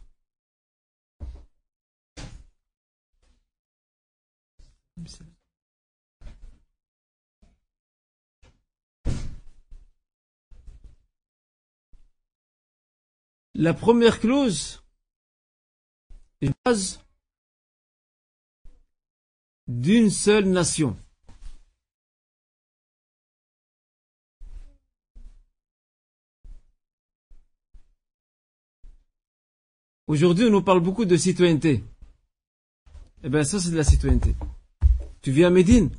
La 13.53 13.73
première 13.73 14.21
clause 14.21 14.81
base 16.65 16.99
d'une 19.67 20.09
seule 20.09 20.45
nation. 20.45 20.97
Aujourd'hui, 30.07 30.45
on 30.45 30.49
nous 30.49 30.63
parle 30.63 30.79
beaucoup 30.79 31.05
de 31.05 31.15
citoyenneté. 31.15 31.83
Eh 33.23 33.29
bien, 33.29 33.43
ça, 33.43 33.59
c'est 33.59 33.69
de 33.69 33.77
la 33.77 33.83
citoyenneté. 33.83 34.35
Tu 35.21 35.31
vis 35.31 35.43
à 35.43 35.51
Médine. 35.51 35.91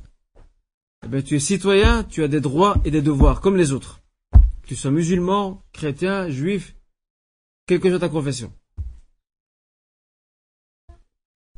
Eh 1.05 1.07
bien, 1.07 1.21
tu 1.21 1.35
es 1.35 1.39
citoyen, 1.39 2.03
tu 2.03 2.23
as 2.23 2.27
des 2.27 2.41
droits 2.41 2.75
et 2.83 2.91
des 2.91 3.01
devoirs, 3.01 3.39
comme 3.39 3.55
les 3.55 3.71
autres. 3.71 4.01
Que 4.33 4.67
tu 4.67 4.75
sois 4.75 4.91
musulman, 4.91 5.63
chrétien, 5.71 6.29
juif, 6.29 6.75
quelle 7.67 7.79
que 7.79 7.89
soit 7.89 7.99
ta 7.99 8.09
confession. 8.09 8.51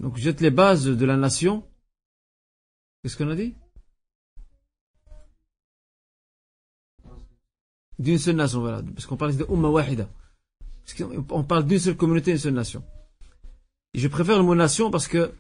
Donc, 0.04 0.18
jette 0.18 0.42
les 0.42 0.52
bases 0.52 0.86
de 0.86 1.06
la 1.06 1.16
nation. 1.16 1.64
Qu'est-ce 3.02 3.16
qu'on 3.16 3.30
a 3.30 3.36
dit? 3.36 3.56
D'une 8.00 8.18
seule 8.18 8.36
nation, 8.36 8.60
voilà. 8.60 8.84
Parce 8.84 9.06
qu'on 9.06 9.16
parle 9.16 9.38
de 9.38 9.46
Umma 9.50 9.70
Wahida. 9.70 10.10
On 11.30 11.46
parle 11.46 11.66
d'une 11.66 11.80
seule 11.80 11.96
communauté, 11.96 12.32
une 12.32 12.38
seule 12.38 12.54
nation. 12.54 12.84
Je 13.94 14.06
préfère 14.10 14.38
le 14.38 14.44
mot 14.44 14.56
nation 14.56 14.92
parce 14.92 15.08
que 15.08 15.34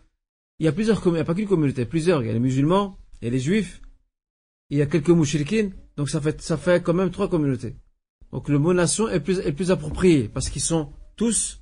il 0.59 0.65
y 0.65 0.69
a 0.69 0.71
plusieurs 0.71 1.01
communautés, 1.01 1.19
il 1.19 1.25
n'y 1.25 1.29
a 1.29 1.33
pas 1.33 1.35
qu'une 1.35 1.49
communauté, 1.49 1.85
plusieurs. 1.85 2.23
Il 2.23 2.27
y 2.27 2.29
a 2.29 2.33
les 2.33 2.39
musulmans, 2.39 2.97
il 3.21 3.25
y 3.25 3.27
a 3.27 3.31
les 3.31 3.39
juifs, 3.41 3.81
il 4.69 4.77
y 4.77 4.81
a 4.81 4.85
quelques 4.85 5.09
mouchriquines, 5.09 5.73
donc 5.97 6.09
ça 6.09 6.21
fait, 6.21 6.41
ça 6.41 6.55
fait 6.55 6.81
quand 6.81 6.93
même 6.93 7.11
trois 7.11 7.29
communautés. 7.29 7.75
Donc 8.31 8.47
le 8.47 8.59
mot 8.59 8.73
nation 8.73 9.09
est 9.09 9.19
plus, 9.19 9.39
est 9.39 9.51
plus 9.51 9.71
approprié 9.71 10.29
parce 10.29 10.47
qu'ils 10.49 10.61
sont 10.61 10.93
tous 11.17 11.61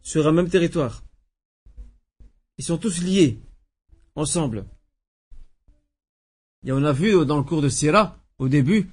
sur 0.00 0.26
un 0.26 0.32
même 0.32 0.48
territoire. 0.48 1.02
Ils 2.58 2.64
sont 2.64 2.78
tous 2.78 3.02
liés, 3.02 3.38
ensemble. 4.14 4.64
Et 6.64 6.72
on 6.72 6.84
a 6.84 6.92
vu 6.92 7.24
dans 7.26 7.38
le 7.38 7.42
cours 7.42 7.62
de 7.62 7.68
Syrah, 7.68 8.16
au 8.38 8.48
début, 8.48 8.88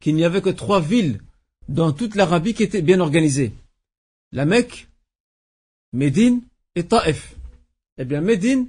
qu'il 0.00 0.14
n'y 0.14 0.24
avait 0.24 0.42
que 0.42 0.50
trois 0.50 0.80
villes 0.80 1.20
dans 1.68 1.92
toute 1.92 2.16
l'Arabie 2.16 2.54
qui 2.54 2.64
étaient 2.64 2.82
bien 2.82 3.00
organisées 3.00 3.54
la 4.32 4.46
Mecque, 4.46 4.88
Médine 5.92 6.42
et 6.74 6.84
Taif. 6.84 7.36
Eh 7.98 8.04
bien, 8.04 8.22
Médine, 8.22 8.68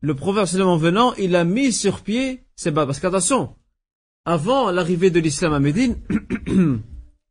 le 0.00 0.14
prophète 0.14 0.60
en 0.60 0.76
venant, 0.76 1.14
il 1.14 1.34
a 1.36 1.44
mis 1.44 1.72
sur 1.72 2.02
pied 2.02 2.44
bas. 2.66 2.86
Parce 2.86 3.00
qu'attention, 3.00 3.54
avant 4.24 4.70
l'arrivée 4.70 5.10
de 5.10 5.20
l'islam 5.20 5.52
à 5.52 5.58
Médine, 5.58 5.96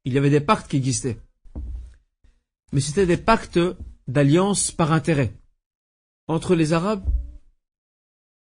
il 0.06 0.14
y 0.14 0.18
avait 0.18 0.30
des 0.30 0.42
pactes 0.42 0.70
qui 0.70 0.78
existaient. 0.78 1.18
Mais 2.74 2.82
c'était 2.82 3.06
des 3.06 3.18
pactes 3.18 3.60
d'alliance 4.08 4.72
par 4.72 4.92
intérêt. 4.92 5.34
Entre 6.30 6.54
les 6.54 6.74
Arabes, 6.74 7.04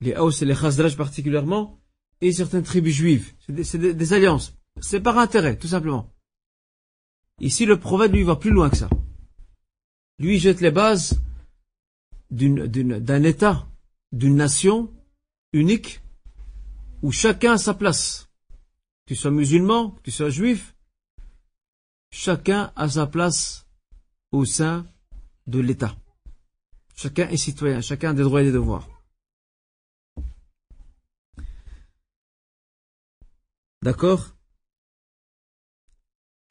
les 0.01 0.15
Haus 0.15 0.43
et 0.43 0.45
les 0.45 0.55
Khazraj 0.55 0.95
particulièrement, 0.95 1.81
et 2.21 2.33
certaines 2.33 2.63
tribus 2.63 2.95
juives. 2.95 3.33
C'est 3.65 3.79
des 3.79 4.13
alliances. 4.13 4.55
C'est 4.81 5.01
par 5.01 5.19
intérêt, 5.19 5.57
tout 5.57 5.69
simplement. 5.69 6.13
Ici, 7.41 7.65
le 7.65 7.81
prophète, 7.81 8.13
lui, 8.13 8.25
va 8.25 8.37
plus 8.37 8.51
loin 8.51 8.69
que 8.69 8.77
ça. 8.77 8.91
Lui, 10.19 10.39
jette 10.39 10.61
les 10.61 10.71
bases 10.71 11.23
d'un 12.31 13.23
État, 13.23 13.67
d'une 14.13 14.37
nation 14.37 14.93
unique, 15.55 16.03
où 17.03 17.11
chacun 17.11 17.55
a 17.55 17.59
sa 17.59 17.73
place. 17.73 18.29
Que 19.07 19.15
tu 19.15 19.17
sois 19.17 19.31
musulman, 19.31 19.93
que 19.93 20.03
tu 20.03 20.11
sois 20.11 20.29
juif, 20.29 20.75
chacun 22.11 22.71
a 22.77 22.87
sa 22.87 23.07
place 23.07 23.67
au 24.31 24.45
sein 24.45 24.87
de 25.47 25.61
l'État. 25.61 25.97
Chacun 27.01 27.29
est 27.29 27.37
citoyen, 27.37 27.81
chacun 27.81 28.11
a 28.11 28.13
des 28.13 28.25
droits 28.25 28.43
et 28.43 28.47
des 28.47 28.51
devoirs. 28.51 28.89
D'accord? 33.83 34.35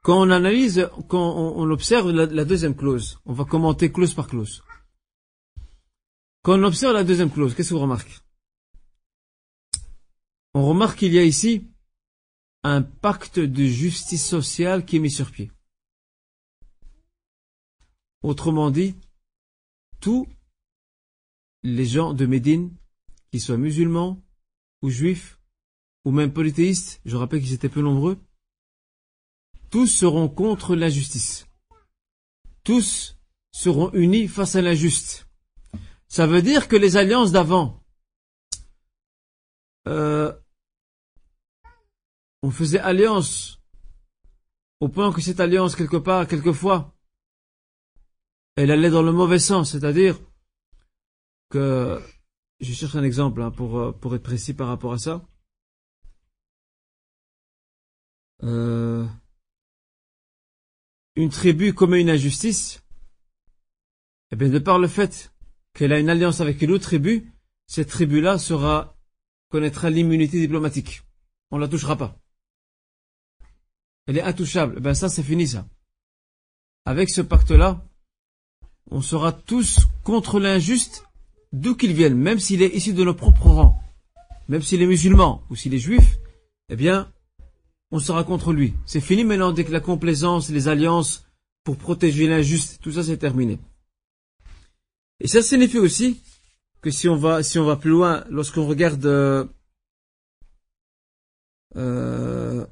Quand 0.03 0.21
on 0.21 0.29
analyse, 0.29 0.89
quand 1.09 1.35
on, 1.35 1.69
observe 1.69 2.11
la, 2.11 2.45
deuxième 2.45 2.77
clause, 2.77 3.19
on 3.25 3.33
va 3.33 3.43
commenter 3.43 3.91
clause 3.91 4.13
par 4.13 4.29
clause. 4.29 4.63
Quand 6.43 6.57
on 6.57 6.63
observe 6.63 6.93
la 6.93 7.03
deuxième 7.03 7.29
clause, 7.29 7.53
qu'est-ce 7.53 7.73
qu'on 7.73 7.81
remarque? 7.81 8.21
On 10.53 10.65
remarque 10.65 10.99
qu'il 10.99 11.13
y 11.13 11.19
a 11.19 11.25
ici 11.25 11.67
un 12.63 12.83
pacte 12.83 13.39
de 13.39 13.65
justice 13.65 14.25
sociale 14.25 14.85
qui 14.85 14.95
est 14.95 14.99
mis 14.99 15.11
sur 15.11 15.29
pied. 15.29 15.51
Autrement 18.23 18.71
dit, 18.71 18.95
tous 19.99 20.25
les 21.63 21.85
gens 21.85 22.13
de 22.13 22.25
Médine, 22.25 22.75
qu'ils 23.31 23.41
soient 23.41 23.57
musulmans 23.57 24.23
ou 24.81 24.89
juifs, 24.89 25.39
ou 26.05 26.11
même 26.11 26.31
polythéistes, 26.31 27.01
je 27.05 27.15
rappelle 27.15 27.41
qu'ils 27.41 27.53
étaient 27.53 27.69
peu 27.69 27.81
nombreux, 27.81 28.17
tous 29.69 29.87
seront 29.87 30.29
contre 30.29 30.75
l'injustice. 30.75 31.47
Tous 32.63 33.17
seront 33.51 33.91
unis 33.93 34.27
face 34.27 34.55
à 34.55 34.61
l'injuste. 34.61 35.27
Ça 36.07 36.25
veut 36.27 36.41
dire 36.41 36.67
que 36.67 36.75
les 36.75 36.95
alliances 36.95 37.31
d'avant, 37.31 37.83
euh, 39.87 40.33
on 42.43 42.51
faisait 42.51 42.79
alliance 42.79 43.59
au 44.79 44.89
point 44.89 45.11
que 45.11 45.21
cette 45.21 45.39
alliance, 45.39 45.75
quelque 45.75 45.97
part, 45.97 46.27
quelquefois, 46.27 46.95
elle 48.55 48.71
allait 48.71 48.89
dans 48.89 49.01
le 49.01 49.11
mauvais 49.11 49.39
sens, 49.39 49.71
c'est-à-dire 49.71 50.19
que, 51.49 52.01
je 52.59 52.73
cherche 52.73 52.95
un 52.95 53.03
exemple 53.03 53.41
hein, 53.41 53.51
pour, 53.51 53.79
euh, 53.79 53.91
pour 53.91 54.15
être 54.15 54.23
précis 54.23 54.53
par 54.53 54.67
rapport 54.67 54.93
à 54.93 54.97
ça. 54.97 55.25
Euh, 58.43 59.07
une 61.15 61.29
tribu 61.29 61.73
commet 61.73 62.01
une 62.01 62.09
injustice, 62.09 62.83
eh 64.31 64.35
bien, 64.35 64.49
de 64.49 64.59
par 64.59 64.77
le 64.77 64.87
fait 64.87 65.33
qu'elle 65.73 65.93
a 65.93 65.99
une 65.99 66.09
alliance 66.09 66.41
avec 66.41 66.61
une 66.61 66.71
autre 66.71 66.83
tribu, 66.83 67.31
cette 67.67 67.89
tribu-là 67.89 68.37
sera, 68.37 68.97
connaîtra 69.49 69.89
l'immunité 69.89 70.39
diplomatique. 70.39 71.03
On 71.51 71.57
la 71.57 71.67
touchera 71.67 71.95
pas. 71.95 72.19
Elle 74.05 74.17
est 74.17 74.21
intouchable. 74.21 74.75
Eh 74.77 74.81
bien, 74.81 74.93
ça, 74.93 75.09
c'est 75.09 75.23
fini, 75.23 75.47
ça. 75.47 75.67
Avec 76.85 77.09
ce 77.09 77.21
pacte-là, 77.21 77.85
on 78.89 79.01
sera 79.01 79.33
tous 79.33 79.87
contre 80.03 80.39
l'injuste, 80.39 81.06
d'où 81.53 81.75
qu'il 81.75 81.93
vienne, 81.93 82.15
même 82.15 82.39
s'il 82.39 82.61
est 82.61 82.75
issu 82.75 82.93
de 82.93 83.03
nos 83.03 83.13
propres 83.13 83.47
rangs, 83.47 83.81
même 84.47 84.61
s'il 84.61 84.81
est 84.81 84.87
musulman 84.87 85.43
ou 85.49 85.55
s'il 85.55 85.73
est 85.73 85.79
juif, 85.79 86.17
eh 86.69 86.75
bien, 86.75 87.11
on 87.91 87.99
sera 87.99 88.23
contre 88.23 88.53
lui. 88.53 88.73
C'est 88.85 89.01
fini 89.01 89.23
maintenant 89.23 89.51
dès 89.51 89.63
que 89.63 89.71
la 89.71 89.79
complaisance, 89.79 90.49
les 90.49 90.67
alliances 90.67 91.25
pour 91.63 91.77
protéger 91.77 92.27
l'injuste, 92.27 92.79
tout 92.81 92.91
ça 92.91 93.03
c'est 93.03 93.17
terminé. 93.17 93.59
Et 95.19 95.27
ça 95.27 95.41
signifie 95.41 95.79
aussi 95.79 96.21
que 96.81 96.91
si 96.91 97.09
on 97.09 97.15
va, 97.15 97.43
si 97.43 97.57
on 97.59 97.65
va 97.65 97.75
plus 97.75 97.89
loin, 97.89 98.23
lorsqu'on 98.29 98.67
regarde, 98.67 99.05
euh, 99.05 99.45
euh, 101.75 102.65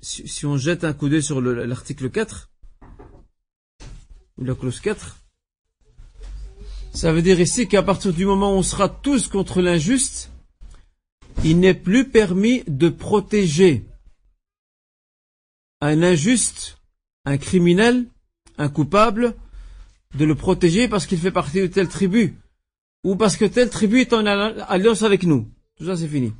si, 0.00 0.28
si, 0.28 0.46
on 0.46 0.56
jette 0.56 0.84
un 0.84 0.92
coup 0.92 1.08
d'œil 1.08 1.22
sur 1.22 1.40
l'article 1.40 2.10
4, 2.10 2.50
ou 4.38 4.44
la 4.44 4.54
clause 4.54 4.80
4, 4.80 5.18
ça 6.96 7.12
veut 7.12 7.20
dire 7.20 7.38
ici 7.38 7.68
qu'à 7.68 7.82
partir 7.82 8.14
du 8.14 8.24
moment 8.24 8.52
où 8.52 8.56
on 8.56 8.62
sera 8.62 8.88
tous 8.88 9.28
contre 9.28 9.60
l'injuste, 9.60 10.32
il 11.44 11.60
n'est 11.60 11.74
plus 11.74 12.08
permis 12.08 12.64
de 12.66 12.88
protéger 12.88 13.84
un 15.82 16.02
injuste, 16.02 16.78
un 17.26 17.36
criminel, 17.36 18.06
un 18.56 18.70
coupable, 18.70 19.34
de 20.14 20.24
le 20.24 20.34
protéger 20.34 20.88
parce 20.88 21.04
qu'il 21.04 21.18
fait 21.18 21.30
partie 21.30 21.60
de 21.60 21.66
telle 21.66 21.88
tribu, 21.88 22.38
ou 23.04 23.14
parce 23.14 23.36
que 23.36 23.44
telle 23.44 23.68
tribu 23.68 24.00
est 24.00 24.14
en 24.14 24.24
alliance 24.24 25.02
avec 25.02 25.24
nous. 25.24 25.52
Tout 25.76 25.84
ça, 25.84 25.98
c'est 25.98 26.08
fini. 26.08 26.32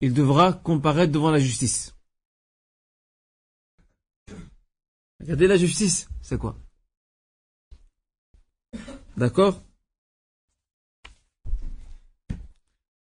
Il 0.00 0.14
devra 0.14 0.52
comparaître 0.52 1.12
devant 1.12 1.32
la 1.32 1.40
justice. 1.40 1.96
Regardez 5.18 5.48
la 5.48 5.56
justice, 5.56 6.08
c'est 6.22 6.38
quoi? 6.38 6.63
D'accord? 9.16 9.62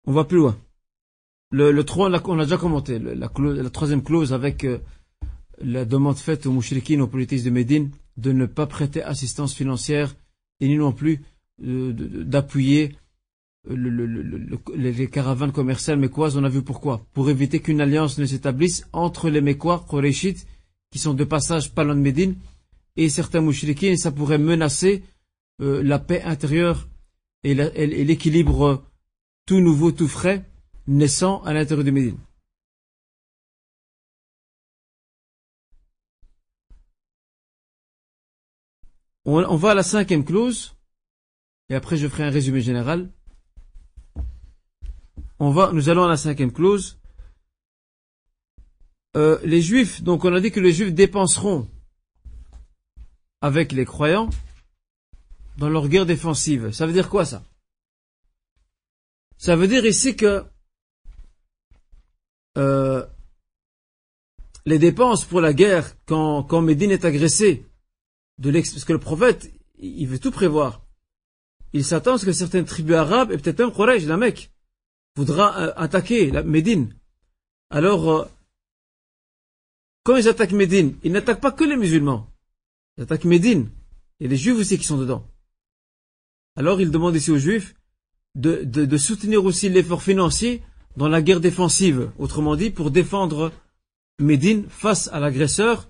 On 0.05 0.13
va 0.13 0.25
plus 0.25 0.39
loin. 0.39 0.59
Le, 1.51 1.71
le 1.71 1.85
3, 1.85 2.11
on 2.25 2.39
a 2.39 2.45
déjà 2.45 2.57
commenté. 2.57 2.99
La, 2.99 3.15
la, 3.15 3.71
troisième 3.71 4.03
clause 4.03 4.33
avec 4.33 4.65
euh, 4.65 4.79
la 5.59 5.85
demande 5.85 6.17
faite 6.17 6.47
aux 6.47 6.53
mouchriquines, 6.53 7.01
aux 7.01 7.07
politistes 7.07 7.45
de 7.45 7.51
Médine, 7.51 7.91
de 8.17 8.33
ne 8.33 8.47
pas 8.47 8.67
prêter 8.67 9.03
assistance 9.03 9.55
financière 9.55 10.15
et 10.61 10.69
ni 10.69 10.77
non 10.77 10.93
plus 10.93 11.21
d'appuyer 11.59 12.97
les 13.69 15.09
caravanes 15.09 15.53
commerciales 15.53 15.99
mécoises. 15.99 16.37
On 16.37 16.45
a 16.45 16.49
vu 16.49 16.63
pourquoi. 16.63 17.05
Pour 17.13 17.31
éviter 17.31 17.61
qu'une 17.61 17.81
alliance 17.81 18.19
ne 18.19 18.25
s'établisse 18.25 18.87
entre 18.93 19.31
les 19.31 19.41
mécois, 19.41 19.85
Koréchites, 19.89 20.47
qui 20.91 20.99
sont 20.99 21.15
de 21.15 21.25
passage 21.25 21.73
par 21.73 21.87
de 21.87 21.95
Médine, 21.95 22.35
et 22.97 23.09
certains 23.09 23.41
mouchriquines, 23.41 23.97
ça 23.97 24.11
pourrait 24.11 24.39
menacer 24.39 25.03
euh, 25.63 25.83
la 25.83 25.99
paix 25.99 26.23
intérieure 26.23 26.89
et 27.45 27.55
l'équilibre 27.55 28.85
tout 29.47 29.61
nouveau, 29.61 29.93
tout 29.93 30.09
frais, 30.09 30.45
naissant 30.87 31.43
à 31.43 31.53
l'intérieur 31.53 31.85
de 31.85 31.91
Médine. 31.91 32.19
On, 39.25 39.57
va 39.57 39.71
à 39.71 39.75
la 39.75 39.85
cinquième 39.85 40.25
clause, 40.25 40.75
et 41.69 41.77
après 41.77 41.97
je 41.97 42.09
ferai 42.09 42.25
un 42.25 42.31
résumé 42.31 42.61
général. 42.61 43.09
On 45.39 45.51
va, 45.51 45.73
nous 45.73 45.89
allons 45.89 46.05
à 46.05 46.09
la 46.09 46.17
cinquième 46.17 46.53
clause. 46.53 46.99
Euh, 49.17 49.39
les 49.45 49.63
juifs, 49.63 50.03
donc 50.03 50.25
on 50.25 50.35
a 50.35 50.41
dit 50.41 50.51
que 50.51 50.59
les 50.59 50.73
juifs 50.73 50.93
dépenseront 50.93 51.69
avec 53.41 53.71
les 53.71 53.85
croyants 53.85 54.31
dans 55.57 55.69
leur 55.69 55.89
guerre 55.89 56.07
défensive. 56.07 56.73
Ça 56.73 56.87
veut 56.87 56.93
dire 56.93 57.09
quoi 57.09 57.25
ça? 57.25 57.45
Ça 59.39 59.57
veut 59.57 59.69
dire 59.69 59.85
ici 59.85 60.17
que 60.17 60.45
euh, 62.59 63.05
les 64.65 64.79
dépenses 64.79 65.25
pour 65.25 65.41
la 65.41 65.53
guerre 65.53 65.97
quand, 66.07 66.45
quand 66.45 66.61
Médine 66.61 66.91
est 66.91 67.05
agressée 67.05 67.67
parce 68.51 68.85
que 68.85 68.93
le 68.93 68.99
prophète, 68.99 69.53
il 69.79 70.07
veut 70.07 70.19
tout 70.19 70.31
prévoir. 70.31 70.85
Il 71.73 71.85
s'attend 71.85 72.15
à 72.15 72.19
ce 72.19 72.27
que 72.27 72.33
certaines 72.33 72.65
tribus 72.65 72.97
arabes, 72.97 73.33
et 73.33 73.39
peut-être 73.39 73.61
même 73.61 73.73
Quraysh, 73.73 74.05
la 74.05 74.17
Mecque, 74.17 74.51
voudra 75.17 75.59
euh, 75.61 75.73
attaquer 75.77 76.31
la 76.31 76.43
Médine. 76.43 76.95
Alors, 77.71 78.11
euh, 78.11 78.25
quand 80.05 80.17
ils 80.17 80.29
attaquent 80.29 80.53
Médine, 80.53 80.99
ils 81.03 81.13
n'attaquent 81.13 81.41
pas 81.41 81.53
que 81.53 81.65
les 81.65 81.77
musulmans. 81.77 82.29
Ils 82.97 83.05
attaquent 83.05 83.25
Médine. 83.25 83.71
Et 84.21 84.29
les 84.29 84.37
juifs 84.37 84.59
aussi 84.59 84.79
qui 84.79 84.85
sont 84.85 84.99
dedans. 84.99 85.27
Alors, 86.57 86.81
il 86.81 86.91
demande 86.91 87.17
ici 87.17 87.31
aux 87.31 87.39
juifs 87.39 87.75
de, 88.35 88.97
soutenir 88.97 89.45
aussi 89.45 89.69
l'effort 89.69 90.03
financier 90.03 90.63
dans 90.97 91.09
la 91.09 91.23
guerre 91.23 91.41
défensive. 91.41 92.11
Autrement 92.19 92.57
dit, 92.57 92.71
pour 92.71 92.91
défendre 92.91 93.53
Médine 94.19 94.67
face 94.69 95.09
à 95.13 95.21
l'agresseur, 95.21 95.89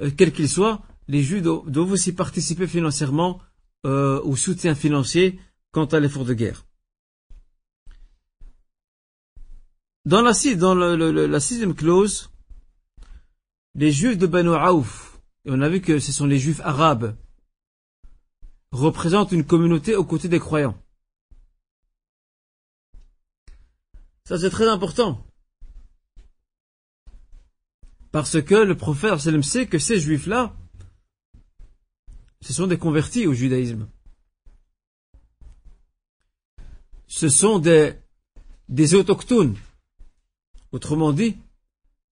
euh, 0.00 0.10
quel 0.16 0.32
qu'il 0.32 0.48
soit, 0.48 0.82
les 1.08 1.22
Juifs 1.22 1.42
doivent 1.42 1.92
aussi 1.92 2.12
participer 2.12 2.66
financièrement 2.66 3.40
euh, 3.86 4.20
au 4.22 4.36
soutien 4.36 4.74
financier 4.74 5.38
quant 5.72 5.86
à 5.86 6.00
l'effort 6.00 6.24
de 6.24 6.34
guerre. 6.34 6.64
Dans 10.06 10.22
la, 10.22 10.32
dans 10.56 10.74
la 10.74 11.40
sixième 11.40 11.74
clause, 11.74 12.30
les 13.74 13.92
Juifs 13.92 14.18
de 14.18 14.26
Banu 14.26 14.50
Aouf, 14.54 15.20
et 15.44 15.50
on 15.50 15.60
a 15.60 15.68
vu 15.68 15.80
que 15.80 15.98
ce 15.98 16.12
sont 16.12 16.26
les 16.26 16.38
Juifs 16.38 16.60
arabes, 16.64 17.14
représentent 18.72 19.32
une 19.32 19.44
communauté 19.44 19.96
aux 19.96 20.04
côtés 20.04 20.28
des 20.28 20.38
croyants. 20.38 20.80
Ça 24.24 24.38
c'est 24.38 24.50
très 24.50 24.68
important. 24.68 25.26
Parce 28.12 28.42
que 28.42 28.54
le 28.54 28.76
prophète 28.76 29.18
sait 29.42 29.66
que 29.66 29.78
ces 29.78 30.00
juifs-là 30.00 30.54
ce 32.42 32.52
sont 32.52 32.66
des 32.66 32.78
convertis 32.78 33.26
au 33.26 33.34
judaïsme. 33.34 33.88
Ce 37.06 37.28
sont 37.28 37.58
des, 37.58 37.94
des 38.68 38.94
autochtones. 38.94 39.56
Autrement 40.72 41.12
dit, 41.12 41.36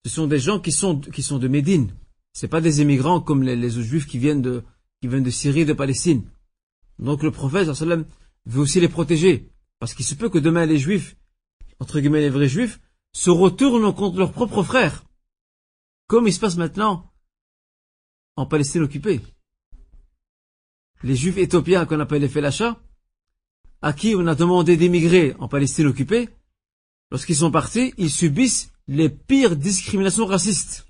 ce 0.05 0.11
sont 0.11 0.27
des 0.27 0.39
gens 0.39 0.61
qui 0.61 0.73
sont, 0.73 0.95
de 0.95 1.49
Médine. 1.49 1.95
C'est 2.33 2.49
pas 2.49 2.61
des 2.61 2.81
émigrants 2.81 3.21
comme 3.21 3.43
les, 3.43 3.57
les 3.57 3.71
juifs 3.71 4.07
qui 4.07 4.19
viennent 4.19 4.43
de, 4.43 4.65
qui 5.01 5.09
viennent 5.09 5.23
de 5.23 5.31
Syrie, 5.31 5.65
de 5.65 5.73
Palestine. 5.73 6.29
Donc 6.99 7.23
le 7.23 7.31
prophète, 7.31 7.73
sallam, 7.75 8.05
veut 8.47 8.61
aussi 8.61 8.81
les 8.81 8.89
protéger. 8.89 9.51
Parce 9.79 9.95
qu'il 9.95 10.05
se 10.05 10.15
peut 10.15 10.29
que 10.29 10.39
demain 10.39 10.67
les 10.67 10.79
juifs, 10.79 11.17
entre 11.79 12.01
guillemets 12.01 12.21
les 12.21 12.31
vrais 12.31 12.49
juifs, 12.49 12.81
se 13.13 13.31
retournent 13.31 13.95
contre 13.95 14.19
leurs 14.19 14.33
propres 14.33 14.63
frères. 14.63 15.05
Comme 16.07 16.27
il 16.27 16.33
se 16.33 16.41
passe 16.41 16.57
maintenant 16.57 17.13
en 18.37 18.47
Palestine 18.47 18.83
occupée 18.83 19.21
les 21.03 21.17
juifs 21.17 21.39
éthiopiens 21.39 21.87
qu'on 21.87 22.01
appelle 22.01 22.23
les 22.23 22.29
Félacha, 22.29 22.81
à 23.83 23.93
qui 23.93 24.15
on 24.17 24.27
a 24.27 24.35
demandé 24.35 24.77
d'émigrer 24.77 25.35
en 25.39 25.49
Palestine 25.49 25.87
occupée, 25.87 26.29
lorsqu'ils 27.11 27.37
sont 27.37 27.51
partis, 27.51 27.95
ils 27.97 28.11
subissent 28.11 28.73
les 28.89 29.09
pires 29.09 29.57
discriminations 29.57 30.27
racistes 30.27 30.87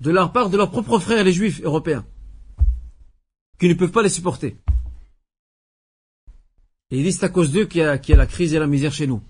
de 0.00 0.10
leur 0.10 0.32
part 0.32 0.50
de 0.50 0.56
leurs 0.56 0.70
propres 0.70 0.98
frères 0.98 1.24
les 1.24 1.32
juifs 1.32 1.60
européens, 1.62 2.06
qui 3.58 3.68
ne 3.68 3.74
peuvent 3.74 3.92
pas 3.92 4.02
les 4.02 4.08
supporter. 4.08 4.56
Et 6.90 6.98
ils 6.98 7.04
disent 7.04 7.18
c'est 7.18 7.26
à 7.26 7.28
cause 7.28 7.52
d'eux 7.52 7.66
qu'il 7.66 7.80
y, 7.80 7.84
a 7.84 8.16
la 8.16 8.26
crise 8.26 8.54
et 8.54 8.58
la 8.58 8.66
misère 8.66 8.92
chez 8.92 9.06
nous. 9.06 9.22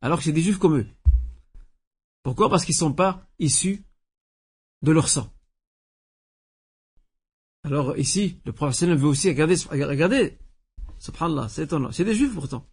Alors 0.00 0.18
que 0.18 0.24
c'est 0.24 0.32
des 0.32 0.40
juifs 0.40 0.58
comme 0.58 0.78
eux. 0.78 0.86
Pourquoi? 2.22 2.48
Parce 2.48 2.64
qu'ils 2.64 2.74
ne 2.74 2.78
sont 2.78 2.92
pas 2.92 3.26
issus 3.38 3.84
de 4.82 4.92
leur 4.92 5.08
sang. 5.08 5.32
Alors 7.64 7.98
ici, 7.98 8.40
le 8.46 8.52
prophète 8.52 8.88
veut 8.88 9.08
aussi, 9.08 9.28
regarder, 9.28 9.56
regardez, 9.70 10.38
subhanallah, 10.98 11.48
c'est 11.48 11.64
étonnant, 11.64 11.92
c'est 11.92 12.04
des 12.04 12.14
juifs 12.14 12.34
pourtant. 12.34 12.66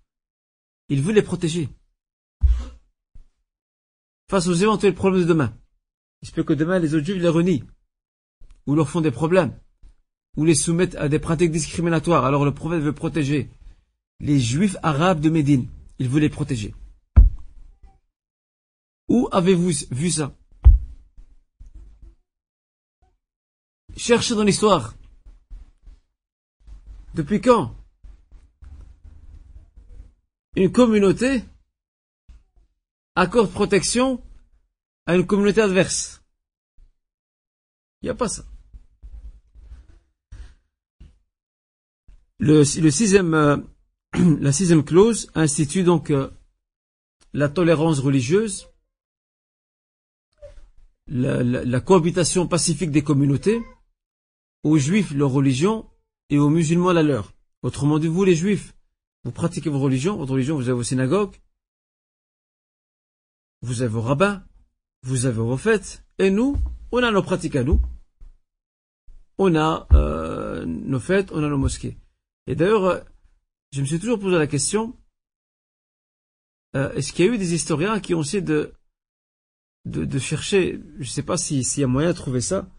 Il 0.90 1.02
veut 1.02 1.14
les 1.14 1.24
protéger. 1.24 1.70
Face 4.30 4.48
aux 4.48 4.54
éventuels 4.54 4.96
problèmes 4.96 5.24
de 5.24 5.28
demain. 5.28 5.58
Il 6.22 6.28
se 6.28 6.34
peut 6.34 6.44
que 6.44 6.54
demain 6.54 6.80
les 6.80 6.94
autres 6.94 7.06
juifs 7.06 7.22
les 7.22 7.28
renient, 7.28 7.64
ou 8.68 8.76
leur 8.76 8.90
font 8.90 9.02
des 9.02 9.12
problèmes, 9.12 9.60
ou 10.38 10.46
les 10.46 10.56
soumettent 10.56 10.96
à 10.96 11.10
des 11.10 11.20
pratiques 11.20 11.52
discriminatoires. 11.52 12.26
Alors 12.26 12.46
le 12.46 12.54
prophète 12.54 12.82
veut 12.82 12.94
protéger 12.94 13.50
les 14.20 14.40
juifs 14.40 14.78
arabes 14.84 15.20
de 15.20 15.30
Médine. 15.30 15.68
Il 16.00 16.10
veut 16.10 16.20
les 16.20 16.30
protéger. 16.30 16.74
Où 19.08 19.30
avez-vous 19.32 19.72
vu 19.92 20.12
ça? 20.12 20.36
Cherchez 23.96 24.36
dans 24.36 24.44
l'histoire. 24.44 24.96
Depuis 27.14 27.40
quand? 27.40 27.76
Une 30.56 30.72
communauté 30.72 31.44
accorde 33.16 33.52
protection 33.52 34.22
à 35.06 35.16
une 35.16 35.26
communauté 35.26 35.62
adverse 35.62 36.22
Il 38.02 38.06
n'y 38.06 38.10
a 38.10 38.16
pas 38.16 38.28
ça. 38.28 38.44
Le, 42.40 42.64
sixième, 42.64 43.34
euh, 43.34 43.58
la 44.40 44.52
sixième 44.52 44.84
clause 44.84 45.30
institue 45.36 45.84
donc 45.84 46.10
euh, 46.10 46.30
la 47.34 47.50
tolérance 47.50 48.00
religieuse, 48.00 48.70
la 51.08 51.82
cohabitation 51.82 52.48
pacifique 52.48 52.92
des 52.92 53.04
communautés, 53.04 53.62
aux 54.64 54.78
juifs 54.78 55.12
leur 55.12 55.32
religion 55.32 55.90
et 56.30 56.40
aux 56.40 56.50
musulmans 56.50 56.94
la 56.94 57.04
leur. 57.04 57.34
Autrement 57.62 58.00
dit, 58.00 58.08
vous 58.08 58.24
les 58.24 58.36
juifs, 58.36 58.74
vous 59.24 59.32
pratiquez 59.32 59.70
vos 59.70 59.80
religions, 59.80 60.18
votre 60.18 60.34
religion, 60.34 60.56
vous 60.56 60.70
avez 60.70 60.78
vos 60.78 60.84
synagogues, 60.84 61.36
vous 63.62 63.82
avez 63.82 63.92
vos 63.92 64.02
rabbins, 64.02 64.44
vous 65.04 65.26
avez 65.26 65.42
vos 65.42 65.58
fêtes, 65.58 66.04
et 66.20 66.30
nous, 66.32 66.58
on 66.92 67.04
a 67.04 67.12
nos 67.12 67.22
pratiques 67.22 67.56
à 67.56 67.64
nous, 67.64 67.82
on 69.38 69.56
a 69.56 69.88
euh, 69.94 70.66
nos 70.66 71.00
fêtes, 71.00 71.32
on 71.32 71.44
a 71.44 71.50
nos 71.50 71.58
mosquées. 71.58 71.98
Et 72.48 72.56
d'ailleurs, 72.56 73.04
je 73.72 73.82
me 73.82 73.86
suis 73.86 74.00
toujours 74.00 74.20
posé 74.20 74.38
la 74.38 74.48
question, 74.48 74.96
euh, 76.76 76.92
est-ce 76.94 77.14
qu'il 77.14 77.26
y 77.26 77.30
a 77.30 77.32
eu 77.34 77.38
des 77.38 77.54
historiens 77.54 78.00
qui 78.00 78.14
ont 78.14 78.22
essayé 78.22 78.42
de, 78.42 78.74
chercher, 80.20 80.82
je 80.96 81.04
ne 81.04 81.06
sais 81.06 81.24
pas 81.24 81.38
s'il 81.38 81.64
y 81.78 81.84
a 81.84 81.88
moyen 81.88 82.10
de 82.10 82.18
trouver 82.18 82.42
ça, 82.42 82.70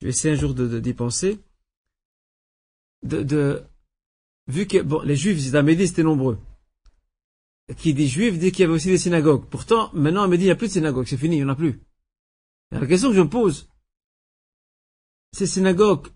je 0.00 0.06
vais 0.06 0.10
essayer 0.10 0.34
un 0.34 0.36
jour 0.36 0.54
d'y 0.54 0.80
de, 0.80 0.92
penser, 0.92 1.38
de, 3.02 3.62
vu 4.48 4.66
que 4.66 4.78
les 5.04 5.16
juifs 5.16 5.54
à 5.54 5.62
Médine 5.62 5.86
c'était 5.86 6.02
nombreux. 6.02 6.38
Qui 7.78 7.94
dit 7.94 8.08
juif 8.08 8.38
dit 8.38 8.50
qu'il 8.52 8.60
y 8.60 8.64
avait 8.64 8.74
aussi 8.74 8.88
des 8.88 8.98
synagogues. 8.98 9.48
Pourtant, 9.48 9.90
maintenant 9.94 10.22
à 10.22 10.28
Médine 10.28 10.46
il 10.46 10.48
n'y 10.48 10.52
a 10.52 10.56
plus 10.56 10.68
de 10.68 10.72
synagogues, 10.72 11.06
c'est 11.06 11.16
fini, 11.16 11.36
il 11.36 11.44
n'y 11.44 11.44
en 11.44 11.52
a 11.52 11.56
plus. 11.56 11.80
la 12.72 12.86
question 12.86 13.10
que 13.10 13.16
je 13.16 13.22
me 13.22 13.30
pose, 13.30 13.70
ces 15.32 15.46
synagogues, 15.46 16.08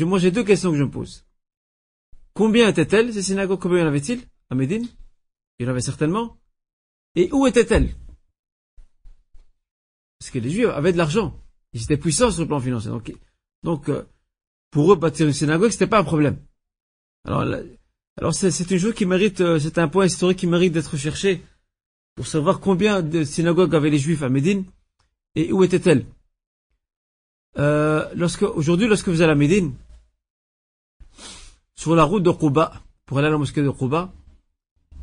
moi 0.00 0.18
j'ai 0.18 0.30
deux 0.30 0.44
questions 0.44 0.70
que 0.70 0.78
je 0.78 0.84
me 0.84 0.90
pose. 0.90 1.24
Combien 2.34 2.68
étaient-elles, 2.68 3.14
ces 3.14 3.22
synagogues, 3.22 3.60
combien 3.60 3.78
y 3.78 3.82
en 3.82 3.86
avait-il? 3.86 4.20
À 4.50 4.56
Médine? 4.56 4.86
Il 5.58 5.64
y 5.64 5.68
en 5.68 5.70
avait 5.70 5.80
certainement. 5.80 6.36
Et 7.14 7.30
où 7.32 7.46
étaient-elles 7.46 7.94
Parce 10.18 10.30
que 10.32 10.40
les 10.40 10.50
juifs 10.50 10.66
avaient 10.66 10.92
de 10.92 10.98
l'argent. 10.98 11.40
Ils 11.72 11.82
étaient 11.82 11.96
puissants 11.96 12.32
sur 12.32 12.42
le 12.42 12.48
plan 12.48 12.60
financier. 12.60 12.90
Donc, 13.62 13.88
euh, 13.88 14.02
pour 14.70 14.92
eux, 14.92 14.96
bâtir 14.96 15.26
une 15.26 15.32
synagogue, 15.32 15.70
c'était 15.70 15.86
pas 15.86 16.00
un 16.00 16.04
problème. 16.04 16.38
Alors, 17.24 18.34
c'est 18.34 18.70
une 18.70 18.78
chose 18.78 18.94
qui 18.94 19.06
mérite, 19.06 19.40
euh, 19.40 19.58
c'est 19.60 19.78
un 19.78 19.88
point 19.88 20.06
historique 20.06 20.38
qui 20.38 20.46
mérite 20.48 20.72
d'être 20.72 20.96
cherché 20.96 21.42
pour 22.16 22.26
savoir 22.26 22.60
combien 22.60 23.02
de 23.02 23.24
synagogues 23.24 23.74
avaient 23.74 23.90
les 23.90 23.98
Juifs 23.98 24.22
à 24.22 24.28
Médine 24.28 24.64
et 25.36 25.52
où 25.52 25.62
étaient-elles. 25.62 26.04
Euh, 27.58 28.08
aujourd'hui, 28.56 28.88
lorsque 28.88 29.08
vous 29.08 29.22
allez 29.22 29.32
à 29.32 29.36
Médine, 29.36 29.74
sur 31.74 31.94
la 31.94 32.04
route 32.04 32.22
de 32.22 32.30
Quba, 32.30 32.72
pour 33.06 33.18
aller 33.18 33.28
à 33.28 33.30
la 33.30 33.38
mosquée 33.38 33.62
de 33.62 33.70
Quba, 33.70 34.12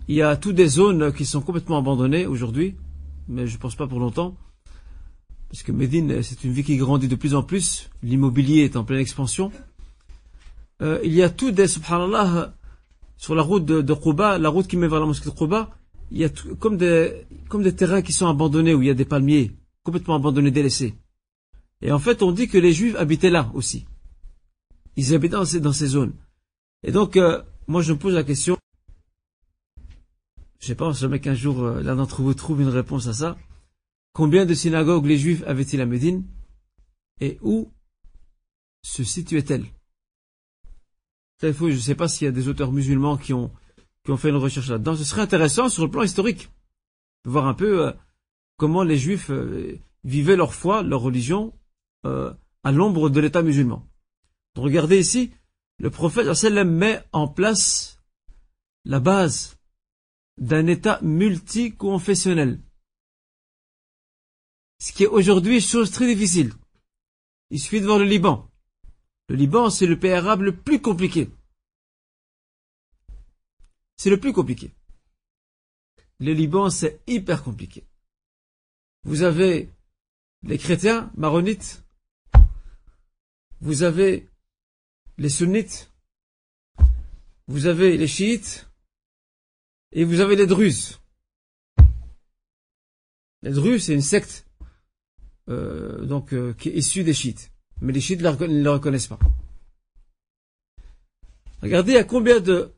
il 0.07 0.15
y 0.15 0.21
a 0.21 0.35
toutes 0.35 0.55
des 0.55 0.67
zones 0.67 1.13
qui 1.13 1.25
sont 1.25 1.41
complètement 1.41 1.77
abandonnées 1.77 2.25
aujourd'hui, 2.25 2.75
mais 3.27 3.47
je 3.47 3.57
pense 3.57 3.75
pas 3.75 3.87
pour 3.87 3.99
longtemps, 3.99 4.35
puisque 5.49 5.69
Médine, 5.69 6.23
c'est 6.23 6.43
une 6.43 6.51
ville 6.51 6.65
qui 6.65 6.77
grandit 6.77 7.07
de 7.07 7.15
plus 7.15 7.35
en 7.35 7.43
plus, 7.43 7.89
l'immobilier 8.03 8.63
est 8.63 8.75
en 8.75 8.83
pleine 8.83 8.99
expansion. 8.99 9.51
Euh, 10.81 10.99
il 11.03 11.13
y 11.13 11.21
a 11.21 11.29
tout 11.29 11.51
des, 11.51 11.67
subhanallah, 11.67 12.53
sur 13.17 13.35
la 13.35 13.43
route 13.43 13.65
de, 13.65 13.81
de 13.81 14.37
la 14.41 14.49
route 14.49 14.67
qui 14.67 14.77
mène 14.77 14.89
vers 14.89 14.99
la 14.99 15.05
mosquée 15.05 15.29
de 15.29 15.35
Quba, 15.35 15.69
il 16.09 16.17
y 16.17 16.25
a 16.25 16.29
comme 16.59 16.77
des, 16.77 17.25
comme 17.47 17.63
des 17.63 17.75
terrains 17.75 18.01
qui 18.01 18.11
sont 18.11 18.27
abandonnés 18.27 18.73
où 18.73 18.81
il 18.81 18.87
y 18.87 18.91
a 18.91 18.93
des 18.93 19.05
palmiers, 19.05 19.51
complètement 19.83 20.15
abandonnés, 20.15 20.51
délaissés. 20.51 20.95
Et 21.81 21.91
en 21.91 21.99
fait, 21.99 22.21
on 22.21 22.31
dit 22.31 22.47
que 22.47 22.57
les 22.57 22.73
juifs 22.73 22.95
habitaient 22.95 23.29
là 23.29 23.49
aussi. 23.53 23.85
Ils 24.97 25.13
habitaient 25.13 25.35
dans 25.35 25.59
dans 25.61 25.73
ces 25.73 25.87
zones. 25.87 26.13
Et 26.83 26.91
donc, 26.91 27.17
euh, 27.17 27.41
moi, 27.67 27.81
je 27.81 27.93
me 27.93 27.97
pose 27.97 28.13
la 28.13 28.23
question, 28.23 28.57
je 30.59 30.67
sais 30.67 30.75
pas, 30.75 30.91
jamais 30.91 31.19
qu'un 31.19 31.35
jour, 31.35 31.63
euh, 31.63 31.81
l'un 31.81 31.95
d'entre 31.95 32.21
vous 32.21 32.33
trouve 32.33 32.61
une 32.61 32.69
réponse 32.69 33.07
à 33.07 33.13
ça. 33.13 33.37
Combien 34.13 34.45
de 34.45 34.53
synagogues 34.53 35.05
les 35.05 35.17
juifs 35.17 35.43
avaient-ils 35.45 35.81
à 35.81 35.85
Médine? 35.85 36.25
Et 37.19 37.37
où 37.41 37.71
se 38.83 39.03
situaient-elles? 39.03 39.65
je 41.41 41.65
ne 41.65 41.75
sais 41.77 41.95
pas 41.95 42.07
s'il 42.07 42.25
y 42.25 42.27
a 42.27 42.31
des 42.31 42.47
auteurs 42.47 42.71
musulmans 42.71 43.17
qui 43.17 43.33
ont, 43.33 43.51
qui 44.03 44.11
ont 44.11 44.17
fait 44.17 44.29
une 44.29 44.35
recherche 44.35 44.69
là-dedans. 44.69 44.95
Ce 44.95 45.03
serait 45.03 45.21
intéressant 45.21 45.69
sur 45.69 45.83
le 45.83 45.89
plan 45.89 46.03
historique 46.03 46.49
de 47.25 47.29
voir 47.29 47.47
un 47.47 47.53
peu 47.53 47.87
euh, 47.87 47.91
comment 48.57 48.83
les 48.83 48.97
juifs 48.97 49.29
euh, 49.29 49.79
vivaient 50.03 50.35
leur 50.35 50.53
foi, 50.53 50.83
leur 50.83 51.01
religion 51.01 51.53
euh, 52.05 52.33
à 52.63 52.71
l'ombre 52.71 53.09
de 53.09 53.19
l'État 53.19 53.41
musulman. 53.41 53.87
regardez 54.55 54.99
ici, 54.99 55.31
le 55.81 55.89
prophète 55.89 56.27
met 56.63 57.03
en 57.11 57.27
place 57.27 57.99
la 58.85 58.99
base 58.99 59.57
d'un 60.37 60.67
État 60.67 60.99
multiconfessionnel. 61.01 62.61
Ce 64.77 64.93
qui 64.93 65.03
est 65.03 65.07
aujourd'hui 65.07 65.59
chose 65.59 65.89
très 65.89 66.05
difficile. 66.05 66.53
Il 67.49 67.59
suffit 67.59 67.81
de 67.81 67.87
voir 67.87 67.97
le 67.97 68.05
Liban. 68.05 68.47
Le 69.27 69.35
Liban, 69.35 69.71
c'est 69.71 69.87
le 69.87 69.97
pays 69.97 70.11
arabe 70.11 70.43
le 70.43 70.55
plus 70.55 70.79
compliqué. 70.79 71.31
C'est 73.97 74.11
le 74.11 74.19
plus 74.19 74.33
compliqué. 74.33 74.75
Le 76.19 76.33
Liban, 76.33 76.69
c'est 76.69 77.01
hyper 77.07 77.43
compliqué. 77.43 77.87
Vous 79.03 79.23
avez 79.23 79.71
les 80.43 80.59
chrétiens 80.59 81.11
maronites, 81.15 81.83
vous 83.61 83.81
avez 83.81 84.30
les 85.17 85.29
sunnites, 85.29 85.91
vous 87.47 87.65
avez 87.65 87.97
les 87.97 88.07
chiites, 88.07 88.69
et 89.91 90.03
vous 90.03 90.19
avez 90.19 90.35
les 90.35 90.47
druzes. 90.47 90.99
Les 93.41 93.51
druzes, 93.51 93.85
c'est 93.85 93.93
une 93.93 94.01
secte 94.01 94.45
euh, 95.49 96.05
donc 96.05 96.33
euh, 96.33 96.53
qui 96.53 96.69
est 96.69 96.73
issue 96.73 97.03
des 97.03 97.13
chiites 97.13 97.51
mais 97.81 97.93
les 97.93 97.99
chiites 97.99 98.21
ne 98.21 98.63
le 98.63 98.69
reconnaissent 98.69 99.07
pas. 99.07 99.19
Regardez 101.61 101.97
à 101.97 102.03
combien 102.03 102.39
de... 102.39 102.71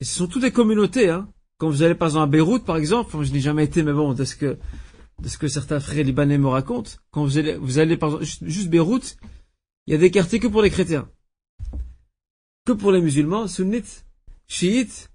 Ce 0.00 0.14
sont 0.14 0.28
toutes 0.28 0.42
des 0.42 0.52
communautés, 0.52 1.10
hein. 1.10 1.28
Quand 1.56 1.68
vous 1.68 1.82
allez 1.82 1.96
par 1.96 2.08
exemple 2.08 2.24
à 2.24 2.26
Beyrouth, 2.30 2.64
par 2.64 2.76
exemple, 2.76 3.20
je 3.24 3.32
n'ai 3.32 3.40
jamais 3.40 3.64
été, 3.64 3.82
mais 3.82 3.92
bon, 3.92 4.12
de 4.12 4.24
ce 4.24 4.36
que, 4.36 4.58
de 5.20 5.28
ce 5.28 5.38
que 5.38 5.48
certains 5.48 5.80
frères 5.80 6.04
libanais 6.04 6.38
me 6.38 6.46
racontent, 6.46 6.92
quand 7.10 7.24
vous 7.24 7.36
allez, 7.36 7.56
vous 7.56 7.78
allez 7.78 7.96
par 7.96 8.20
exemple, 8.20 8.48
juste 8.48 8.68
Beyrouth, 8.68 9.16
il 9.86 9.92
y 9.92 9.96
a 9.96 9.98
des 9.98 10.12
quartiers 10.12 10.38
que 10.38 10.46
pour 10.46 10.62
les 10.62 10.70
chrétiens. 10.70 11.10
Que 12.68 12.74
pour 12.74 12.92
les 12.92 13.00
musulmans, 13.00 13.48
sunnites, 13.48 14.04
chiites, 14.46 15.08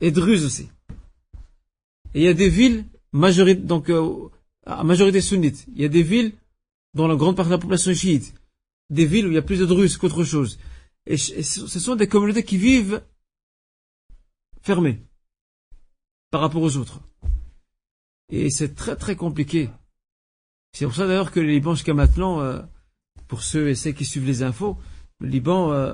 et 0.00 0.10
druzes 0.10 0.46
aussi. 0.46 0.70
Et 2.14 2.20
il 2.20 2.22
y 2.22 2.28
a 2.28 2.32
des 2.32 2.48
villes, 2.48 2.86
majorité, 3.12 3.60
donc, 3.60 3.90
euh, 3.90 4.30
à 4.64 4.82
majorité 4.82 5.20
sunnite. 5.20 5.66
Il 5.74 5.82
y 5.82 5.84
a 5.84 5.88
des 5.88 6.02
villes 6.02 6.32
dans 6.94 7.06
la 7.06 7.16
grande 7.16 7.36
partie 7.36 7.50
de 7.50 7.56
la 7.56 7.58
population 7.58 7.92
chiite, 7.92 8.32
des 8.88 9.04
villes 9.04 9.26
où 9.26 9.28
il 9.28 9.34
y 9.34 9.36
a 9.36 9.42
plus 9.42 9.58
de 9.58 9.66
Druzes 9.66 9.98
qu'autre 9.98 10.24
chose. 10.24 10.58
Et 11.04 11.18
ce 11.18 11.78
sont 11.78 11.96
des 11.96 12.08
communautés 12.08 12.44
qui 12.44 12.56
vivent 12.56 13.02
fermées 14.62 15.02
par 16.30 16.40
rapport 16.40 16.62
aux 16.62 16.78
autres. 16.78 17.02
Et 18.30 18.48
c'est 18.48 18.74
très 18.74 18.96
très 18.96 19.16
compliqué. 19.16 19.68
C'est 20.72 20.86
pour 20.86 20.94
ça 20.94 21.06
d'ailleurs 21.06 21.30
que 21.30 21.40
le 21.40 21.48
Liban 21.48 21.74
jusqu'à 21.74 21.92
maintenant, 21.92 22.40
euh, 22.40 22.62
pour 23.28 23.42
ceux 23.42 23.68
et 23.68 23.74
celles 23.74 23.94
qui 23.94 24.06
suivent 24.06 24.24
les 24.24 24.42
infos, 24.42 24.78
le 25.20 25.28
Liban, 25.28 25.70
euh, 25.70 25.92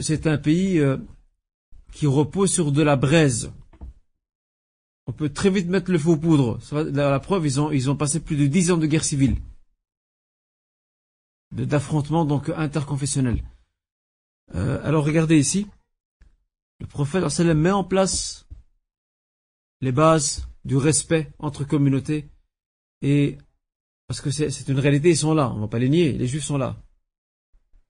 c'est 0.00 0.26
un 0.26 0.38
pays 0.38 0.80
qui 1.92 2.06
repose 2.06 2.52
sur 2.52 2.72
de 2.72 2.82
la 2.82 2.96
braise. 2.96 3.52
On 5.06 5.12
peut 5.12 5.28
très 5.28 5.50
vite 5.50 5.68
mettre 5.68 5.90
le 5.90 5.98
faux 5.98 6.16
poudre. 6.16 6.58
La, 6.92 7.20
preuve, 7.20 7.46
ils 7.46 7.90
ont, 7.90 7.96
passé 7.96 8.20
plus 8.20 8.36
de 8.36 8.46
dix 8.46 8.70
ans 8.70 8.76
de 8.76 8.86
guerre 8.86 9.04
civile 9.04 9.36
d'affrontements 11.52 12.24
donc 12.24 12.48
interconfessionnels. 12.48 13.42
Euh, 14.54 14.80
alors 14.84 15.04
regardez 15.04 15.38
ici, 15.38 15.66
le 16.80 16.86
prophète 16.86 17.28
sallam 17.28 17.58
met 17.58 17.70
en 17.70 17.84
place 17.84 18.46
les 19.80 19.92
bases 19.92 20.48
du 20.64 20.76
respect 20.76 21.30
entre 21.38 21.64
communautés 21.64 22.28
et 23.02 23.38
parce 24.06 24.20
que 24.20 24.30
c'est 24.30 24.68
une 24.68 24.78
réalité, 24.78 25.10
ils 25.10 25.16
sont 25.16 25.34
là, 25.34 25.50
on 25.50 25.56
ne 25.56 25.60
va 25.60 25.68
pas 25.68 25.78
les 25.78 25.88
nier, 25.88 26.12
les 26.12 26.26
juifs 26.26 26.44
sont 26.44 26.58
là. 26.58 26.76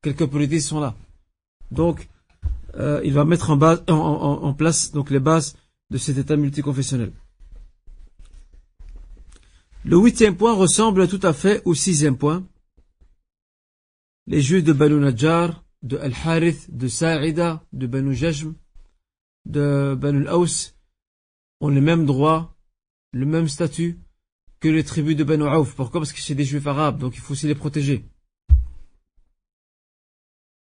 Quelques 0.03 0.27
politiques 0.27 0.63
sont 0.63 0.81
là. 0.81 0.97
Donc, 1.73 2.09
euh, 2.75 3.01
il 3.05 3.13
va 3.13 3.25
mettre 3.25 3.51
en, 3.51 3.57
base, 3.57 3.83
en, 3.89 4.55
place 4.55 4.93
donc 4.93 5.11
les 5.11 5.21
bases 5.21 5.57
de 5.91 5.99
cet 5.99 6.19
état 6.19 6.37
multiconfessionnel. 6.37 7.13
Le 9.85 9.97
huitième 9.97 10.37
point 10.37 10.55
ressemble 10.55 11.09
tout 11.09 11.21
à 11.23 11.33
fait 11.33 11.63
au 11.65 11.75
sixième 11.75 12.17
point 12.17 12.45
les 14.29 14.41
juifs 14.41 14.63
de 14.63 14.73
Banu 14.73 15.01
Najjar, 15.01 15.65
de 15.83 15.97
Al-Harith, 15.97 16.69
de 16.71 16.87
Sa'ida, 16.87 17.65
de 17.73 17.87
Banu 17.89 18.15
Jajm, 18.15 18.55
de 19.47 19.97
Banu 19.99 20.29
Al-Aus 20.29 20.75
ont 21.61 21.69
les 21.69 21.81
mêmes 21.81 22.07
droits, 22.07 22.55
le 23.13 23.27
même 23.27 23.49
statut 23.49 23.99
que 24.61 24.69
les 24.69 24.85
tribus 24.85 25.17
de 25.17 25.25
Banu 25.25 25.45
Auf. 25.45 25.75
Pourquoi? 25.75 26.01
Parce 26.01 26.13
que 26.13 26.21
c'est 26.21 26.37
des 26.37 26.45
juifs 26.45 26.67
arabes, 26.67 26.99
donc 26.99 27.17
il 27.17 27.21
faut 27.21 27.33
aussi 27.33 27.49
les 27.49 27.57
protéger. 27.57 28.05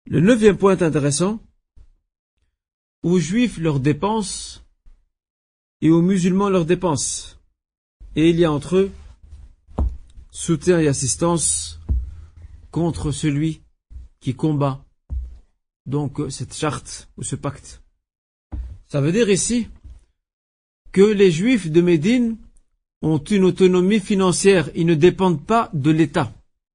Le 0.09 0.21
neuvième 0.21 0.57
point 0.57 0.81
intéressant, 0.83 1.41
aux 3.03 3.19
juifs 3.19 3.59
leurs 3.59 3.81
dépenses 3.81 4.65
et 5.81 5.91
aux 5.91 6.01
musulmans 6.01 6.49
leurs 6.49 6.65
dépenses. 6.65 7.41
Et 8.15 8.31
il 8.31 8.39
y 8.39 8.45
a 8.45 8.53
entre 8.53 8.77
eux 8.77 8.93
soutien 10.31 10.79
et 10.79 10.87
assistance 10.87 11.81
contre 12.71 13.11
celui 13.11 13.63
qui 14.21 14.35
combat 14.35 14.85
donc 15.87 16.21
cette 16.31 16.55
charte 16.55 17.09
ou 17.17 17.23
ce 17.23 17.37
pacte 17.37 17.83
Ça 18.87 19.01
veut 19.01 19.13
dire 19.13 19.29
ici 19.29 19.69
que 20.93 21.01
les 21.01 21.33
juifs 21.33 21.71
de 21.71 21.81
Médine 21.81 22.37
ont 23.03 23.19
une 23.19 23.45
autonomie 23.45 24.01
financière, 24.01 24.71
ils 24.75 24.87
ne 24.87 24.95
dépendent 24.95 25.45
pas 25.45 25.69
de 25.73 25.91
l'État 25.91 26.33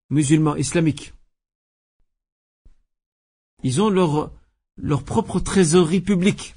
musulman 0.09 0.55
islamique. 0.57 1.13
Ils 3.63 3.81
ont 3.81 3.89
leur, 3.89 4.31
leur 4.77 5.03
propre 5.03 5.39
trésorerie 5.39 6.01
publique. 6.01 6.55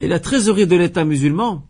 Et 0.00 0.08
la 0.08 0.20
trésorerie 0.20 0.66
de 0.66 0.76
l'État 0.76 1.04
musulman, 1.04 1.68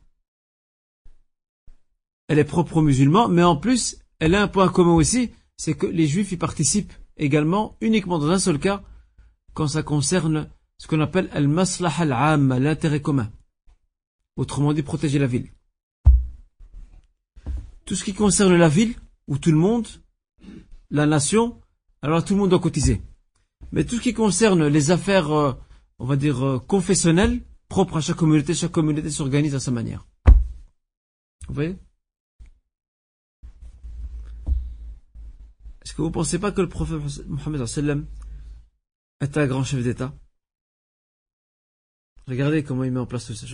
elle 2.28 2.40
est 2.40 2.44
propre 2.44 2.78
aux 2.78 2.82
musulmans, 2.82 3.28
mais 3.28 3.44
en 3.44 3.56
plus, 3.56 3.98
elle 4.18 4.34
a 4.34 4.42
un 4.42 4.48
point 4.48 4.68
commun 4.68 4.94
aussi, 4.94 5.30
c'est 5.56 5.74
que 5.74 5.86
les 5.86 6.06
juifs 6.06 6.32
y 6.32 6.36
participent 6.36 6.92
également 7.16 7.76
uniquement 7.80 8.18
dans 8.18 8.30
un 8.30 8.38
seul 8.38 8.58
cas, 8.58 8.82
quand 9.54 9.68
ça 9.68 9.82
concerne 9.82 10.50
ce 10.78 10.88
qu'on 10.88 11.00
appelle 11.00 11.30
al-maslah 11.32 11.92
al 11.98 12.40
l'intérêt 12.60 13.00
commun. 13.00 13.30
Autrement 14.36 14.72
dit, 14.72 14.82
protéger 14.82 15.18
la 15.18 15.26
ville. 15.26 15.50
Tout 17.84 17.94
ce 17.94 18.04
qui 18.04 18.12
concerne 18.12 18.56
la 18.56 18.68
ville, 18.68 18.96
ou 19.28 19.38
tout 19.38 19.50
le 19.50 19.56
monde, 19.56 19.86
la 20.90 21.06
nation, 21.06 21.60
alors 22.02 22.24
tout 22.24 22.34
le 22.34 22.40
monde 22.40 22.50
doit 22.50 22.60
cotiser. 22.60 23.02
Mais 23.72 23.84
tout 23.84 23.96
ce 23.96 24.00
qui 24.00 24.14
concerne 24.14 24.66
les 24.66 24.90
affaires, 24.90 25.30
euh, 25.32 25.52
on 25.98 26.06
va 26.06 26.16
dire, 26.16 26.44
euh, 26.44 26.58
confessionnelles, 26.58 27.42
propres 27.68 27.98
à 27.98 28.00
chaque 28.00 28.16
communauté, 28.16 28.54
chaque 28.54 28.72
communauté 28.72 29.10
s'organise 29.10 29.54
à 29.54 29.60
sa 29.60 29.70
manière. 29.70 30.06
Vous 31.48 31.54
voyez? 31.54 31.76
Est-ce 35.82 35.94
que 35.94 36.02
vous 36.02 36.08
ne 36.08 36.12
pensez 36.12 36.38
pas 36.38 36.52
que 36.52 36.60
le 36.60 36.68
prophète 36.68 37.00
Mohammed 37.28 37.64
est 39.20 39.36
un 39.36 39.46
grand 39.46 39.64
chef 39.64 39.82
d'État? 39.82 40.12
Regardez 42.26 42.64
comment 42.64 42.82
il 42.82 42.90
met 42.90 42.98
en 42.98 43.06
place 43.06 43.26
tout 43.26 43.34
ça. 43.34 43.46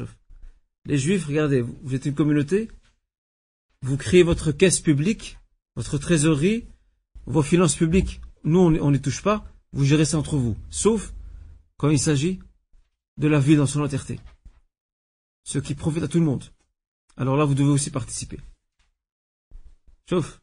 Les 0.87 0.97
juifs, 0.97 1.27
regardez, 1.27 1.61
vous 1.61 1.95
êtes 1.95 2.07
une 2.07 2.15
communauté, 2.15 2.71
vous 3.83 3.97
créez 3.99 4.23
votre 4.23 4.51
caisse 4.51 4.81
publique, 4.81 5.39
votre 5.77 5.99
trésorerie, 5.99 6.67
vos 7.27 7.43
finances 7.43 7.77
publiques. 7.77 8.21
Nous, 8.45 8.59
on 8.59 8.91
n'y 8.91 9.01
touche 9.01 9.23
pas, 9.23 9.45
vous 9.73 9.85
gérez 9.85 10.05
ça 10.05 10.19
entre 10.19 10.37
vous. 10.37 10.57
Sauf 10.71 11.13
quand 11.77 11.91
il 11.91 11.99
s'agit 11.99 12.41
de 13.19 13.29
la 13.29 13.41
vie 13.41 13.57
dans 13.57 13.67
son 13.67 13.83
entièreté. 13.83 14.21
Ce 15.45 15.59
qui 15.59 15.75
profite 15.75 16.03
à 16.03 16.09
tout 16.09 16.19
le 16.19 16.25
monde. 16.25 16.45
Alors 17.17 17.37
là, 17.37 17.45
vous 17.45 17.55
devez 17.55 17.71
aussi 17.71 17.91
participer. 17.91 18.39
Sauf. 20.09 20.41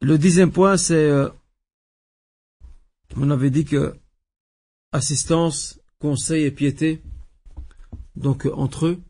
Le 0.00 0.18
dixième 0.18 0.50
point, 0.50 0.76
c'est, 0.76 0.94
euh, 0.94 1.28
on 3.16 3.30
avait 3.30 3.50
dit 3.50 3.64
que 3.64 3.94
assistance, 4.90 5.80
conseil 6.00 6.44
et 6.44 6.50
piété, 6.50 7.02
donc 8.16 8.46
euh, 8.46 8.52
entre 8.54 8.86
eux, 8.86 9.00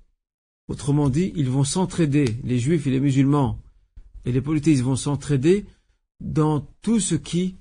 autrement 0.69 1.09
dit, 1.09 1.33
ils 1.35 1.49
vont 1.49 1.65
s'entraider, 1.65 2.37
les 2.45 2.59
juifs 2.59 2.87
et 2.87 2.91
les 2.91 3.01
musulmans 3.01 3.59
et 4.25 4.33
les 4.33 4.41
polythéistes 4.41 4.83
vont 4.83 4.97
s'entraider 4.97 5.67
dans 6.21 6.61
tout 6.83 7.01
ce 7.01 7.15
qui 7.15 7.59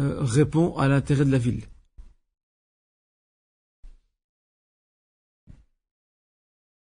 euh, 0.00 0.22
répond 0.22 0.76
à 0.76 0.88
l'intérêt 0.88 1.24
de 1.24 1.30
la 1.30 1.38
ville. 1.38 1.66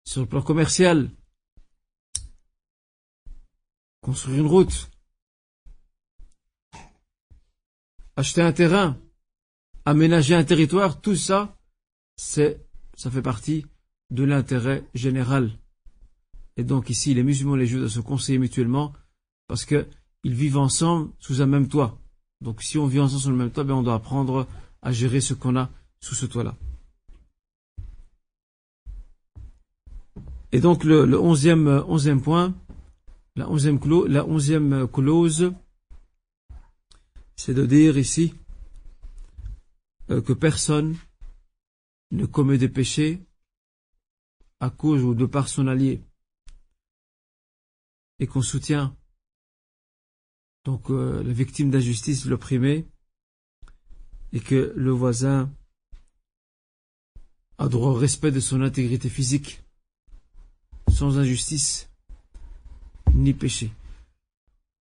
Sur 0.05 0.23
le 0.23 0.27
plan 0.27 0.43
commercial, 0.43 1.11
construire 4.01 4.39
une 4.41 4.47
route, 4.47 4.91
acheter 8.17 8.41
un 8.41 8.53
terrain, 8.53 8.99
aménager 9.85 10.35
un 10.35 10.45
territoire, 10.45 11.01
tout 11.01 11.17
ça, 11.17 11.59
c'est, 12.17 12.67
ça 12.95 13.11
fait 13.11 13.23
partie 13.23 13.67
de 14.11 14.25
l'intérêt 14.25 14.85
général. 14.95 15.59
Et 16.59 16.65
donc 16.65 16.91
ici, 16.91 17.15
les 17.15 17.23
musulmans 17.23 17.55
et 17.55 17.61
les 17.61 17.67
juifs 17.67 17.79
doivent 17.79 17.91
se 17.91 18.01
conseiller 18.01 18.39
mutuellement 18.39 18.93
parce 19.47 19.65
qu'ils 19.65 19.87
vivent 20.25 20.59
ensemble 20.59 21.13
sous 21.21 21.41
un 21.41 21.47
même 21.47 21.69
toit. 21.69 22.01
Donc 22.41 22.63
si 22.63 22.79
on 22.79 22.87
vit 22.87 22.99
ensemble 22.99 23.23
sous 23.23 23.31
le 23.31 23.37
même 23.37 23.53
toit, 23.53 23.63
ben 23.63 23.75
on 23.75 23.83
doit 23.85 23.95
apprendre 23.95 24.49
à 24.83 24.91
gérer 24.91 25.21
ce 25.21 25.35
qu'on 25.35 25.57
a 25.57 25.71
sous 26.01 26.17
ce 26.17 26.27
toit-là. 26.27 26.57
Et 30.51 30.59
donc 30.59 30.83
le, 30.83 31.19
onzième, 31.19 31.69
onzième 31.87 32.21
point, 32.21 32.53
la 33.37 33.49
onzième, 33.49 33.79
clause, 33.79 34.09
la 34.09 34.27
onzième 34.27 34.89
clause, 34.89 35.53
c'est 37.37 37.55
de 37.55 37.67
dire 37.67 37.97
ici 37.99 38.35
euh, 40.11 40.21
que 40.21 40.33
personne 40.33 40.97
ne 42.11 42.27
commet 42.27 42.59
des 42.59 42.69
péchés 42.69 43.21
à 44.59 44.71
cause 44.71 45.05
ou 45.05 45.15
de 45.15 45.27
par 45.27 45.49
son 45.49 45.69
allié 45.69 46.03
et 48.19 48.27
qu'on 48.27 48.43
soutient 48.43 48.97
donc 50.65 50.91
euh, 50.91 51.23
la 51.23 51.33
victime 51.33 51.71
d'injustice, 51.71 52.27
l'opprimé, 52.27 52.87
et 54.33 54.41
que 54.41 54.73
le 54.77 54.91
voisin 54.91 55.51
a 57.57 57.69
droit 57.69 57.91
au 57.91 57.95
respect 57.95 58.31
de 58.31 58.41
son 58.41 58.63
intégrité 58.63 59.09
physique, 59.09 59.63
sans 60.93 61.19
injustice 61.19 61.91
ni 63.15 63.33
péché. 63.33 63.73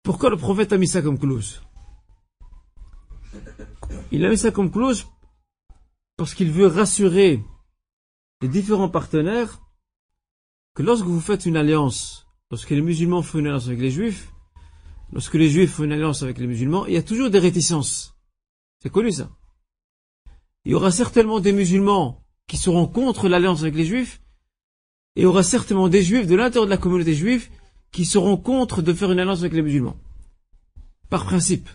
Pourquoi 0.03 0.29
le 0.29 0.37
prophète 0.37 0.73
a 0.73 0.77
mis 0.77 0.87
ça 0.87 1.01
comme 1.01 1.19
clause? 1.19 1.61
Il 4.11 4.25
a 4.25 4.29
mis 4.29 4.37
ça 4.37 4.51
comme 4.51 4.71
clause 4.71 5.07
parce 6.15 6.33
qu'il 6.33 6.51
veut 6.51 6.67
rassurer 6.67 7.43
les 8.41 8.47
différents 8.47 8.89
partenaires 8.89 9.61
que 10.73 10.83
lorsque 10.83 11.05
vous 11.05 11.21
faites 11.21 11.45
une 11.45 11.57
alliance, 11.57 12.26
lorsque 12.51 12.69
les 12.69 12.81
musulmans 12.81 13.21
font 13.21 13.39
une 13.39 13.47
alliance 13.47 13.67
avec 13.67 13.79
les 13.79 13.91
juifs, 13.91 14.31
lorsque 15.11 15.35
les 15.35 15.49
juifs 15.49 15.71
font 15.71 15.83
une 15.83 15.91
alliance 15.91 16.23
avec 16.23 16.37
les 16.37 16.47
musulmans, 16.47 16.85
il 16.85 16.93
y 16.93 16.97
a 16.97 17.03
toujours 17.03 17.29
des 17.29 17.39
réticences. 17.39 18.15
C'est 18.81 18.89
connu 18.89 19.11
ça. 19.11 19.29
Il 20.65 20.71
y 20.71 20.75
aura 20.75 20.91
certainement 20.91 21.39
des 21.39 21.53
musulmans 21.53 22.23
qui 22.47 22.57
seront 22.57 22.87
contre 22.87 23.27
l'alliance 23.27 23.61
avec 23.61 23.75
les 23.75 23.85
juifs, 23.85 24.21
et 25.15 25.21
il 25.21 25.23
y 25.23 25.25
aura 25.25 25.43
certainement 25.43 25.89
des 25.89 26.03
juifs 26.03 26.27
de 26.27 26.35
l'intérieur 26.35 26.65
de 26.65 26.69
la 26.69 26.77
communauté 26.77 27.13
juive 27.13 27.49
qui 27.91 28.05
seront 28.05 28.37
contre 28.37 28.81
de 28.81 28.93
faire 28.93 29.11
une 29.11 29.19
alliance 29.19 29.39
avec 29.39 29.53
les 29.53 29.61
musulmans. 29.61 29.97
Par 31.09 31.25
principe. 31.25 31.69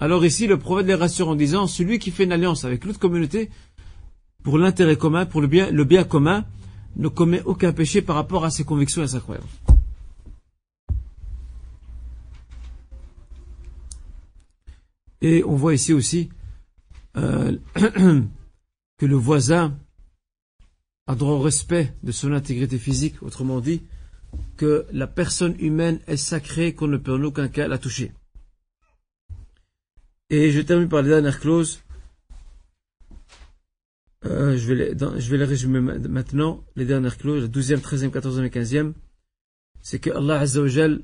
Alors 0.00 0.24
ici, 0.24 0.46
le 0.46 0.58
prophète 0.58 0.86
les 0.86 0.94
rassure 0.94 1.28
en 1.28 1.36
disant, 1.36 1.66
celui 1.66 1.98
qui 1.98 2.10
fait 2.10 2.24
une 2.24 2.32
alliance 2.32 2.64
avec 2.64 2.84
l'autre 2.84 2.98
communauté, 2.98 3.48
pour 4.42 4.58
l'intérêt 4.58 4.96
commun, 4.96 5.24
pour 5.24 5.40
le 5.40 5.46
bien, 5.46 5.70
le 5.70 5.84
bien 5.84 6.04
commun, 6.04 6.44
ne 6.96 7.08
commet 7.08 7.42
aucun 7.42 7.72
péché 7.72 8.02
par 8.02 8.16
rapport 8.16 8.44
à 8.44 8.50
ses 8.50 8.64
convictions 8.64 9.02
et 9.02 9.04
à 9.04 9.08
sa 9.08 9.20
croyance. 9.20 9.44
Et 15.20 15.42
on 15.44 15.56
voit 15.56 15.74
ici 15.74 15.92
aussi 15.92 16.28
euh, 17.16 17.56
que 18.98 19.06
le 19.06 19.16
voisin 19.16 19.78
a 21.06 21.14
droit 21.14 21.34
au 21.34 21.40
respect 21.40 21.94
de 22.02 22.12
son 22.12 22.32
intégrité 22.32 22.78
physique, 22.78 23.22
autrement 23.22 23.60
dit, 23.60 23.82
que 24.56 24.86
la 24.92 25.06
personne 25.06 25.54
humaine 25.58 26.00
est 26.06 26.16
sacrée, 26.16 26.74
qu'on 26.74 26.88
ne 26.88 26.96
peut 26.96 27.14
en 27.14 27.22
aucun 27.22 27.48
cas 27.48 27.68
la 27.68 27.78
toucher. 27.78 28.12
Et 30.30 30.50
je 30.50 30.60
termine 30.60 30.88
par 30.88 31.02
les 31.02 31.10
dernières 31.10 31.40
clauses. 31.40 31.83
Euh, 34.26 34.56
je, 34.56 34.72
vais 34.72 34.74
les, 34.74 35.20
je 35.20 35.30
vais 35.30 35.36
les 35.38 35.44
résumer 35.44 35.80
maintenant. 35.80 36.64
Les 36.76 36.84
dernières 36.84 37.18
clauses, 37.18 37.42
la 37.42 37.48
12e, 37.48 37.80
13e, 37.80 38.10
14e 38.10 38.44
et 38.44 38.50
15e. 38.50 38.94
C'est 39.82 39.98
que 39.98 40.10
Allah 40.10 40.40
Azzawajal 40.40 41.02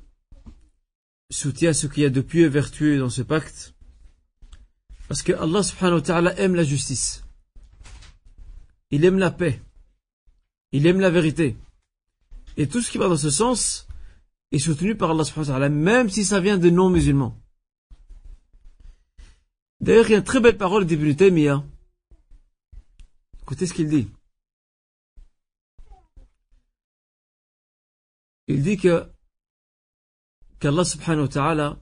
soutient 1.31 1.73
ce 1.73 1.87
qu'il 1.87 2.03
y 2.03 2.07
a 2.07 2.11
de 2.11 2.21
pieux 2.21 2.47
et 2.47 2.49
vertueux 2.49 2.99
dans 2.99 3.11
ce 3.11 3.23
pacte. 3.23 3.75
Parce 5.09 5.23
que 5.23 5.33
Allah 5.33 5.63
subhanahu 5.63 5.97
wa 5.97 6.03
ta'ala 6.03 6.39
aime 6.39 6.55
la 6.55 6.65
justice. 6.65 7.25
Il 8.91 9.05
aime 9.05 9.19
la 9.19 9.31
paix. 9.31 9.61
Il 10.73 10.87
aime 10.87 11.01
la 11.01 11.11
vérité. 11.11 11.57
Et 12.57 12.69
tout 12.69 12.81
ce 12.81 12.91
qui 12.91 12.99
va 12.99 13.09
dans 13.09 13.17
ce 13.17 13.31
sens 13.31 13.87
est 14.51 14.59
soutenu 14.59 14.97
par 14.97 15.11
Allah 15.11 15.25
subhanahu 15.25 15.49
wa 15.49 15.55
ta'ala, 15.55 15.69
même 15.69 16.09
si 16.09 16.25
ça 16.25 16.41
vient 16.41 16.59
de 16.59 16.71
non-musulmans. 16.71 17.37
D'ailleurs, 19.81 20.07
il 20.09 20.13
y 20.13 20.15
a 20.15 20.19
une 20.19 20.25
très 20.25 20.41
belle 20.41 20.57
parole 20.57 20.87
d'Ibn 20.87 21.15
Taymiyyah. 21.15 21.65
Écoutez 23.51 23.67
ce 23.67 23.75
qu'il 23.75 23.89
dit. 23.89 24.09
Il 28.47 28.63
dit 28.63 28.77
que 28.77 29.11
qu'Allah 30.61 30.85
subhanahu 30.85 31.23
wa 31.23 31.29
ta'ala 31.29 31.81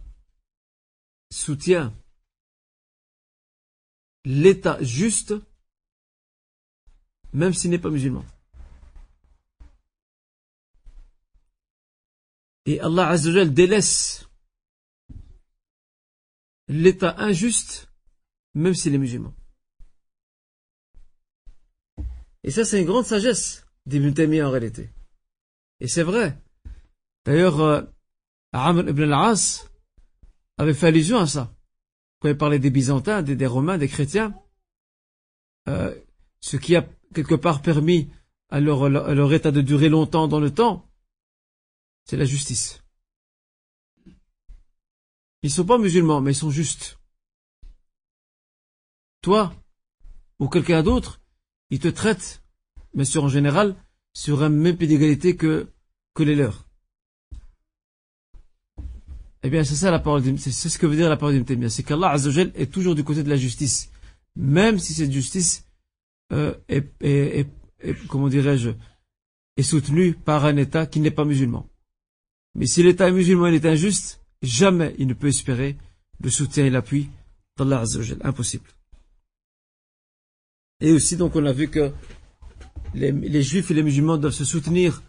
soutient 1.30 1.94
l'état 4.24 4.82
juste 4.82 5.34
même 7.34 7.52
s'il 7.52 7.68
n'est 7.68 7.78
pas 7.78 7.90
musulman. 7.90 8.24
Et 12.64 12.80
Allah 12.80 13.08
Azzawajal 13.08 13.52
délaisse 13.52 14.26
l'état 16.68 17.14
injuste, 17.18 17.90
même 18.54 18.72
s'il 18.72 18.94
est 18.94 19.04
musulman. 19.06 19.37
Et 22.48 22.50
ça, 22.50 22.64
c'est 22.64 22.80
une 22.80 22.86
grande 22.86 23.04
sagesse 23.04 23.66
d'Ibn 23.84 24.14
Taymiyyah 24.14 24.48
en 24.48 24.50
réalité. 24.50 24.88
Et 25.80 25.86
c'est 25.86 26.02
vrai. 26.02 26.42
D'ailleurs, 27.26 27.60
euh, 27.60 27.82
Amr 28.52 28.88
ibn 28.88 29.02
al-As 29.02 29.70
avait 30.56 30.72
fait 30.72 30.86
allusion 30.86 31.18
à 31.18 31.26
ça. 31.26 31.54
Quand 32.20 32.30
il 32.30 32.38
parlait 32.38 32.58
des 32.58 32.70
Byzantins, 32.70 33.20
des, 33.20 33.46
Romains, 33.46 33.76
des 33.76 33.86
chrétiens, 33.86 34.34
euh, 35.68 35.94
ce 36.40 36.56
qui 36.56 36.74
a 36.74 36.88
quelque 37.12 37.34
part 37.34 37.60
permis 37.60 38.10
à 38.48 38.60
leur, 38.60 39.32
état 39.34 39.50
de 39.50 39.60
durer 39.60 39.90
longtemps 39.90 40.26
dans 40.26 40.40
le 40.40 40.50
temps, 40.50 40.90
c'est 42.06 42.16
la 42.16 42.24
justice. 42.24 42.82
Ils 45.42 45.50
sont 45.50 45.66
pas 45.66 45.76
musulmans, 45.76 46.22
mais 46.22 46.32
ils 46.32 46.34
sont 46.34 46.50
justes. 46.50 46.98
Toi, 49.20 49.52
ou 50.38 50.48
quelqu'un 50.48 50.82
d'autre, 50.82 51.20
ils 51.70 51.80
te 51.80 51.88
traitent, 51.88 52.42
mais 52.94 53.04
sur 53.04 53.24
en 53.24 53.28
général, 53.28 53.76
sur 54.12 54.42
un 54.42 54.48
même 54.48 54.76
pied 54.76 54.86
d'égalité 54.86 55.36
que, 55.36 55.68
que 56.14 56.22
les 56.22 56.34
leurs. 56.34 56.68
Eh 59.42 59.50
bien, 59.50 59.62
c'est 59.62 59.76
ça 59.76 59.90
la 59.90 60.00
parole 60.00 60.22
c'est 60.38 60.50
ce 60.50 60.78
que 60.78 60.86
veut 60.86 60.96
dire 60.96 61.08
la 61.08 61.16
parole 61.16 61.40
d'Ibn 61.40 61.68
c'est 61.68 61.84
qu'Allah 61.84 62.10
Azzawajal 62.10 62.50
est 62.56 62.72
toujours 62.72 62.94
du 62.94 63.04
côté 63.04 63.22
de 63.22 63.28
la 63.28 63.36
justice, 63.36 63.90
même 64.34 64.78
si 64.78 64.94
cette 64.94 65.12
justice 65.12 65.64
euh, 66.32 66.54
est, 66.68 67.46
comment 68.08 68.28
dirais-je, 68.28 68.70
est 69.56 69.62
soutenue 69.62 70.14
par 70.14 70.44
un 70.44 70.56
État 70.56 70.86
qui 70.86 71.00
n'est 71.00 71.12
pas 71.12 71.24
musulman. 71.24 71.68
Mais 72.56 72.66
si 72.66 72.82
l'État 72.82 73.10
musulman 73.10 73.46
est 73.48 73.64
injuste, 73.64 74.20
jamais 74.42 74.94
il 74.98 75.06
ne 75.06 75.14
peut 75.14 75.28
espérer 75.28 75.76
le 76.20 76.30
soutien 76.30 76.64
et 76.64 76.70
l'appui 76.70 77.08
d'Allah 77.56 77.80
Azzawajal. 77.80 78.18
Impossible. 78.22 78.68
Et 80.80 80.92
aussi, 80.92 81.16
donc, 81.16 81.34
on 81.34 81.44
a 81.44 81.52
vu 81.52 81.68
que 81.68 81.92
les, 82.94 83.42
juifs 83.42 83.70
et 83.70 83.74
les 83.74 83.82
musulmans 83.82 84.16
doivent 84.16 84.32
se 84.32 84.44
soutenir, 84.44 85.02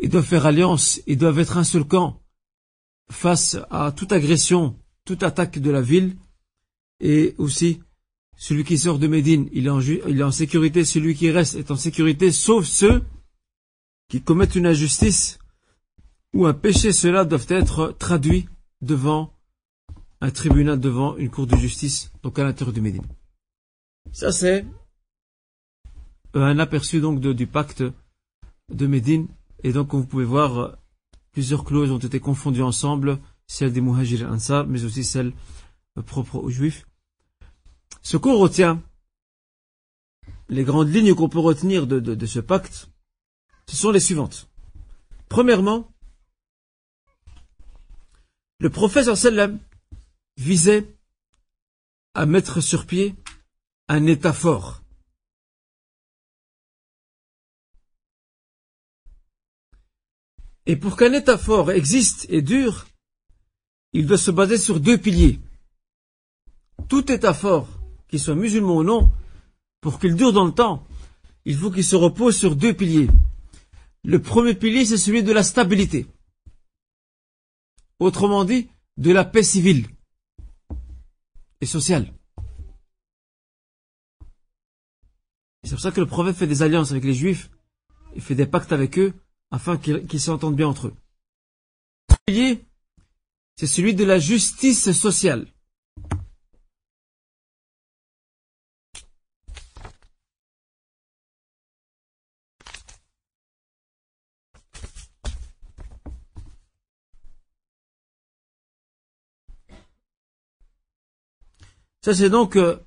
ils 0.00 0.08
doivent 0.08 0.24
faire 0.24 0.46
alliance, 0.46 1.00
ils 1.06 1.18
doivent 1.18 1.38
être 1.38 1.56
un 1.56 1.64
seul 1.64 1.84
camp 1.84 2.20
face 3.10 3.56
à 3.70 3.92
toute 3.92 4.12
agression, 4.12 4.76
toute 5.04 5.22
attaque 5.22 5.58
de 5.58 5.70
la 5.70 5.80
ville, 5.80 6.16
et 7.00 7.34
aussi 7.38 7.80
celui 8.36 8.64
qui 8.64 8.78
sort 8.78 8.98
de 8.98 9.08
Médine, 9.08 9.48
il 9.52 9.66
est, 9.66 9.70
en, 9.70 9.80
il 9.80 10.20
est 10.20 10.22
en 10.22 10.30
sécurité, 10.30 10.84
celui 10.84 11.14
qui 11.14 11.30
reste 11.30 11.56
est 11.56 11.70
en 11.70 11.76
sécurité, 11.76 12.30
sauf 12.30 12.64
ceux 12.64 13.02
qui 14.08 14.22
commettent 14.22 14.54
une 14.54 14.66
injustice 14.66 15.38
ou 16.32 16.46
un 16.46 16.54
péché, 16.54 16.92
ceux-là 16.92 17.24
doivent 17.24 17.46
être 17.48 17.96
traduits 17.98 18.48
devant 18.80 19.34
un 20.20 20.30
tribunal, 20.30 20.78
devant 20.78 21.16
une 21.16 21.30
cour 21.30 21.46
de 21.46 21.56
justice, 21.56 22.12
donc 22.22 22.38
à 22.38 22.44
l'intérieur 22.44 22.74
de 22.74 22.80
Médine. 22.80 23.06
Ça 24.12 24.32
c'est 24.32 24.66
un 26.34 26.58
aperçu 26.58 27.00
donc 27.00 27.20
du 27.20 27.46
pacte 27.46 27.82
de 28.72 28.86
Médine, 28.86 29.28
et 29.64 29.72
donc 29.72 29.94
vous 29.94 30.06
pouvez 30.06 30.24
voir 30.24 30.76
Plusieurs 31.38 31.64
clauses 31.64 31.92
ont 31.92 31.98
été 31.98 32.18
confondues 32.18 32.64
ensemble, 32.64 33.20
celles 33.46 33.72
des 33.72 33.80
Muhajir 33.80 34.22
et 34.22 34.24
Ansar, 34.24 34.66
mais 34.66 34.84
aussi 34.84 35.04
celles 35.04 35.32
propres 36.04 36.38
aux 36.38 36.50
Juifs. 36.50 36.84
Ce 38.02 38.16
qu'on 38.16 38.36
retient, 38.36 38.82
les 40.48 40.64
grandes 40.64 40.92
lignes 40.92 41.14
qu'on 41.14 41.28
peut 41.28 41.38
retenir 41.38 41.86
de, 41.86 42.26
ce 42.26 42.40
pacte, 42.40 42.90
ce 43.68 43.76
sont 43.76 43.92
les 43.92 44.00
suivantes. 44.00 44.48
Premièrement, 45.28 45.88
le 48.58 48.70
prophète 48.70 49.14
sallam 49.14 49.60
visait 50.38 50.92
à 52.14 52.26
mettre 52.26 52.60
sur 52.60 52.84
pied 52.84 53.14
un 53.88 54.06
État 54.06 54.32
fort. 54.32 54.82
Et 60.66 60.76
pour 60.76 60.96
qu'un 60.96 61.14
État 61.14 61.38
fort 61.38 61.72
existe 61.72 62.26
et 62.28 62.42
dure, 62.42 62.86
il 63.94 64.06
doit 64.06 64.18
se 64.18 64.30
baser 64.30 64.58
sur 64.58 64.80
deux 64.80 64.98
piliers. 64.98 65.40
Tout 66.88 67.10
État 67.10 67.32
fort, 67.32 67.68
qu'il 68.08 68.20
soit 68.20 68.34
musulman 68.34 68.76
ou 68.76 68.84
non, 68.84 69.10
pour 69.80 69.98
qu'il 69.98 70.14
dure 70.14 70.34
dans 70.34 70.44
le 70.44 70.52
temps, 70.52 70.86
il 71.46 71.56
faut 71.56 71.70
qu'il 71.70 71.84
se 71.84 71.96
repose 71.96 72.36
sur 72.36 72.54
deux 72.54 72.74
piliers. 72.74 73.08
Le 74.04 74.20
premier 74.20 74.54
pilier, 74.54 74.84
c'est 74.84 74.98
celui 74.98 75.22
de 75.22 75.32
la 75.32 75.42
stabilité. 75.42 76.06
Autrement 77.98 78.44
dit, 78.44 78.68
de 78.98 79.10
la 79.10 79.24
paix 79.24 79.42
civile 79.42 79.88
et 81.62 81.66
sociale. 81.66 82.12
C'est 85.64 85.70
pour 85.70 85.80
ça 85.80 85.90
que 85.90 86.00
le 86.00 86.06
prophète 86.06 86.36
fait 86.36 86.46
des 86.46 86.62
alliances 86.62 86.92
avec 86.92 87.04
les 87.04 87.14
juifs, 87.14 87.50
il 88.14 88.22
fait 88.22 88.34
des 88.34 88.46
pactes 88.46 88.72
avec 88.72 88.98
eux, 88.98 89.12
afin 89.50 89.76
qu'ils 89.76 90.20
s'entendent 90.20 90.56
bien 90.56 90.68
entre 90.68 90.88
eux. 90.88 90.94
C'est 93.56 93.66
celui 93.66 93.94
de 93.94 94.04
la 94.04 94.18
justice 94.18 94.92
sociale. 94.92 95.46
Ça, 112.00 112.14
c'est 112.14 112.30
donc 112.30 112.56
euh, 112.56 112.78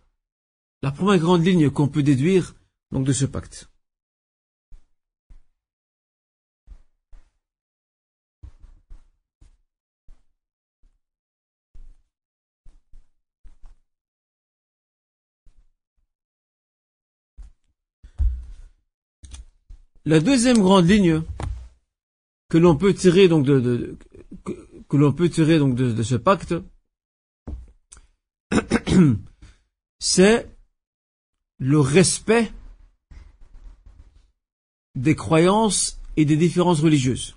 la 0.81 0.91
première 0.91 1.19
grande 1.19 1.45
ligne 1.45 1.69
qu'on 1.69 1.87
peut 1.87 2.01
déduire 2.01 2.55
donc 2.91 3.05
de 3.05 3.13
ce 3.13 3.26
pacte. 3.26 3.69
La 20.03 20.19
deuxième 20.19 20.57
grande 20.57 20.88
ligne 20.89 21.22
que 22.49 22.57
l'on 22.57 22.76
peut 22.76 22.93
tirer 22.93 23.27
donc 23.27 23.45
de, 23.45 23.97
que, 24.43 24.97
l'on 24.97 25.13
peut 25.13 25.30
tirer 25.30 25.59
donc 25.59 25.76
de 25.76 26.03
ce 26.03 26.15
pacte, 26.15 26.55
c'est 29.99 30.49
le 31.59 31.80
respect 31.80 32.51
des 35.01 35.15
croyances 35.15 35.99
et 36.15 36.25
des 36.25 36.37
différences 36.37 36.79
religieuses. 36.79 37.35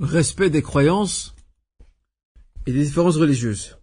respect 0.00 0.48
des 0.48 0.62
croyances 0.62 1.34
et 2.66 2.72
des 2.72 2.84
différences 2.84 3.16
religieuses. 3.16 3.77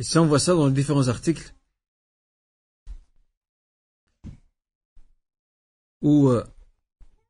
Et 0.00 0.02
ça, 0.02 0.22
on 0.22 0.26
voit 0.26 0.38
ça 0.38 0.54
dans 0.54 0.66
les 0.66 0.72
différents 0.72 1.08
articles 1.08 1.54
où 6.00 6.30
euh, 6.30 6.42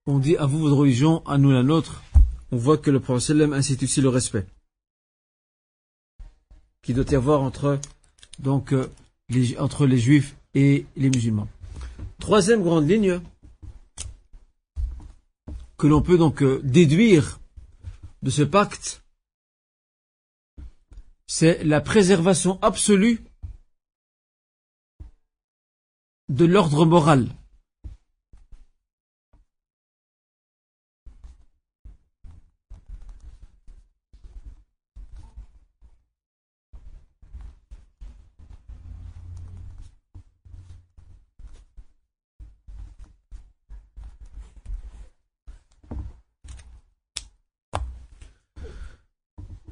on 0.06 0.20
dit 0.20 0.36
à 0.36 0.46
vous 0.46 0.60
votre 0.60 0.76
religion, 0.76 1.26
à 1.26 1.36
nous 1.36 1.50
la 1.50 1.64
nôtre, 1.64 2.04
on 2.52 2.56
voit 2.56 2.78
que 2.78 2.92
le 2.92 3.00
prophète 3.00 3.36
incite 3.52 3.82
aussi 3.82 4.00
le 4.00 4.08
respect 4.08 4.46
qui 6.82 6.94
doit 6.94 7.10
y 7.10 7.16
avoir 7.16 7.42
entre 7.42 7.80
donc 8.38 8.72
euh, 8.72 8.88
entre 9.58 9.86
les 9.86 9.98
juifs 9.98 10.36
et 10.54 10.86
les 10.96 11.10
musulmans. 11.10 11.48
Troisième 12.20 12.62
grande 12.62 12.88
ligne 12.88 13.20
que 15.76 15.88
l'on 15.88 16.02
peut 16.02 16.18
donc 16.18 16.40
euh, 16.44 16.60
déduire 16.62 17.40
de 18.22 18.30
ce 18.30 18.42
pacte, 18.42 18.99
c'est 21.32 21.62
la 21.62 21.80
préservation 21.80 22.58
absolue 22.60 23.20
de 26.28 26.44
l'ordre 26.44 26.84
moral. 26.84 27.28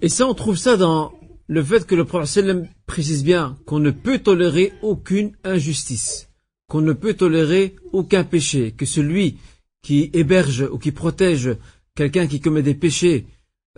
Et 0.01 0.09
ça, 0.09 0.29
on 0.29 0.35
trouve 0.35 0.57
ça 0.57 0.77
dans 0.77 1.18
le 1.49 1.63
fait 1.65 1.87
que 1.87 1.95
le 1.95 2.05
prophète 2.05 2.47
précise 2.87 3.25
bien 3.25 3.57
qu'on 3.65 3.79
ne 3.79 3.91
peut 3.91 4.19
tolérer 4.19 4.73
aucune 4.83 5.33
injustice, 5.45 6.29
qu'on 6.69 6.83
ne 6.83 6.93
peut 6.93 7.15
tolérer 7.15 7.75
aucun 7.93 8.23
péché, 8.23 8.73
que 8.73 8.85
celui 8.85 9.39
qui 9.83 10.11
héberge 10.13 10.69
ou 10.71 10.79
qui 10.79 10.93
protège 10.93 11.57
quelqu'un 11.95 12.27
qui 12.27 12.41
commet 12.41 12.63
des 12.63 12.75
péchés 12.75 13.27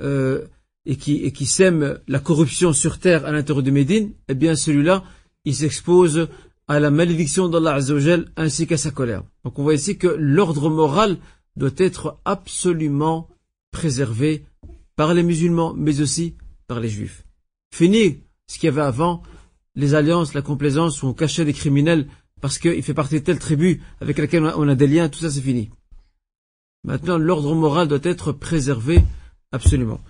euh, 0.00 0.44
et 0.84 0.96
qui, 0.96 1.46
sème 1.46 2.00
la 2.08 2.18
corruption 2.18 2.72
sur 2.72 2.98
terre 2.98 3.24
à 3.24 3.32
l'intérieur 3.32 3.62
de 3.62 3.70
Médine, 3.70 4.12
eh 4.28 4.34
bien 4.34 4.56
celui-là, 4.56 5.04
il 5.44 5.54
s'expose 5.54 6.28
à 6.66 6.80
la 6.80 6.90
malédiction 6.90 7.48
d'Allah 7.48 7.74
Azzawajal 7.74 8.26
ainsi 8.36 8.66
qu'à 8.66 8.76
sa 8.76 8.90
colère. 8.90 9.22
Donc 9.44 9.58
on 9.58 9.62
voit 9.62 9.74
ici 9.74 9.96
que 9.96 10.08
l'ordre 10.08 10.70
moral 10.70 11.18
doit 11.56 11.70
être 11.76 12.18
absolument 12.24 13.28
préservé 13.70 14.44
par 14.96 15.14
les 15.14 15.22
musulmans, 15.22 15.74
mais 15.76 16.00
aussi 16.00 16.34
par 16.66 16.80
les 16.80 16.88
juifs. 16.88 17.24
Fini 17.72 18.24
ce 18.46 18.58
qu'il 18.58 18.66
y 18.66 18.68
avait 18.68 18.80
avant, 18.80 19.22
les 19.74 19.94
alliances, 19.94 20.34
la 20.34 20.42
complaisance 20.42 21.02
où 21.02 21.06
on 21.06 21.14
cachait 21.14 21.44
des 21.44 21.52
criminels 21.52 22.08
parce 22.40 22.58
qu'il 22.58 22.82
fait 22.82 22.94
partie 22.94 23.20
de 23.20 23.24
telle 23.24 23.38
tribu 23.38 23.82
avec 24.00 24.18
laquelle 24.18 24.44
on 24.56 24.68
a 24.68 24.74
des 24.74 24.86
liens, 24.86 25.08
tout 25.08 25.20
ça 25.20 25.30
c'est 25.30 25.40
fini. 25.40 25.70
Maintenant, 26.84 27.18
l'ordre 27.18 27.54
moral 27.54 27.88
doit 27.88 28.00
être 28.02 28.32
préservé 28.32 29.04
absolument. 29.52 30.00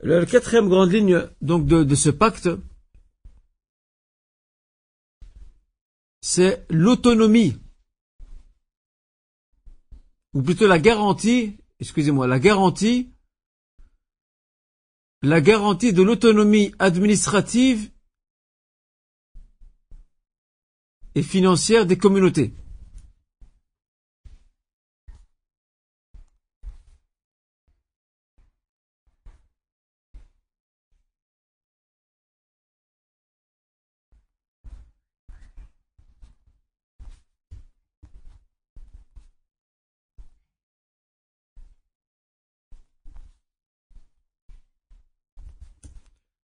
La 0.00 0.26
quatrième 0.26 0.68
grande 0.68 0.90
ligne 0.90 1.28
donc 1.40 1.66
de, 1.66 1.94
ce 1.94 2.10
pacte, 2.10 2.48
c'est 6.20 6.66
l'autonomie, 6.70 7.56
ou 10.34 10.42
plutôt 10.42 10.66
la 10.66 10.80
garantie, 10.80 11.56
excusez-moi, 11.78 12.26
la 12.26 12.40
garantie, 12.40 13.11
la 15.22 15.40
garantie 15.40 15.92
de 15.92 16.02
l'autonomie 16.02 16.74
administrative 16.80 17.90
et 21.14 21.22
financière 21.22 21.86
des 21.86 21.96
communautés. 21.96 22.54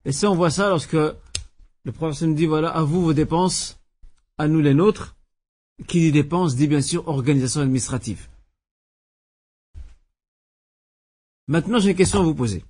Et 0.05 0.11
ça, 0.11 0.29
on 0.29 0.35
voit 0.35 0.49
ça 0.49 0.69
lorsque 0.69 0.93
le 0.93 1.91
professeur 1.91 2.27
nous 2.29 2.35
dit, 2.35 2.45
voilà, 2.45 2.69
à 2.69 2.83
vous 2.83 3.01
vos 3.01 3.13
dépenses, 3.13 3.79
à 4.37 4.47
nous 4.47 4.61
les 4.61 4.73
nôtres. 4.73 5.15
Qui 5.87 5.99
dit 5.99 6.11
dépenses 6.11 6.55
dit 6.55 6.67
bien 6.67 6.81
sûr 6.81 7.07
organisation 7.07 7.61
administrative. 7.61 8.29
Maintenant, 11.47 11.79
j'ai 11.79 11.89
une 11.91 11.97
question 11.97 12.19
à 12.19 12.23
vous 12.23 12.35
poser. 12.35 12.63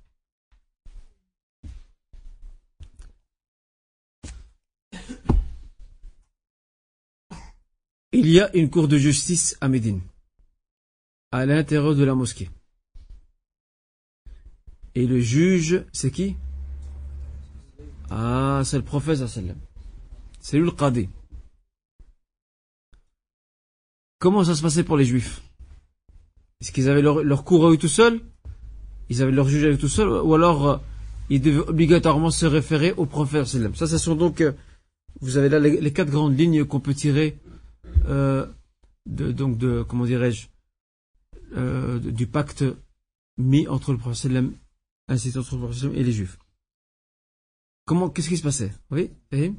Il 8.12 8.30
y 8.30 8.40
a 8.40 8.54
une 8.56 8.70
cour 8.70 8.88
de 8.88 8.96
justice 8.96 9.56
à 9.60 9.68
Médine, 9.68 10.00
à 11.30 11.44
l'intérieur 11.46 11.94
de 11.94 12.04
la 12.04 12.14
mosquée. 12.14 12.48
Et 14.94 15.06
le 15.06 15.20
juge, 15.20 15.84
c'est 15.92 16.10
qui? 16.10 16.36
Ah, 18.10 18.62
c'est 18.64 18.76
le 18.76 18.84
prophète 18.84 19.24
C'est 20.40 20.58
lui 20.58 20.64
le 20.64 20.70
qadi. 20.70 21.08
Comment 24.18 24.44
ça 24.44 24.54
se 24.54 24.62
passait 24.62 24.84
pour 24.84 24.96
les 24.96 25.04
juifs? 25.04 25.42
Est-ce 26.60 26.72
qu'ils 26.72 26.88
avaient 26.88 27.02
leur, 27.02 27.20
eux 27.20 27.76
tout 27.76 27.88
seuls? 27.88 28.20
Ils 29.10 29.22
avaient 29.22 29.32
leur 29.32 29.48
juge 29.48 29.78
tout 29.78 29.88
seuls? 29.88 30.08
Ou 30.08 30.34
alors 30.34 30.68
euh, 30.68 30.76
ils 31.28 31.40
devaient 31.40 31.68
obligatoirement 31.68 32.30
se 32.30 32.46
référer 32.46 32.92
au 32.96 33.06
prophète 33.06 33.46
Ça, 33.46 33.86
ce 33.86 33.98
sont 33.98 34.14
donc... 34.14 34.40
Euh, 34.40 34.52
vous 35.20 35.36
avez 35.36 35.48
là 35.48 35.60
les, 35.60 35.92
quatre 35.92 36.10
grandes 36.10 36.38
lignes 36.38 36.64
qu'on 36.64 36.80
peut 36.80 36.94
tirer 36.94 37.38
euh, 38.06 38.46
de, 39.06 39.30
donc 39.30 39.58
de, 39.58 39.82
comment 39.82 40.06
dirais-je, 40.06 40.48
du 42.00 42.26
pacte 42.26 42.64
mis 43.38 43.68
entre 43.68 43.92
le 43.92 43.98
prophète 43.98 44.32
ainsi 45.06 45.38
entre 45.38 45.54
le 45.54 45.60
prophète 45.62 45.90
et 45.94 46.02
les 46.02 46.12
juifs. 46.12 46.36
Comment, 47.86 48.08
qu'est-ce 48.08 48.28
qui 48.28 48.36
se 48.38 48.42
passait 48.42 48.72
Oui, 48.90 49.10
et 49.30 49.52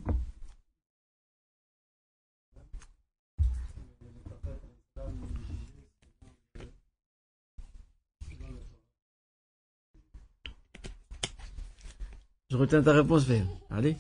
Je 12.50 12.58
retiens 12.58 12.82
ta 12.82 12.94
réponse, 12.94 13.26
Fahim. 13.26 13.48
Allez. 13.70 13.98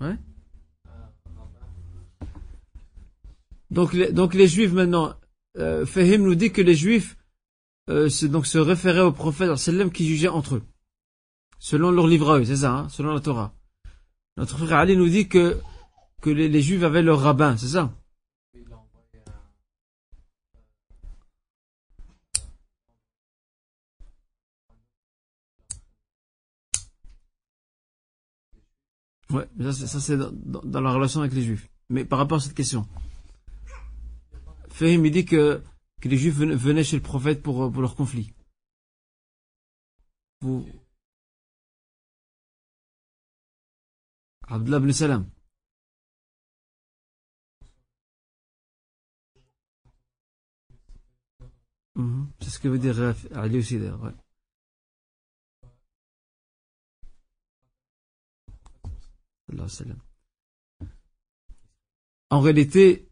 Ouais 0.00 0.16
donc 3.70 3.92
les, 3.92 4.12
donc 4.12 4.34
les 4.34 4.48
juifs 4.48 4.72
maintenant, 4.72 5.14
euh, 5.58 5.84
Fahim 5.84 6.22
nous 6.22 6.34
dit 6.34 6.52
que 6.52 6.62
les 6.62 6.74
juifs 6.74 7.16
euh, 7.90 8.08
donc 8.22 8.46
se 8.46 8.58
référaient 8.58 9.00
au 9.00 9.12
prophète 9.12 9.50
qui 9.92 10.06
jugeait 10.06 10.28
entre 10.28 10.56
eux 10.56 10.62
selon 11.58 11.90
leur 11.90 12.06
livre 12.06 12.42
c'est 12.44 12.56
ça, 12.56 12.72
hein, 12.72 12.88
selon 12.88 13.12
la 13.12 13.20
Torah. 13.20 13.54
Notre 14.36 14.58
frère 14.58 14.78
Ali 14.78 14.96
nous 14.96 15.08
dit 15.08 15.28
que, 15.28 15.60
que 16.20 16.30
les, 16.30 16.62
Juifs 16.62 16.82
avaient 16.82 17.02
leur 17.02 17.20
rabbin, 17.20 17.56
c'est 17.56 17.68
ça 17.68 17.92
Ouais, 29.30 29.48
ça, 29.72 30.00
c'est 30.00 30.16
dans, 30.16 30.80
la 30.80 30.92
relation 30.92 31.20
avec 31.20 31.32
les 31.32 31.42
Juifs. 31.42 31.68
Mais 31.88 32.04
par 32.04 32.20
rapport 32.20 32.38
à 32.38 32.40
cette 32.40 32.54
question, 32.54 32.86
Fahim 34.68 35.04
il 35.06 35.10
dit 35.10 35.24
que, 35.24 35.62
que 36.00 36.08
les 36.08 36.16
Juifs 36.16 36.36
venaient 36.36 36.84
chez 36.84 36.96
le 36.96 37.02
prophète 37.02 37.42
pour, 37.42 37.70
pour 37.72 37.82
leur 37.82 37.96
conflit. 37.96 38.32
Vous, 40.40 40.66
Abdullah 44.48 44.78
ibn 44.78 44.92
Salam. 44.92 45.30
Mhm. 51.96 52.30
C'est 52.40 52.50
ce 52.50 52.58
que 52.58 52.68
veut 52.68 52.78
dire 52.78 53.14
Ali 53.34 53.58
aussi 53.58 53.78
d'ailleurs. 53.78 54.02
Ouais. 54.02 54.12
En 62.30 62.40
réalité, 62.40 63.08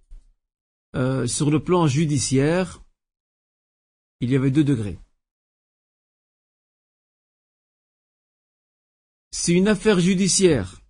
euh, 0.97 1.27
sur 1.27 1.51
le 1.51 1.63
plan 1.63 1.87
judiciaire, 1.87 2.83
il 4.21 4.31
y 4.31 4.37
avait 4.37 4.51
deux 4.51 4.65
degrés. 4.65 4.99
Si 9.31 9.55
une 9.55 9.69
affaire 9.69 10.01
judiciaire 10.01 10.82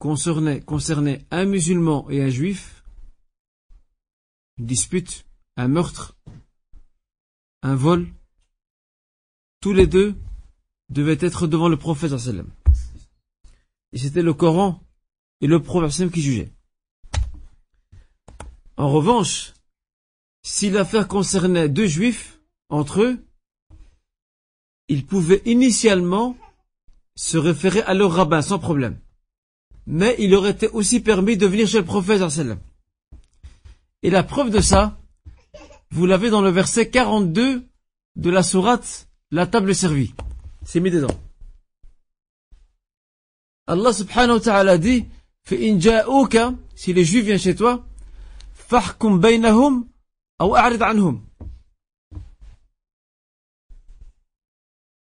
concernait, 0.00 0.62
concernait 0.62 1.26
un 1.30 1.44
musulman 1.44 2.08
et 2.08 2.22
un 2.22 2.30
juif, 2.30 2.82
une 4.58 4.66
dispute, 4.66 5.26
un 5.56 5.68
meurtre, 5.68 6.16
un 7.62 7.76
vol, 7.76 8.08
tous 9.60 9.74
les 9.74 9.86
deux 9.86 10.16
devaient 10.88 11.18
être 11.20 11.46
devant 11.46 11.68
le 11.68 11.76
prophète 11.76 12.12
Et 13.92 13.98
c'était 13.98 14.22
le 14.22 14.32
Coran 14.32 14.82
et 15.42 15.46
le 15.46 15.62
prophète 15.62 16.10
qui 16.10 16.22
jugeaient. 16.22 16.52
En 18.78 18.88
revanche, 18.90 19.52
si 20.42 20.70
l'affaire 20.70 21.08
concernait 21.08 21.68
deux 21.68 21.86
juifs 21.86 22.40
entre 22.70 23.02
eux, 23.02 23.22
ils 24.88 25.04
pouvaient 25.04 25.42
initialement 25.44 26.38
se 27.16 27.36
référer 27.36 27.82
à 27.82 27.92
leur 27.92 28.12
rabbin 28.12 28.40
sans 28.40 28.58
problème 28.58 28.98
mais 29.86 30.16
il 30.18 30.34
aurait 30.34 30.50
été 30.50 30.68
aussi 30.68 31.00
permis 31.00 31.36
de 31.36 31.46
venir 31.46 31.66
chez 31.66 31.78
le 31.78 31.84
prophète. 31.84 32.22
Et 34.02 34.10
la 34.10 34.22
preuve 34.22 34.50
de 34.50 34.60
ça, 34.60 34.98
vous 35.90 36.06
l'avez 36.06 36.30
dans 36.30 36.42
le 36.42 36.50
verset 36.50 36.88
42 36.88 37.64
de 38.16 38.30
la 38.30 38.42
sourate 38.42 39.08
La 39.30 39.46
table 39.46 39.74
servie. 39.74 40.14
C'est 40.64 40.80
mis 40.80 40.90
dedans. 40.90 41.16
Allah 43.66 43.92
subhanahu 43.92 44.38
wa 44.38 44.40
ta'ala 44.40 44.78
dit 44.78 45.06
si 45.46 46.92
les 46.92 47.04
juifs 47.04 47.24
viennent 47.24 47.38
chez 47.38 47.54
toi, 47.54 47.84
fahkum 48.54 49.18
baynahum 49.18 49.86
ou 50.40 50.54
anhum. 50.54 51.22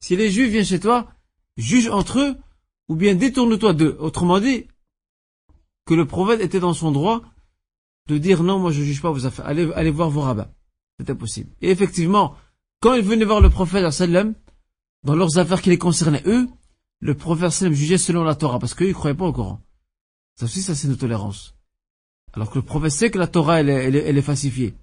Si 0.00 0.16
les 0.16 0.30
juifs 0.30 0.50
viennent 0.50 0.64
chez 0.64 0.80
toi, 0.80 1.12
juge 1.56 1.88
entre 1.88 2.18
eux 2.18 2.36
ou 2.88 2.96
bien 2.96 3.14
détourne-toi 3.14 3.72
d'eux. 3.74 3.96
Autrement 3.98 4.40
dit, 4.40 4.66
que 5.84 5.94
le 5.94 6.06
prophète 6.06 6.40
était 6.40 6.60
dans 6.60 6.74
son 6.74 6.90
droit 6.92 7.22
de 8.08 8.18
dire 8.18 8.42
non, 8.42 8.58
moi 8.58 8.72
je 8.72 8.82
juge 8.82 9.02
pas 9.02 9.10
vos 9.10 9.26
affaires, 9.26 9.46
allez, 9.46 9.90
voir 9.90 10.10
vos 10.10 10.20
rabbins. 10.20 10.50
C'était 10.98 11.14
possible. 11.14 11.50
Et 11.60 11.70
effectivement, 11.70 12.34
quand 12.80 12.94
ils 12.94 13.04
venaient 13.04 13.24
voir 13.24 13.40
le 13.40 13.50
prophète 13.50 13.90
sallam, 13.90 14.34
dans 15.04 15.16
leurs 15.16 15.38
affaires 15.38 15.62
qui 15.62 15.70
les 15.70 15.78
concernaient 15.78 16.22
eux, 16.26 16.48
le 17.00 17.14
prophète 17.14 17.50
sallam 17.50 17.74
jugeait 17.74 17.98
selon 17.98 18.24
la 18.24 18.34
Torah, 18.34 18.58
parce 18.58 18.74
qu'eux 18.74 18.88
ils 18.88 18.94
croyaient 18.94 19.16
pas 19.16 19.26
au 19.26 19.32
Coran. 19.32 19.60
Ça 20.36 20.46
aussi, 20.46 20.62
ça 20.62 20.74
c'est 20.74 20.88
une 20.88 20.96
tolérance. 20.96 21.54
Alors 22.32 22.50
que 22.50 22.58
le 22.58 22.64
prophète 22.64 22.92
sait 22.92 23.10
que 23.10 23.18
la 23.18 23.26
Torah 23.26 23.60
elle 23.60 23.68
est, 23.68 24.08
elle 24.08 24.18
est, 24.18 24.22
falsifiée. 24.22 24.74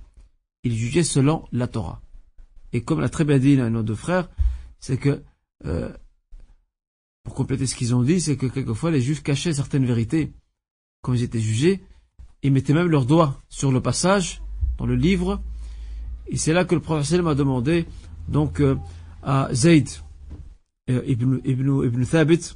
Il 0.63 0.75
jugeait 0.75 1.03
selon 1.03 1.45
la 1.51 1.67
Torah. 1.67 2.01
Et 2.73 2.83
comme 2.83 2.99
l'a 2.99 3.09
très 3.09 3.25
bien 3.25 3.39
dit 3.39 3.59
un 3.59 3.65
de 3.65 3.69
nos 3.69 3.83
deux 3.83 3.95
frères, 3.95 4.29
c'est 4.79 4.97
que 4.97 5.23
euh, 5.65 5.91
pour 7.29 7.35
compléter 7.35 7.67
ce 7.67 7.75
qu'ils 7.75 7.93
ont 7.93 8.01
dit, 8.01 8.19
c'est 8.19 8.37
que 8.37 8.47
quelquefois 8.47 8.89
les 8.89 9.01
juifs 9.01 9.21
cachaient 9.21 9.53
certaines 9.53 9.85
vérités. 9.85 10.33
Quand 11.03 11.13
ils 11.13 11.21
étaient 11.21 11.39
jugés, 11.39 11.79
ils 12.41 12.51
mettaient 12.51 12.73
même 12.73 12.87
leurs 12.87 13.05
doigts 13.05 13.39
sur 13.49 13.71
le 13.71 13.81
passage, 13.81 14.41
dans 14.79 14.87
le 14.87 14.95
livre, 14.95 15.39
et 16.25 16.37
c'est 16.37 16.53
là 16.53 16.65
que 16.65 16.73
le 16.73 16.81
prophète 16.81 17.21
m'a 17.21 17.35
demandé 17.35 17.85
donc 18.29 18.61
euh, 18.61 18.77
à 19.21 19.47
Zayd 19.53 19.87
euh, 20.89 21.03
ibn, 21.05 21.37
ibn, 21.45 21.83
ibn 21.85 22.03
Thabit 22.03 22.55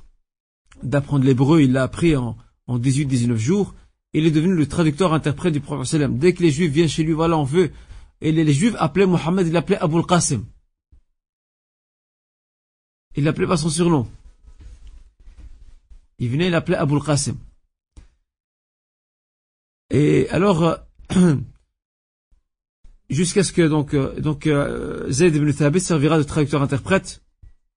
d'apprendre 0.81 1.23
l'hébreu, 1.23 1.61
il 1.61 1.71
l'a 1.71 1.83
appris 1.83 2.15
en, 2.15 2.35
en 2.65 2.79
18-19 2.79 3.35
jours, 3.35 3.75
il 4.13 4.25
est 4.25 4.31
devenu 4.31 4.55
le 4.55 4.65
traducteur 4.65 5.13
interprète 5.13 5.53
du 5.53 5.59
prophète 5.59 6.17
Dès 6.17 6.33
que 6.33 6.41
les 6.41 6.49
juifs 6.49 6.71
viennent 6.71 6.89
chez 6.89 7.03
lui, 7.03 7.13
voilà, 7.13 7.37
on 7.37 7.43
veut. 7.43 7.71
Et 8.21 8.31
les, 8.31 8.53
juifs 8.53 8.75
appelaient 8.79 9.05
Mohammed, 9.05 9.45
il 9.45 9.53
l'appelait 9.53 9.77
Abul 9.77 10.03
Qasim. 10.03 10.45
Il 13.15 13.23
l'appelait 13.23 13.45
pas 13.45 13.57
son 13.57 13.69
surnom. 13.69 14.07
Il 16.19 16.29
venait, 16.29 16.47
il 16.47 16.51
l'appelait 16.51 16.77
Abul 16.77 17.01
Qasim. 17.01 17.35
Et 19.89 20.27
alors, 20.29 20.63
euh, 20.63 20.75
jusqu'à 23.09 23.43
ce 23.43 23.53
que 23.53 23.67
donc 23.67 23.93
euh, 23.93 24.19
donc 24.19 24.47
euh, 24.47 25.09
Zayd 25.11 25.35
ibn 25.35 25.51
Thabit 25.51 25.79
servira 25.79 26.17
de 26.17 26.23
traducteur-interprète, 26.23 27.21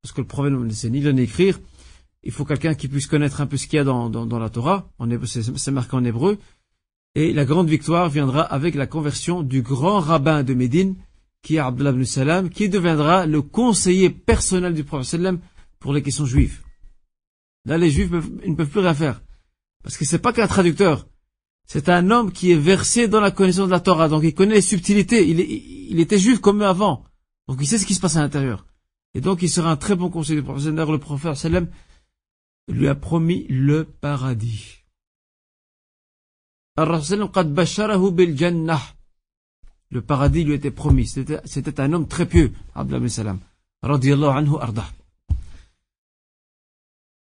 parce 0.03 0.13
que 0.13 0.21
le 0.21 0.27
problème 0.27 0.65
ne 0.65 0.73
sait 0.73 0.91
ni 0.91 1.01
lire 1.01 1.13
ni 1.13 1.23
écrire. 1.23 1.61
Il 2.23 2.33
faut 2.33 2.45
quelqu'un 2.45 2.75
qui 2.75 2.89
puisse 2.89 3.07
connaître 3.07 3.41
un 3.41 3.47
peu 3.47 3.57
ce 3.57 3.67
qu'il 3.67 3.77
y 3.77 3.81
a 3.81 3.85
dans, 3.85 4.11
dans, 4.11 4.39
la 4.39 4.51
Torah, 4.51 4.89
c'est 5.27 5.71
marqué 5.71 5.95
en 5.95 6.05
hébreu. 6.05 6.39
Et 7.15 7.33
la 7.33 7.45
grande 7.45 7.69
victoire 7.69 8.09
viendra 8.09 8.43
avec 8.43 8.75
la 8.75 8.89
conversion 8.89 9.43
du 9.43 9.63
grand 9.63 10.01
rabbin 10.01 10.43
de 10.43 10.53
Médine, 10.53 10.97
qui 11.43 11.55
est 11.55 11.61
Abdullah 11.61 11.93
ibn 11.93 12.05
Salam, 12.05 12.51
qui 12.51 12.69
deviendra 12.69 13.27
le 13.27 13.43
conseiller 13.43 14.11
personnel 14.11 14.75
du 14.75 14.83
prophète 14.83 15.21
pour 15.79 15.93
les 15.93 16.03
questions 16.03 16.27
juives. 16.27 16.66
Là, 17.67 17.79
les 17.79 17.91
juifs 17.91 18.11
ils 18.45 18.53
ne 18.53 18.57
peuvent 18.57 18.69
plus 18.69 18.81
rien 18.81 18.95
faire. 18.95 19.21
Parce 19.83 19.97
que 19.97 20.05
c'est 20.05 20.21
pas 20.21 20.33
qu'un 20.33 20.47
traducteur. 20.47 21.09
C'est 21.67 21.89
un 21.89 22.13
homme 22.13 22.31
qui 22.33 22.53
est 22.53 22.57
versé 22.57 23.09
dans 23.09 23.21
la 23.21 23.33
connaissance 23.33 23.67
de 23.67 23.73
la 23.73 23.81
Torah, 23.81 24.09
donc 24.09 24.23
il 24.23 24.35
connaît 24.35 24.55
les 24.55 24.61
subtilités. 24.61 25.29
Il, 25.29 25.99
était 25.99 26.19
juif 26.19 26.39
comme 26.39 26.63
avant, 26.63 27.03
donc 27.49 27.59
il 27.61 27.67
sait 27.67 27.79
ce 27.79 27.87
qui 27.87 27.95
se 27.95 28.01
passe 28.01 28.15
à 28.17 28.21
l'intérieur. 28.21 28.67
Et 29.15 29.21
donc 29.21 29.43
il 29.43 29.49
sera 29.49 29.73
un 29.73 29.77
très 29.77 29.97
bon 29.97 30.09
conseiller 30.09 30.43
prophète. 30.43 30.75
Le 30.75 30.99
prophète 30.99 31.35
sallam 31.35 31.67
lui 32.69 32.87
a 32.87 32.95
promis 32.95 33.49
le 33.49 33.83
paradis. 33.85 34.85
Le 36.77 36.85
paradis 40.03 40.45
lui 40.45 40.55
était 40.55 40.71
promis. 40.71 41.07
C'était 41.07 41.81
un 41.81 41.93
homme 41.93 42.07
très 42.07 42.27
pieux, 42.27 42.53
anhu 42.75 43.03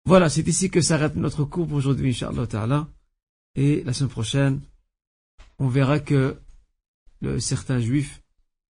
Voilà, 0.07 0.29
c'est 0.29 0.47
ici 0.47 0.69
que 0.69 0.81
s'arrête 0.81 1.15
notre 1.15 1.45
cours 1.45 1.67
pour 1.67 1.77
aujourd'hui, 1.77 2.09
Inch'Allah 2.09 2.45
Ta'ala. 2.45 2.87
Et 3.55 3.83
la 3.83 3.93
semaine 3.93 4.11
prochaine, 4.11 4.61
on 5.57 5.67
verra 5.67 5.99
que 5.99 6.37
certains 7.39 7.79
juifs 7.79 8.21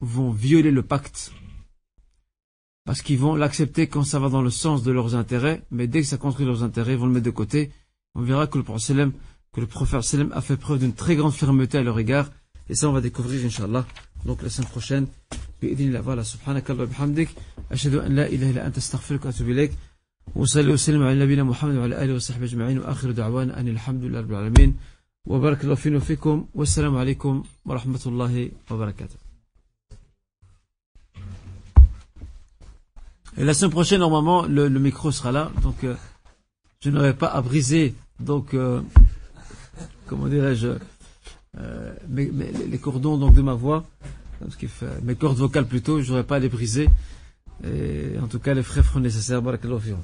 vont 0.00 0.30
violer 0.30 0.70
le 0.70 0.82
pacte 0.82 1.32
parce 2.84 3.02
qu'ils 3.02 3.18
vont 3.18 3.34
l'accepter 3.34 3.88
quand 3.88 4.04
ça 4.04 4.20
va 4.20 4.28
dans 4.28 4.42
le 4.42 4.50
sens 4.50 4.84
de 4.84 4.92
leurs 4.92 5.16
intérêts, 5.16 5.62
mais 5.72 5.88
dès 5.88 6.02
que 6.02 6.06
ça 6.06 6.18
construit 6.18 6.46
leurs 6.46 6.62
intérêts, 6.62 6.92
ils 6.92 6.98
vont 6.98 7.06
le 7.06 7.12
mettre 7.12 7.26
de 7.26 7.30
côté. 7.30 7.72
On 8.14 8.22
verra 8.22 8.46
que 8.46 8.58
le 8.58 8.64
prophète 8.64 9.08
que 9.52 9.60
le 9.60 10.32
a 10.32 10.40
fait 10.40 10.56
preuve 10.56 10.78
d'une 10.78 10.94
très 10.94 11.16
grande 11.16 11.32
fermeté 11.32 11.78
à 11.78 11.82
leur 11.82 11.98
égard, 11.98 12.30
et 12.68 12.76
ça 12.76 12.88
on 12.88 12.92
va 12.92 13.00
découvrir 13.00 13.44
inshallah. 13.44 13.84
Donc 14.24 14.42
la 14.42 14.48
semaine 14.48 14.68
prochaine. 14.68 15.06
وصلي 20.35 20.73
وسلم 20.73 21.03
على 21.03 21.19
نبينا 21.25 21.43
محمد 21.43 21.75
وعلى 21.75 22.03
آله 22.03 22.13
وصحبه 22.15 22.45
أجمعين 22.45 22.79
وآخر 22.79 23.11
دعوانا 23.11 23.59
أن 23.59 23.67
الحمد 23.67 24.03
لله 24.03 24.19
رب 24.19 24.31
العالمين 24.31 24.75
وبارك 25.25 25.63
الله 25.63 25.75
فينا 25.75 25.97
وفيكم 25.97 26.45
والسلام 26.55 26.97
عليكم 26.97 27.43
ورحمة 27.65 28.03
الله 28.05 28.51
وبركاته 28.71 29.15
Et 33.37 33.45
la 33.45 33.53
semaine 33.53 33.71
prochaine, 33.71 34.01
normalement, 34.01 34.45
le, 34.45 34.67
le 34.67 34.79
micro 34.79 35.09
sera 35.09 35.31
là, 35.31 35.51
donc 35.63 35.85
euh, 35.85 35.95
je 36.81 36.89
n'aurai 36.89 37.13
pas 37.13 37.27
à 37.27 37.41
briser, 37.41 37.95
donc, 38.19 38.53
euh, 38.53 38.81
comment 40.05 40.27
dirais-je, 40.27 40.67
euh, 41.57 41.93
mes, 42.09 42.29
mes, 42.29 42.51
les 42.51 42.77
cordons 42.77 43.17
donc 43.17 43.33
de 43.33 43.41
ma 43.41 43.53
voix, 43.53 43.85
ce 44.49 44.57
qui 44.57 44.67
fait, 44.67 45.01
mes 45.03 45.15
cordes 45.15 45.37
vocales 45.37 45.65
plutôt, 45.65 46.01
je 46.01 46.09
n'aurai 46.11 46.25
pas 46.25 46.35
à 46.35 46.39
les 46.39 46.49
briser. 46.49 46.89
En 47.64 48.26
tout 48.28 48.38
cas, 48.38 48.54
les 48.54 48.62
frais 48.62 48.82
feront 48.82 49.00
nécessaires. 49.00 49.42
Barakallahu 49.42 49.94